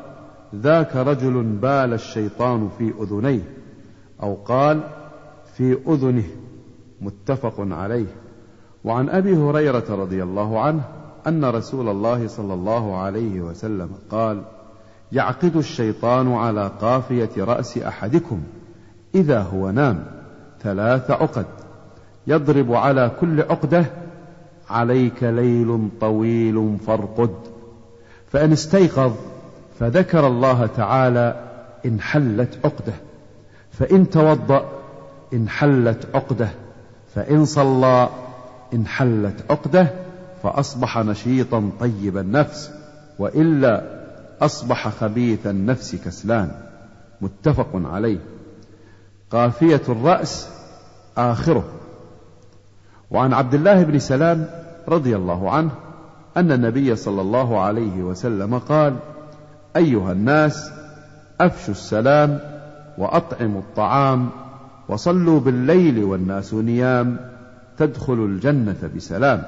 ذاك 0.55 0.95
رجل 0.95 1.43
بال 1.43 1.93
الشيطان 1.93 2.69
في 2.77 2.93
أذنيه. 3.01 3.43
أو 4.23 4.35
قال 4.35 4.83
في 5.57 5.77
أذنه. 5.87 6.27
متفق 7.01 7.55
عليه. 7.59 8.15
وعن 8.83 9.09
أبي 9.09 9.37
هريرة 9.37 9.85
رضي 9.89 10.23
الله 10.23 10.59
عنه 10.59 10.83
أن 11.27 11.45
رسول 11.45 11.89
الله 11.89 12.27
صلى 12.27 12.53
الله 12.53 12.97
عليه 12.97 13.41
وسلم 13.41 13.89
قال 14.11 14.43
يعقد 15.11 15.55
الشيطان 15.55 16.33
على 16.33 16.71
قافية 16.81 17.29
رأس 17.37 17.77
أحدكم 17.77 18.41
إذا 19.15 19.41
هو 19.41 19.71
نام 19.71 20.05
ثلاث 20.61 21.11
عقد. 21.11 21.45
يضرب 22.27 22.73
على 22.73 23.11
كل 23.19 23.41
عقدة 23.41 23.85
عليك 24.69 25.23
ليل 25.23 25.89
طويل 26.01 26.77
فارقد. 26.87 27.35
فإن 28.31 28.51
استيقظ 28.51 29.13
فذكر 29.79 30.27
الله 30.27 30.65
تعالى 30.65 31.43
انحلت 31.85 32.59
عقدة. 32.65 32.93
فإن 33.71 34.09
توضأ 34.09 34.65
انحلت 35.33 36.07
عقدة. 36.15 36.49
فإن 37.15 37.45
صلى 37.45 38.09
انحلت 38.73 39.51
عقدة. 39.51 39.87
فأصبح 40.43 40.97
نشيطا 40.97 41.69
طيب 41.79 42.17
النفس 42.17 42.71
وإلا 43.19 43.83
أصبح 44.41 44.89
خبيث 44.89 45.47
النفس 45.47 45.95
كسلان. 45.95 46.51
متفق 47.21 47.69
عليه. 47.73 48.19
قافية 49.31 49.81
الرأس 49.89 50.49
آخره. 51.17 51.76
وعن 53.11 53.33
عبد 53.33 53.53
الله 53.53 53.83
بن 53.83 53.99
سلام 53.99 54.47
رضي 54.87 55.15
الله 55.15 55.51
عنه 55.51 55.71
أن 56.37 56.51
النبي 56.51 56.95
صلى 56.95 57.21
الله 57.21 57.59
عليه 57.59 58.03
وسلم 58.03 58.57
قال 58.57 58.95
أيها 59.75 60.11
الناس 60.11 60.71
أفشوا 61.41 61.73
السلام 61.73 62.39
وأطعموا 62.97 63.61
الطعام 63.61 64.29
وصلوا 64.89 65.39
بالليل 65.39 66.03
والناس 66.03 66.53
نيام 66.53 67.17
تدخلوا 67.77 68.27
الجنة 68.27 68.91
بسلام. 68.95 69.43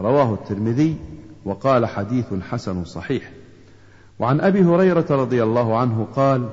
رواه 0.00 0.34
الترمذي 0.34 0.96
وقال 1.44 1.86
حديث 1.86 2.26
حسن 2.50 2.84
صحيح. 2.84 3.30
وعن 4.18 4.40
أبي 4.40 4.64
هريرة 4.64 5.06
رضي 5.10 5.42
الله 5.42 5.78
عنه 5.78 6.06
قال 6.16 6.48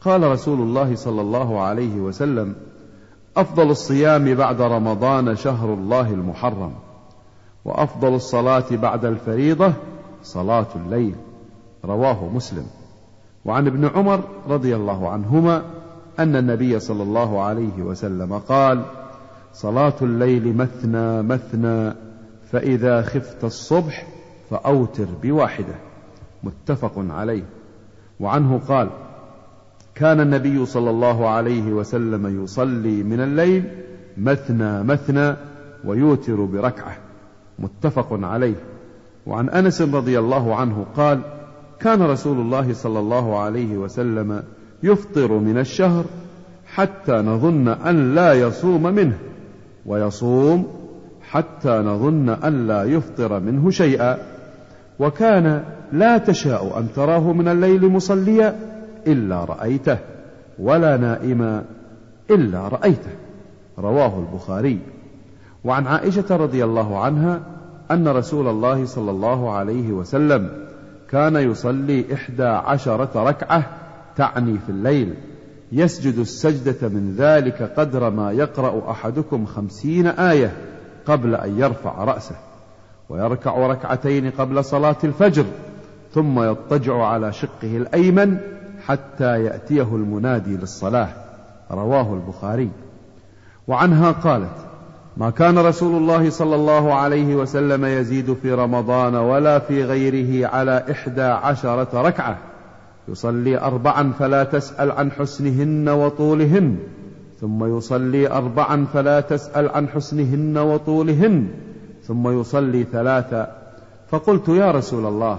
قال 0.00 0.22
رسول 0.22 0.60
الله 0.60 0.94
صلى 0.94 1.20
الله 1.20 1.60
عليه 1.60 1.96
وسلم 1.96 2.54
أفضل 3.36 3.70
الصيام 3.70 4.34
بعد 4.34 4.60
رمضان 4.60 5.36
شهر 5.36 5.74
الله 5.74 6.12
المحرم 6.12 6.72
وأفضل 7.64 8.14
الصلاة 8.14 8.64
بعد 8.70 9.04
الفريضة 9.04 9.72
صلاة 10.22 10.66
الليل 10.76 11.14
رواه 11.84 12.28
مسلم. 12.28 12.66
وعن 13.44 13.66
ابن 13.66 13.86
عمر 13.86 14.20
رضي 14.48 14.76
الله 14.76 15.08
عنهما 15.08 15.62
أن 16.18 16.36
النبي 16.36 16.80
صلى 16.80 17.02
الله 17.02 17.42
عليه 17.42 17.82
وسلم 17.82 18.38
قال 18.38 18.84
صلاة 19.52 19.94
الليل 20.02 20.56
مثنى 20.56 21.22
مثنى 21.22 21.94
فإذا 22.50 23.02
خفت 23.02 23.44
الصبح 23.44 24.06
فأوتر 24.50 25.06
بواحدة. 25.22 25.74
متفق 26.42 26.92
عليه. 26.96 27.44
وعنه 28.20 28.60
قال 28.68 28.90
كان 29.96 30.20
النبي 30.20 30.66
صلى 30.66 30.90
الله 30.90 31.28
عليه 31.28 31.72
وسلم 31.72 32.44
يصلي 32.44 33.02
من 33.02 33.20
الليل 33.20 33.64
مثنى 34.18 34.82
مثنى 34.82 35.36
ويوتر 35.84 36.44
بركعة 36.44 36.96
متفق 37.58 38.08
عليه. 38.12 38.54
وعن 39.26 39.48
أنس 39.48 39.82
رضي 39.82 40.18
الله 40.18 40.54
عنه 40.54 40.86
قال 40.96 41.20
كان 41.80 42.02
رسول 42.02 42.38
الله 42.38 42.72
صلى 42.72 42.98
الله 42.98 43.38
عليه 43.38 43.76
وسلم 43.76 44.42
يفطر 44.82 45.32
من 45.32 45.58
الشهر 45.58 46.04
حتى 46.66 47.12
نظن 47.12 47.68
أن 47.68 48.14
لا 48.14 48.32
يصوم 48.32 48.82
منه 48.82 49.18
ويصوم 49.86 50.66
حتى 51.30 51.70
نظن 51.70 52.28
أن 52.28 52.66
لا 52.66 52.84
يفطر 52.84 53.40
منه 53.40 53.70
شيئا. 53.70 54.18
وكان 54.98 55.64
لا 55.92 56.18
تشاء 56.18 56.78
أن 56.78 56.88
تراه 56.96 57.32
من 57.32 57.48
الليل 57.48 57.88
مصليا 57.88 58.75
إلا 59.06 59.44
رأيته 59.44 59.98
ولا 60.58 60.96
نائما 60.96 61.64
إلا 62.30 62.68
رأيته. 62.68 63.10
رواه 63.78 64.18
البخاري. 64.18 64.78
وعن 65.64 65.86
عائشة 65.86 66.36
رضي 66.36 66.64
الله 66.64 66.98
عنها 66.98 67.40
أن 67.90 68.08
رسول 68.08 68.48
الله 68.48 68.84
صلى 68.84 69.10
الله 69.10 69.52
عليه 69.52 69.92
وسلم 69.92 70.50
كان 71.10 71.36
يصلي 71.36 72.14
إحدى 72.14 72.44
عشرة 72.44 73.10
ركعة 73.14 73.62
تعني 74.16 74.58
في 74.58 74.68
الليل. 74.68 75.14
يسجد 75.72 76.18
السجدة 76.18 76.88
من 76.88 77.14
ذلك 77.18 77.62
قدر 77.76 78.10
ما 78.10 78.32
يقرأ 78.32 78.90
أحدكم 78.90 79.46
خمسين 79.46 80.06
آية 80.06 80.52
قبل 81.06 81.34
أن 81.34 81.58
يرفع 81.58 82.04
رأسه. 82.04 82.36
ويركع 83.08 83.66
ركعتين 83.66 84.30
قبل 84.30 84.64
صلاة 84.64 84.96
الفجر 85.04 85.44
ثم 86.12 86.40
يضطجع 86.42 87.04
على 87.04 87.32
شقه 87.32 87.76
الأيمن 87.76 88.38
حتى 88.86 89.44
يأتيه 89.44 89.96
المنادي 89.96 90.56
للصلاة 90.56 91.08
رواه 91.70 92.14
البخاري. 92.14 92.70
وعنها 93.68 94.12
قالت 94.12 94.56
ما 95.16 95.30
كان 95.30 95.58
رسول 95.58 95.96
الله 95.96 96.30
صلى 96.30 96.54
الله 96.54 96.94
عليه 96.94 97.36
وسلم 97.36 97.84
يزيد 97.84 98.34
في 98.34 98.52
رمضان 98.52 99.14
ولا 99.14 99.58
في 99.58 99.84
غيره 99.84 100.48
على 100.48 100.84
إحدى 100.90 101.22
عشرة 101.22 102.02
ركعة. 102.02 102.38
يصلي 103.08 103.58
أربعا 103.58 104.12
فلا 104.18 104.44
تسأل 104.44 104.92
عن 104.92 105.12
حسنهن 105.12 105.88
وطولهن 105.88 106.76
ثم 107.40 107.76
يصلي 107.76 108.30
أربعا 108.30 108.86
فلا 108.92 109.20
تسأل 109.20 109.68
عن 109.68 109.88
حسنهن 109.88 110.58
وطولهن 110.58 111.48
ثم 112.02 112.40
يصلي 112.40 112.84
ثلاثا 112.92 113.56
فقلت 114.08 114.48
يا 114.48 114.70
رسول 114.70 115.06
الله 115.06 115.38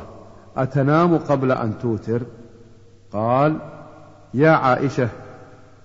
أتنام 0.57 1.17
قبل 1.17 1.51
أن 1.51 1.73
توتر؟ 1.81 2.21
قال 3.13 3.57
يا 4.33 4.49
عائشة 4.49 5.09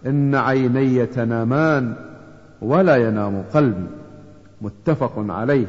إن 0.06 0.34
عيني 0.34 1.06
تنامان 1.06 1.94
ولا 2.62 2.96
ينام 2.96 3.44
قلبي. 3.54 3.86
متفق 4.60 5.12
عليه. 5.16 5.66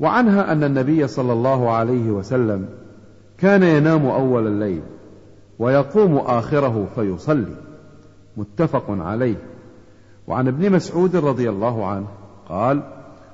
وعنها 0.00 0.52
أن 0.52 0.64
النبي 0.64 1.06
صلى 1.06 1.32
الله 1.32 1.70
عليه 1.70 2.10
وسلم 2.10 2.68
كان 3.38 3.62
ينام 3.62 4.06
أول 4.06 4.46
الليل 4.46 4.82
ويقوم 5.58 6.16
آخره 6.16 6.86
فيصلي. 6.94 7.56
متفق 8.36 8.84
عليه. 8.88 9.36
وعن 10.26 10.48
ابن 10.48 10.72
مسعود 10.72 11.16
رضي 11.16 11.50
الله 11.50 11.86
عنه 11.86 12.06
قال 12.48 12.82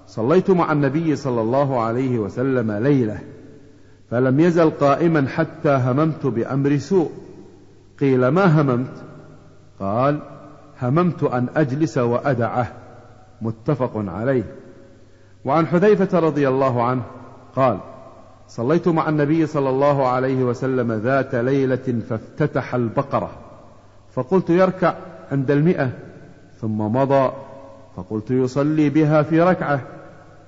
صليت 0.07 0.51
مع 0.51 0.73
النبي 0.73 1.17
صلى 1.17 1.41
الله 1.41 1.81
عليه 1.81 2.19
وسلم 2.19 2.73
ليلة 2.73 3.19
فلم 4.15 4.41
يزل 4.41 4.71
قائما 4.71 5.29
حتى 5.29 5.69
هممت 5.69 6.27
بأمر 6.27 6.77
سوء. 6.77 7.11
قيل 8.01 8.29
ما 8.29 8.61
هممت؟ 8.61 9.03
قال 9.81 10.21
هممت 10.83 11.23
أن 11.23 11.47
أجلس 11.57 11.99
وأدعه. 11.99 12.73
متفق 13.43 13.93
عليه. 13.97 14.45
وعن 15.45 15.67
حذيفة 15.67 16.19
رضي 16.19 16.49
الله 16.49 16.83
عنه 16.83 17.03
قال 17.57 17.79
صليت 18.49 18.89
مع 18.89 19.09
النبي 19.09 19.47
صلى 19.47 19.71
الله 19.71 20.09
عليه 20.09 20.45
وسلم 20.45 20.93
ذات 20.93 21.35
ليلة 21.35 22.01
فافتتح 22.09 22.75
البقرة. 22.75 23.31
فقلت 24.13 24.51
يركع 24.51 24.95
عند 25.33 25.51
المئة. 25.51 25.91
ثم 26.61 26.79
مضى. 26.79 27.33
فقلت 27.97 28.31
يصلي 28.31 28.91
بها 28.91 29.23
في 29.23 29.41
ركعة. 29.41 29.81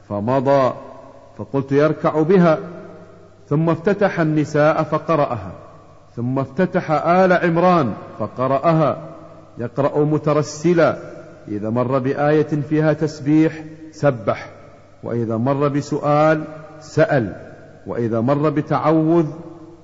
فمضى. 0.09 0.73
فقلت 1.39 1.73
يركع 1.73 2.23
بها. 2.23 2.59
ثم 3.49 3.71
افتتح 3.71 4.21
النساء 4.21 4.83
فقرأها 4.83 5.53
ثم 6.17 6.39
افتتح 6.39 6.91
آل 6.91 7.33
عمران 7.33 7.93
فقرأها 8.19 8.99
يقرأ 9.59 10.05
مترسلا 10.05 10.97
إذا 11.49 11.71
مر 11.71 11.99
بآية 11.99 12.43
فيها 12.69 12.93
تسبيح 12.93 13.65
سبح 13.91 14.51
وإذا 15.03 15.37
مر 15.37 15.69
بسؤال 15.69 16.45
سأل 16.81 17.33
وإذا 17.87 18.21
مر 18.21 18.51
بتعوذ 18.51 19.27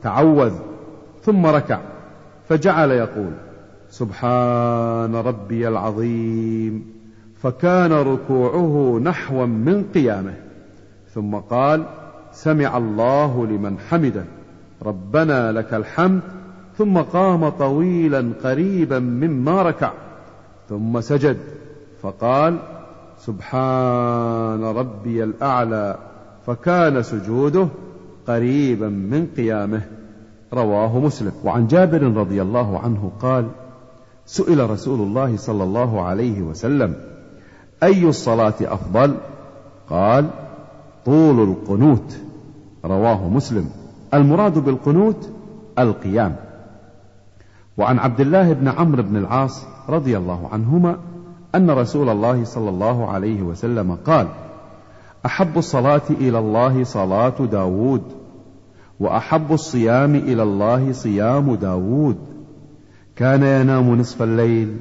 تعوذ 0.02 0.52
ثم 1.22 1.46
ركع 1.46 1.80
فجعل 2.48 2.90
يقول 2.90 3.32
سبحان 3.90 5.14
ربي 5.14 5.68
العظيم 5.68 6.86
فكان 7.42 7.92
ركوعه 7.92 9.00
نحوا 9.02 9.46
من 9.46 9.84
قيامه 9.94 10.34
ثم 11.14 11.34
قال 11.34 11.84
سمع 12.32 12.76
الله 12.76 13.46
لمن 13.46 13.78
حمده. 13.78 14.24
ربنا 14.82 15.52
لك 15.52 15.74
الحمد 15.74 16.20
ثم 16.78 16.98
قام 16.98 17.48
طويلا 17.48 18.32
قريبا 18.44 18.98
مما 18.98 19.62
ركع 19.62 19.92
ثم 20.68 21.00
سجد 21.00 21.36
فقال 22.02 22.58
سبحان 23.18 24.64
ربي 24.64 25.24
الأعلى 25.24 25.98
فكان 26.46 27.02
سجوده 27.02 27.68
قريبا 28.26 28.88
من 28.88 29.26
قيامه. 29.36 29.82
رواه 30.52 30.98
مسلم. 30.98 31.32
وعن 31.44 31.66
جابر 31.66 32.02
رضي 32.02 32.42
الله 32.42 32.78
عنه 32.78 33.12
قال 33.20 33.46
سئل 34.26 34.70
رسول 34.70 35.00
الله 35.00 35.36
صلى 35.36 35.64
الله 35.64 36.02
عليه 36.02 36.42
وسلم 36.42 36.94
أي 37.82 38.08
الصلاة 38.08 38.54
أفضل؟ 38.60 39.14
قال 39.90 40.30
طول 41.06 41.48
القنوت 41.48 42.16
رواه 42.84 43.28
مسلم. 43.28 43.70
المراد 44.14 44.58
بالقنوت 44.58 45.30
القيام. 45.78 46.36
وعن 47.78 47.98
عبد 47.98 48.20
الله 48.20 48.52
بن 48.52 48.68
عمرو 48.68 49.02
بن 49.02 49.16
العاص 49.16 49.64
رضي 49.88 50.16
الله 50.16 50.48
عنهما 50.52 50.96
أن 51.54 51.70
رسول 51.70 52.08
الله 52.08 52.44
صلى 52.44 52.70
الله 52.70 53.06
عليه 53.10 53.42
وسلم 53.42 53.94
قال 53.94 54.28
أحب 55.26 55.58
الصلاة 55.58 56.02
إلى 56.10 56.38
الله 56.38 56.84
صلاة 56.84 57.46
داود 57.52 58.02
وأحب 59.00 59.52
الصيام 59.52 60.14
إلى 60.14 60.42
الله 60.42 60.92
صيام 60.92 61.54
داود. 61.54 62.16
كان 63.16 63.42
ينام 63.42 63.94
نصف 63.94 64.22
الليل 64.22 64.76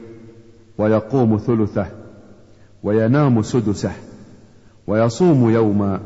ويقوم 0.77 1.37
ثلثه 1.37 1.85
وينام 2.83 3.41
سدسه 3.41 3.91
ويصوم 4.87 5.49
يوما 5.49 5.99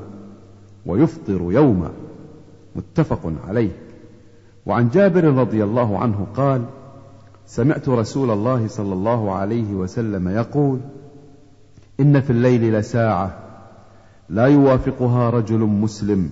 ويفطر 0.86 1.52
يوما 1.52 1.92
متفق 2.76 3.34
عليه. 3.48 3.72
وعن 4.66 4.90
جابر 4.90 5.24
رضي 5.24 5.64
الله 5.64 6.00
عنه 6.00 6.28
قال 6.36 6.66
سمعت 7.46 7.90
رسول 7.90 8.32
الله 8.32 8.68
صلى 8.68 8.94
الله 8.94 9.32
عليه 9.32 9.74
وسلم 9.74 10.28
يقول 10.28 10.80
إن 12.00 12.22
في 12.22 12.30
الليل 12.30 12.74
لساعة 12.74 13.38
لا 14.30 14.46
يوافقها 14.46 15.30
رجل 15.30 15.60
مسلم 15.60 16.30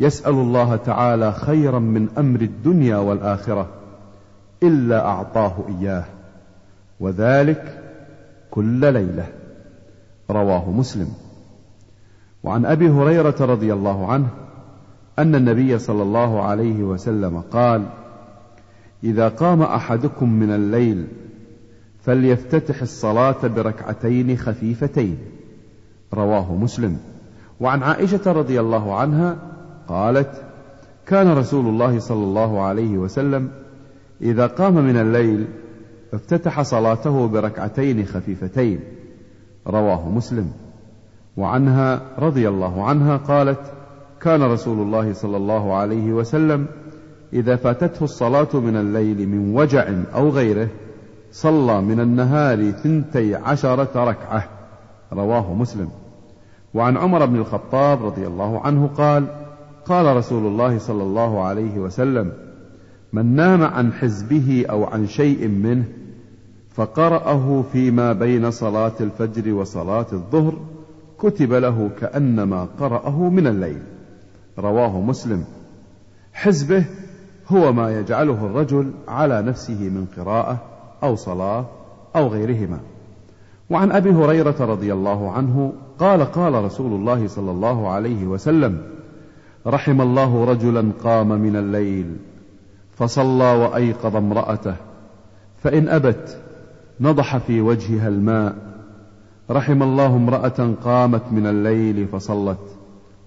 يسأل 0.00 0.34
الله 0.34 0.76
تعالى 0.76 1.32
خيرا 1.32 1.78
من 1.78 2.08
أمر 2.18 2.40
الدنيا 2.40 2.96
والآخرة 2.96 3.68
إلا 4.62 5.06
أعطاه 5.06 5.64
إياه 5.68 6.04
وذلك 7.00 7.82
كل 8.50 8.92
ليلة. 8.92 9.26
رواه 10.30 10.70
مسلم. 10.70 11.08
وعن 12.46 12.66
أبي 12.66 12.88
هريرة 12.88 13.36
رضي 13.40 13.72
الله 13.72 14.06
عنه 14.06 14.28
أن 15.18 15.34
النبي 15.34 15.78
صلى 15.78 16.02
الله 16.02 16.42
عليه 16.42 16.82
وسلم 16.82 17.40
قال 17.40 17.86
إذا 19.04 19.28
قام 19.28 19.62
أحدكم 19.62 20.32
من 20.32 20.50
الليل 20.50 21.06
فليفتتح 22.00 22.82
الصلاة 22.82 23.46
بركعتين 23.46 24.36
خفيفتين 24.36 25.18
رواه 26.14 26.54
مسلم. 26.54 26.98
وعن 27.60 27.82
عائشة 27.82 28.32
رضي 28.32 28.60
الله 28.60 28.94
عنها 28.94 29.36
قالت 29.88 30.44
كان 31.06 31.38
رسول 31.38 31.66
الله 31.66 31.98
صلى 31.98 32.24
الله 32.24 32.60
عليه 32.62 32.98
وسلم 32.98 33.50
إذا 34.22 34.46
قام 34.46 34.74
من 34.74 34.96
الليل 34.96 35.46
افتتح 36.14 36.62
صلاته 36.62 37.28
بركعتين 37.28 38.04
خفيفتين 38.04 38.80
رواه 39.66 40.08
مسلم. 40.08 40.52
وعنها 41.36 42.02
رضي 42.18 42.48
الله 42.48 42.84
عنها 42.84 43.16
قالت 43.16 43.60
كان 44.20 44.42
رسول 44.42 44.78
الله 44.78 45.12
صلى 45.12 45.36
الله 45.36 45.74
عليه 45.74 46.12
وسلم 46.12 46.66
إذا 47.32 47.56
فاتته 47.56 48.04
الصلاة 48.04 48.48
من 48.54 48.76
الليل 48.76 49.28
من 49.28 49.54
وجع 49.54 49.88
أو 50.14 50.28
غيره 50.28 50.68
صلى 51.32 51.80
من 51.80 52.00
النهار 52.00 52.70
ثنتي 52.70 53.34
عشرة 53.34 54.04
ركعة. 54.04 54.48
رواه 55.12 55.54
مسلم. 55.54 55.88
وعن 56.74 56.96
عمر 56.96 57.26
بن 57.26 57.36
الخطاب 57.36 58.06
رضي 58.06 58.26
الله 58.26 58.60
عنه 58.60 58.86
قال 58.86 59.26
قال 59.86 60.16
رسول 60.16 60.46
الله 60.46 60.78
صلى 60.78 61.02
الله 61.02 61.44
عليه 61.44 61.78
وسلم 61.78 62.32
من 63.12 63.36
نام 63.36 63.62
عن 63.62 63.92
حزبه 63.92 64.66
أو 64.70 64.84
عن 64.84 65.06
شيء 65.06 65.48
منه 65.48 65.84
فقرأه 66.74 67.64
فيما 67.72 68.12
بين 68.12 68.50
صلاة 68.50 68.92
الفجر 69.00 69.54
وصلاة 69.54 70.06
الظهر 70.12 70.54
كتب 71.18 71.52
له 71.52 71.90
كأنما 72.00 72.68
قرأه 72.80 73.28
من 73.28 73.46
الليل. 73.46 73.82
رواه 74.58 75.00
مسلم. 75.00 75.44
حزبه 76.32 76.84
هو 77.48 77.72
ما 77.72 78.00
يجعله 78.00 78.46
الرجل 78.46 78.90
على 79.08 79.42
نفسه 79.42 79.88
من 79.88 80.06
قراءة 80.16 80.62
أو 81.02 81.16
صلاة 81.16 81.66
أو 82.16 82.28
غيرهما. 82.28 82.78
وعن 83.70 83.92
أبي 83.92 84.10
هريرة 84.10 84.56
رضي 84.60 84.92
الله 84.92 85.30
عنه 85.30 85.72
قال 85.98 86.24
قال 86.24 86.64
رسول 86.64 86.92
الله 86.92 87.28
صلى 87.28 87.50
الله 87.50 87.88
عليه 87.88 88.26
وسلم 88.26 88.82
رحم 89.66 90.00
الله 90.00 90.44
رجلا 90.44 90.92
قام 91.04 91.28
من 91.28 91.56
الليل 91.56 92.16
فصلى 92.96 93.52
وأيقظ 93.52 94.16
امرأته 94.16 94.76
فإن 95.62 95.88
أبت 95.88 96.38
نضح 97.00 97.36
في 97.36 97.60
وجهها 97.60 98.08
الماء 98.08 98.56
رحم 99.50 99.82
الله 99.82 100.06
امرأة 100.06 100.74
قامت 100.84 101.22
من 101.32 101.46
الليل 101.46 102.06
فصلت 102.08 102.58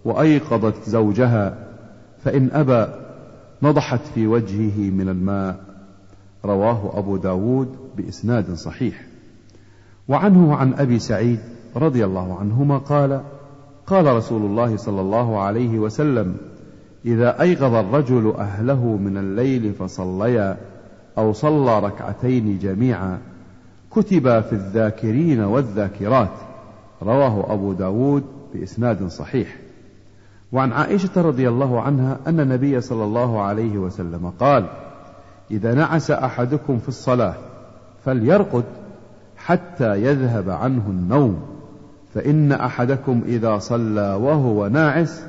وأيقظت 0.05 0.89
زوجها 0.89 1.57
فإن 2.23 2.49
أبى 2.51 2.93
نضحت 3.63 4.01
في 4.15 4.27
وجهه 4.27 4.89
من 4.89 5.09
الماء. 5.09 5.59
رواه 6.45 6.99
أبو 6.99 7.17
داود 7.17 7.75
بإسناد 7.97 8.53
صحيح. 8.53 9.05
وعنه 10.07 10.55
عن 10.55 10.73
أبي 10.73 10.99
سعيد 10.99 11.39
رضي 11.75 12.05
الله 12.05 12.39
عنهما 12.39 12.77
قال 12.77 13.21
قال 13.87 14.15
رسول 14.15 14.41
الله 14.41 14.77
صلى 14.77 15.01
الله 15.01 15.39
عليه 15.39 15.79
وسلم 15.79 16.37
إذا 17.05 17.41
أيقظ 17.41 17.73
الرجل 17.73 18.33
أهله 18.37 18.85
من 18.85 19.17
الليل 19.17 19.73
فصليا 19.73 20.57
أو 21.17 21.33
صلى 21.33 21.79
ركعتين 21.79 22.59
جميعا 22.59 23.19
كتب 23.91 24.41
في 24.41 24.53
الذاكرين 24.53 25.39
والذاكرات. 25.39 26.33
رواه 27.03 27.53
أبو 27.53 27.73
داود 27.73 28.23
بإسناد 28.53 29.07
صحيح. 29.07 29.55
وعن 30.51 30.71
عائشة 30.71 31.21
رضي 31.21 31.49
الله 31.49 31.81
عنها 31.81 32.17
أن 32.27 32.39
النبي 32.39 32.81
صلى 32.81 33.03
الله 33.03 33.41
عليه 33.41 33.77
وسلم 33.77 34.33
قال 34.39 34.65
إذا 35.51 35.73
نعس 35.73 36.11
أحدكم 36.11 36.79
في 36.79 36.87
الصلاة 36.87 37.35
فليرقد 38.05 38.63
حتى 39.37 40.03
يذهب 40.03 40.49
عنه 40.49 40.83
النوم 40.87 41.41
فإن 42.13 42.51
أحدكم 42.51 43.21
إذا 43.25 43.57
صلى 43.57 44.13
وهو 44.13 44.67
ناعس 44.67 45.25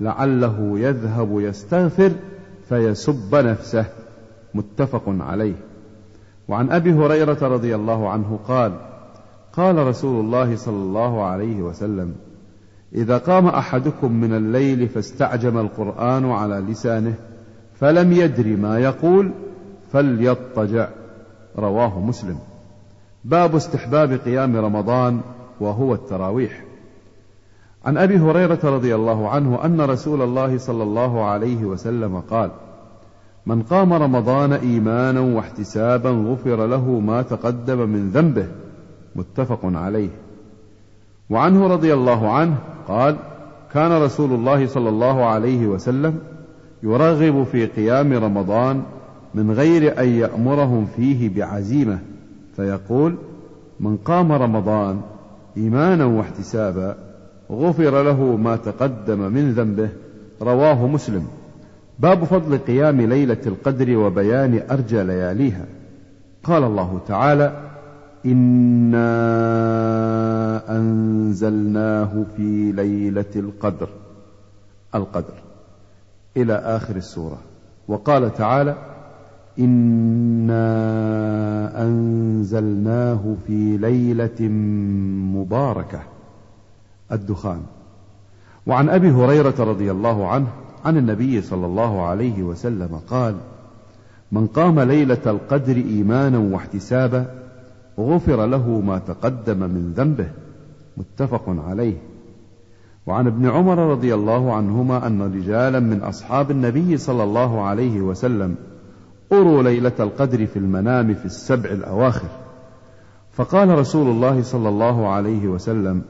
لعله 0.00 0.78
يذهب 0.78 1.40
يستغفر 1.40 2.12
فيسب 2.68 3.34
نفسه. 3.34 3.84
متفق 4.54 5.02
عليه. 5.06 5.54
وعن 6.50 6.70
أبي 6.70 6.92
هريرة 6.92 7.38
رضي 7.42 7.74
الله 7.74 8.08
عنه 8.08 8.38
قال 8.48 8.72
قال 9.52 9.86
رسول 9.86 10.24
الله 10.24 10.56
صلى 10.56 10.82
الله 10.82 11.24
عليه 11.24 11.62
وسلم 11.62 12.14
إذا 12.94 13.18
قام 13.18 13.46
أحدكم 13.46 14.12
من 14.12 14.34
الليل 14.34 14.88
فاستعجم 14.88 15.58
القرآن 15.58 16.30
على 16.30 16.54
لسانه 16.54 17.14
فلم 17.74 18.12
يدر 18.12 18.56
ما 18.56 18.78
يقول 18.78 19.30
فليضطجع. 19.92 20.88
رواه 21.58 22.00
مسلم. 22.00 22.38
باب 23.24 23.56
استحباب 23.56 24.12
قيام 24.12 24.56
رمضان 24.56 25.20
وهو 25.60 25.94
التراويح. 25.94 26.64
عن 27.84 27.98
أبي 27.98 28.18
هريرة 28.18 28.60
رضي 28.64 28.94
الله 28.94 29.28
عنه 29.28 29.64
أن 29.64 29.80
رسول 29.80 30.22
الله 30.22 30.58
صلى 30.58 30.82
الله 30.82 31.24
عليه 31.24 31.64
وسلم 31.64 32.20
قال 32.20 32.50
من 33.46 33.62
قام 33.62 33.92
رمضان 33.92 34.52
إيمانا 34.52 35.20
واحتسابا 35.20 36.10
غفر 36.10 36.66
له 36.66 37.00
ما 37.00 37.22
تقدم 37.22 37.88
من 37.88 38.10
ذنبه 38.10 38.46
متفق 39.16 39.60
عليه. 39.64 40.10
وعنه 41.30 41.66
رضي 41.66 41.94
الله 41.94 42.32
عنه 42.32 42.56
قال 42.88 43.16
كان 43.72 44.02
رسول 44.02 44.32
الله 44.32 44.66
صلى 44.66 44.88
الله 44.88 45.24
عليه 45.24 45.66
وسلم 45.66 46.18
يرغب 46.82 47.44
في 47.44 47.66
قيام 47.66 48.12
رمضان 48.12 48.82
من 49.34 49.50
غير 49.50 50.00
أن 50.00 50.08
يأمرهم 50.08 50.86
فيه 50.96 51.34
بعزيمة 51.36 51.98
فيقول 52.56 53.14
من 53.80 53.96
قام 53.96 54.32
رمضان 54.32 55.00
إيمانا 55.56 56.04
واحتسابا 56.04 56.96
غفر 57.50 58.02
له 58.02 58.36
ما 58.36 58.56
تقدم 58.56 59.18
من 59.18 59.52
ذنبه 59.52 59.88
رواه 60.42 60.86
مسلم. 60.86 61.26
باب 62.00 62.24
فضل 62.24 62.58
قيام 62.58 63.00
ليلة 63.00 63.40
القدر 63.46 63.96
وبيان 63.96 64.62
أرجى 64.70 65.02
لياليها. 65.02 65.66
قال 66.44 66.64
الله 66.64 67.00
تعالى 67.08 67.70
انا 68.26 69.02
انزلناه 70.76 72.24
في 72.36 72.72
ليله 72.72 73.24
القدر 73.36 73.88
القدر 74.94 75.34
إلى 76.36 76.54
آخر 76.54 76.96
السورة. 76.96 77.38
وقال 77.88 78.34
تعالى 78.34 78.74
انا 79.58 80.62
انزلناه 81.82 83.36
في 83.46 83.76
ليله 83.76 84.48
مباركه. 85.38 86.00
الدخان. 87.12 87.62
وعن 88.66 88.88
أبي 88.88 89.10
هريرة 89.10 89.54
رضي 89.58 89.90
الله 89.90 90.28
عنه 90.28 90.46
عن 90.84 90.96
النبي 90.96 91.42
صلى 91.42 91.66
الله 91.66 92.02
عليه 92.02 92.42
وسلم 92.42 93.00
قال 93.08 93.34
من 94.32 94.46
قام 94.46 94.80
ليلة 94.80 95.22
القدر 95.26 95.76
إيمانا 95.76 96.38
واحتسابا 96.38 97.26
غفر 97.98 98.46
له 98.46 98.68
ما 98.68 98.98
تقدم 98.98 99.58
من 99.58 99.92
ذنبه. 99.96 100.28
متفق 100.96 101.44
عليه. 101.68 101.96
وعن 103.06 103.26
ابن 103.26 103.50
عمر 103.50 103.78
رضي 103.78 104.14
الله 104.14 104.54
عنهما 104.54 105.06
أن 105.06 105.22
رجالا 105.22 105.80
من 105.80 106.02
أصحاب 106.02 106.50
النبي 106.50 106.96
صلى 106.96 107.22
الله 107.22 107.62
عليه 107.62 108.00
وسلم 108.00 108.54
أروا 109.32 109.62
ليلة 109.62 109.92
القدر 110.00 110.46
في 110.46 110.58
المنام 110.58 111.14
في 111.14 111.24
السبع 111.24 111.70
الأواخر. 111.70 112.28
فقال 113.32 113.78
رسول 113.78 114.10
الله 114.10 114.42
صلى 114.42 114.68
الله 114.68 115.08
عليه 115.08 115.48
وسلم 115.48 116.02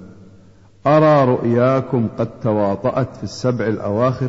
أرى 0.86 1.24
رؤياكم 1.24 2.08
قد 2.18 2.28
تواطأت 2.42 3.16
في 3.16 3.24
السبع 3.24 3.66
الأواخر 3.66 4.28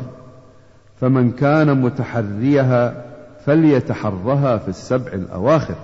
فمن 1.02 1.32
كان 1.32 1.82
متحريها 1.82 3.06
فليتحرها 3.46 4.58
في 4.58 4.68
السبع 4.68 5.12
الأواخر. 5.14 5.76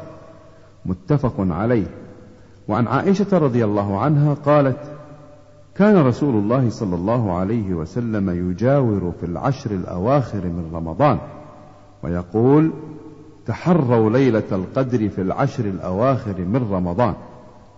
متفق 0.86 1.34
عليه. 1.40 1.88
وعن 2.68 2.88
عائشة 2.88 3.38
رضي 3.38 3.66
الله 3.66 4.00
عنها 4.00 4.34
قالت 4.34 4.78
كان 5.76 5.98
رسول 5.98 6.36
الله 6.36 6.70
صلى 6.70 6.96
الله 6.96 7.38
عليه 7.38 7.74
وسلم 7.74 8.50
يجاور 8.50 9.14
في 9.20 9.26
العشر 9.26 9.72
الأواخر 9.72 10.46
من 10.46 10.70
رمضان 10.74 11.18
ويقول 12.04 12.72
تحروا 13.46 14.10
ليلة 14.10 14.44
القدر 14.52 15.10
في 15.10 15.22
العشر 15.22 15.66
الأواخر 15.66 16.40
من 16.40 16.68
رمضان. 16.72 17.14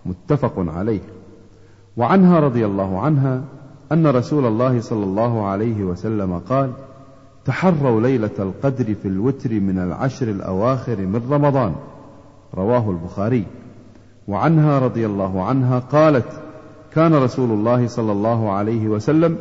متفق 0.06 0.54
عليه. 0.56 1.00
وعنها 1.96 2.40
رضي 2.40 2.66
الله 2.66 3.00
عنها 3.00 3.42
أن 3.92 4.06
رسول 4.06 4.46
الله 4.46 4.80
صلى 4.80 5.04
الله 5.04 5.46
عليه 5.46 5.84
وسلم 5.84 6.38
قال 6.38 6.70
تحروا 7.44 8.00
ليلة 8.00 8.30
القدر 8.38 8.94
في 8.94 9.08
الوتر 9.08 9.50
من 9.50 9.78
العشر 9.78 10.28
الأواخر 10.28 10.96
من 10.96 11.22
رمضان. 11.30 11.74
رواه 12.54 12.90
البخاري. 12.90 13.44
وعنها 14.28 14.78
رضي 14.78 15.06
الله 15.06 15.44
عنها 15.44 15.78
قالت 15.78 16.40
كان 16.94 17.14
رسول 17.14 17.50
الله 17.50 17.86
صلى 17.86 18.12
الله 18.12 18.52
عليه 18.52 18.88
وسلم 18.88 19.36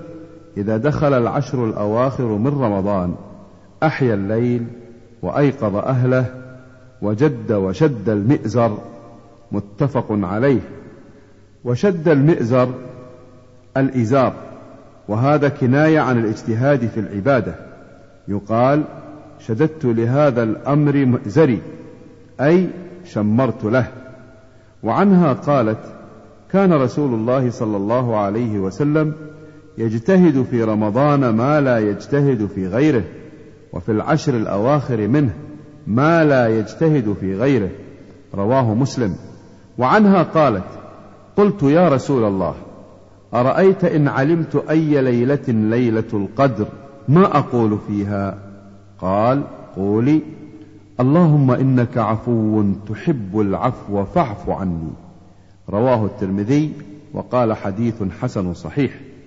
إذا 0.58 0.78
دخل 0.78 1.14
العشر 1.14 1.66
الأواخر 1.66 2.26
من 2.26 2.48
رمضان 2.48 3.16
أحيا 3.84 4.14
الليل 4.14 4.66
وأيقظ 5.22 5.76
أهله 5.76 6.26
وجد 7.02 7.52
وشد 7.52 8.10
المئزر 8.10 8.78
متفق 9.52 10.06
عليه. 10.10 10.62
وشد 11.64 12.08
المئزر 12.08 12.70
الإزار 13.78 14.34
وهذا 15.08 15.50
كناية 15.50 16.00
عن 16.00 16.18
الاجتهاد 16.20 16.88
في 16.88 17.00
العبادة. 17.00 17.69
يقال 18.30 18.84
شددت 19.40 19.86
لهذا 19.86 20.44
الأمر 20.44 21.06
مئزري 21.06 21.62
أي 22.42 22.70
شمرت 23.06 23.64
له. 23.64 23.88
وعنها 24.84 25.34
قالت 25.34 25.80
كان 26.52 26.74
رسول 26.74 27.14
الله 27.14 27.50
صلى 27.50 27.78
الله 27.78 28.18
عليه 28.18 28.60
وسلم 28.60 29.14
يجتهد 29.78 30.44
في 30.44 30.64
رمضان 30.64 31.30
ما 31.30 31.62
لا 31.62 31.80
يجتهد 31.80 32.46
في 32.46 32.68
غيره 32.68 33.04
وفي 33.74 33.92
العشر 33.92 34.34
الأواخر 34.38 35.08
منه 35.08 35.34
ما 35.88 36.24
لا 36.24 36.48
يجتهد 36.48 37.16
في 37.20 37.36
غيره. 37.36 37.70
رواه 38.36 38.74
مسلم. 38.74 39.16
وعنها 39.78 40.24
قالت 40.24 40.68
قلت 41.38 41.64
يا 41.64 41.90
رسول 41.90 42.24
الله 42.24 42.56
أرأيت 43.34 43.84
إن 43.84 44.08
علمت 44.08 44.64
أي 44.70 45.02
ليلة 45.02 45.48
ليلة 45.48 46.04
القدر؟ 46.14 46.68
ما 47.10 47.38
أقول 47.38 47.78
فيها؟ 47.88 48.38
قال 49.02 49.44
قولي 49.76 50.22
اللهم 51.00 51.52
إنك 51.52 51.98
عفو 51.98 52.64
تحب 52.88 53.40
العفو 53.40 54.06
فاعف 54.06 54.50
عني. 54.50 54.92
رواه 55.70 56.06
الترمذي 56.06 56.74
وقال 57.14 57.54
حديث 57.54 58.04
حسن 58.22 58.54
صحيح. 58.54 59.00